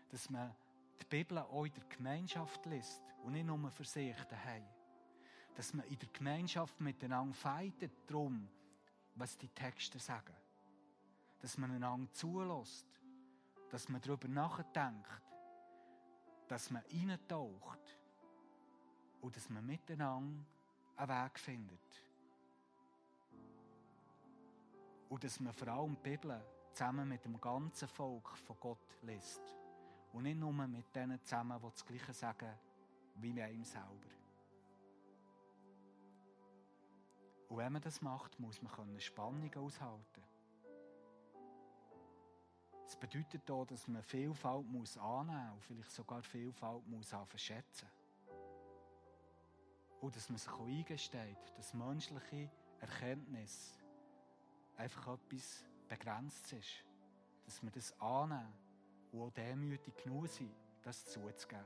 Dass 0.09 0.29
man 0.31 0.53
die 1.01 1.07
Bibel 1.07 1.39
auch 1.39 1.65
in 1.65 1.73
der 1.73 1.85
Gemeinschaft 1.85 2.65
liest 2.67 3.03
und 3.23 3.33
nicht 3.33 3.47
nur 3.47 3.71
für 3.71 3.85
sich 3.85 4.17
daheim. 4.25 4.65
Dass 5.55 5.73
man 5.73 5.87
in 5.87 5.99
der 5.99 6.09
Gemeinschaft 6.09 6.81
miteinander 6.81 7.35
feitet 7.35 7.93
darum, 8.07 8.49
was 9.15 9.37
die 9.39 9.49
Texte 9.49 9.99
sagen. 9.99 10.35
Dass 11.41 11.57
man 11.59 11.71
einander 11.71 12.13
zulässt. 12.13 12.87
Dass 13.71 13.89
man 13.89 14.01
darüber 14.01 14.29
nachdenkt. 14.29 15.23
Dass 16.49 16.71
man 16.71 16.83
eintaucht. 16.93 17.99
Und 19.21 19.35
dass 19.35 19.49
man 19.49 19.65
miteinander 19.65 20.45
einen 20.97 21.09
Weg 21.09 21.39
findet. 21.39 22.05
Und 25.09 25.25
dass 25.25 25.41
man 25.41 25.53
vor 25.53 25.69
allem 25.69 25.97
die 25.97 26.11
Bibel 26.11 26.45
zusammen 26.73 27.09
mit 27.09 27.25
dem 27.25 27.41
ganzen 27.41 27.89
Volk 27.89 28.37
von 28.37 28.57
Gott 28.61 28.99
liest. 29.03 29.41
Und 30.17 30.23
nicht 30.23 30.39
nur 30.39 30.51
mit 30.51 30.97
denen 30.97 31.23
zusammen, 31.23 31.61
die 31.63 31.71
das 31.71 31.85
Gleiche 31.85 32.15
sagen 32.15 32.49
wie 33.17 33.37
wir 33.37 33.51
ihm 33.51 33.65
selber. 33.65 33.91
Und 37.51 37.59
wenn 37.59 37.71
man 37.71 37.83
das 37.83 38.01
macht, 38.01 38.41
muss 38.41 38.63
man 38.63 38.99
Spannungen 38.99 39.55
aushalten 39.55 40.23
Das 42.83 42.97
bedeutet 42.97 43.51
auch, 43.51 43.67
dass 43.67 43.87
man 43.89 44.03
Vielfalt 44.03 44.67
muss 44.67 44.97
annehmen 44.97 45.53
und 45.53 45.63
vielleicht 45.63 45.91
sogar 45.91 46.23
Vielfalt 46.23 46.87
muss 46.89 47.15
verschätzen. 47.27 47.89
Und 50.01 50.17
dass 50.17 50.31
man 50.31 50.39
sich 50.39 50.59
eingesteht, 50.59 51.53
dass 51.59 51.75
menschliche 51.75 52.51
Erkenntnis 52.81 53.79
einfach 54.79 55.19
etwas 55.19 55.63
Begrenztes 55.87 56.53
ist. 56.53 56.85
Dass 57.45 57.63
wir 57.63 57.71
das 57.71 58.01
annehmen 58.01 58.66
und 59.17 59.29
auch 59.29 59.33
demütig 59.33 59.97
genug 59.97 60.29
sind, 60.29 60.51
das 60.83 61.05
zuzugeben. 61.07 61.65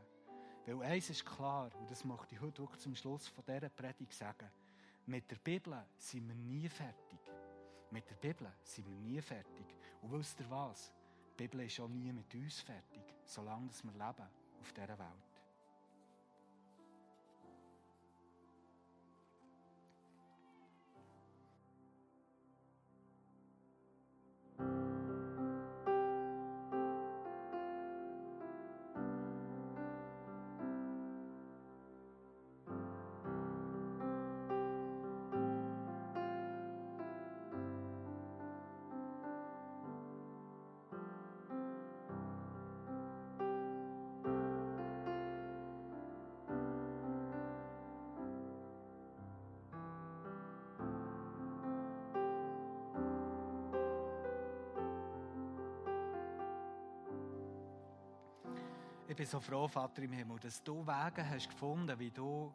Weil 0.67 0.83
eins 0.83 1.11
ist 1.11 1.25
klar, 1.25 1.71
und 1.79 1.91
das 1.91 2.05
möchte 2.05 2.35
ich 2.35 2.41
heute 2.41 2.69
zum 2.79 2.95
Schluss 2.95 3.29
von 3.29 3.45
dieser 3.45 3.69
Predigt 3.69 4.13
sagen, 4.13 4.51
mit 5.07 5.31
der 5.31 5.37
Bibel 5.37 5.85
sind 5.97 6.29
wir 6.29 6.35
nie 6.35 6.69
fertig. 6.69 7.19
Mit 7.91 8.09
der 8.09 8.15
Bibel 8.17 8.53
sind 8.63 8.87
wir 8.87 8.97
nie 8.97 9.21
fertig. 9.21 9.67
Und 10.03 10.13
wisst 10.13 10.39
ihr 10.41 10.51
was? 10.51 10.93
Die 11.31 11.43
Bibel 11.43 11.63
ist 11.63 11.81
auch 11.81 11.89
nie 11.89 12.13
mit 12.13 12.33
uns 12.35 12.61
fertig, 12.61 13.03
solange 13.25 13.71
wir 13.83 13.93
leben 13.93 14.29
auf 14.61 14.73
dieser 14.73 14.99
Welt. 14.99 15.30
Bin 59.21 59.29
so 59.29 59.39
froh, 59.39 59.69
Vater 59.69 60.03
im 60.03 60.13
Himmel, 60.13 60.39
dass 60.39 60.63
du 60.63 60.87
Wege 60.87 61.29
hast 61.29 61.51
gefunden, 61.51 61.99
wie 61.99 62.11
du 62.11 62.55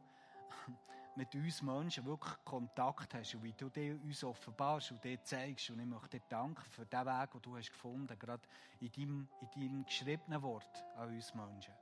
mit 1.15 1.35
uns 1.35 1.61
Menschen 1.61 2.03
wirklich 2.05 2.33
Kontakt 2.43 3.13
hast 3.13 3.35
und 3.35 3.43
wie 3.43 3.53
du 3.53 3.69
dir 3.69 3.93
uns 4.01 4.23
offenbarst 4.23 4.91
und 4.91 5.03
dir 5.03 5.21
zeigst. 5.21 5.69
Und 5.69 5.79
ich 5.79 5.85
möchte 5.85 6.19
dir 6.19 6.25
danken 6.27 6.63
für 6.71 6.87
den 6.87 7.05
Weg, 7.05 7.31
den 7.33 7.41
du 7.43 7.55
hast 7.55 7.71
gefunden, 7.71 8.17
gerade 8.17 8.41
in 8.79 8.91
deinem, 8.91 9.27
in 9.41 9.61
deinem 9.61 9.85
geschriebenen 9.85 10.41
Wort 10.41 10.83
an 10.97 11.09
uns 11.09 11.35
Menschen. 11.35 11.75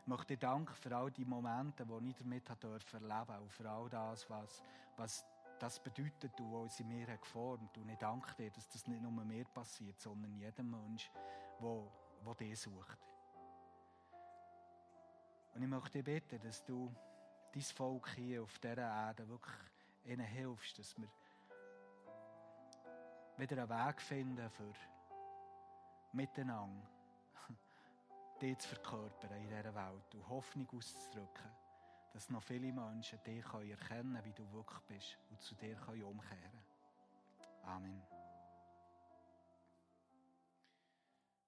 Ich 0.00 0.06
möchte 0.08 0.36
dir 0.36 0.38
danken 0.38 0.74
für 0.74 0.96
all 0.96 1.12
die 1.12 1.24
Momente, 1.24 1.86
die 1.86 2.08
ich 2.08 2.16
damit 2.16 2.48
erleben 2.48 2.60
durfte 2.60 3.40
und 3.40 3.52
für 3.52 3.70
all 3.70 3.88
das, 3.88 4.28
was, 4.28 4.60
was 4.96 5.24
das 5.60 5.78
bedeutet 5.78 6.32
und 6.40 6.52
was 6.52 6.80
in 6.80 6.88
mir 6.88 7.06
geformt 7.06 7.62
hat 7.62 7.78
Und 7.78 7.90
ich 7.90 7.98
danke 7.98 8.34
dir, 8.34 8.50
dass 8.50 8.68
das 8.70 8.88
nicht 8.88 9.02
nur 9.02 9.12
mir 9.12 9.44
passiert, 9.44 10.00
sondern 10.00 10.34
jedem 10.34 10.68
Menschen, 10.68 11.12
der, 11.60 11.82
der 12.26 12.34
dich 12.34 12.58
sucht. 12.58 13.05
Und 15.56 15.62
ich 15.62 15.68
möchte 15.68 16.02
dich 16.02 16.04
bitten, 16.04 16.46
dass 16.46 16.62
du 16.66 16.94
dein 17.50 17.62
Volk 17.62 18.10
hier 18.14 18.42
auf 18.42 18.58
dieser 18.58 18.76
Erde 18.76 19.26
wirklich 19.26 19.56
ihnen 20.04 20.26
hilfst, 20.26 20.78
dass 20.78 20.94
wir 20.98 21.08
wieder 23.38 23.62
einen 23.62 23.70
Weg 23.70 24.02
finden 24.02 24.50
für 24.50 24.74
miteinander 26.12 26.86
dich 28.42 28.58
zu 28.58 28.68
verkörpern 28.68 29.32
in 29.32 29.48
dieser 29.48 29.74
Welt 29.74 30.14
und 30.14 30.28
Hoffnung 30.28 30.68
auszudrücken, 30.76 31.50
dass 32.12 32.28
noch 32.28 32.42
viele 32.42 32.70
Menschen 32.70 33.18
dich 33.24 33.42
erkennen 33.46 33.78
können, 33.88 34.24
wie 34.24 34.34
du 34.34 34.52
wirklich 34.52 34.82
bist 34.88 35.18
und 35.30 35.40
zu 35.40 35.54
dir 35.54 35.78
umkehren 35.88 36.20
können. 36.20 36.64
Amen. 37.64 38.15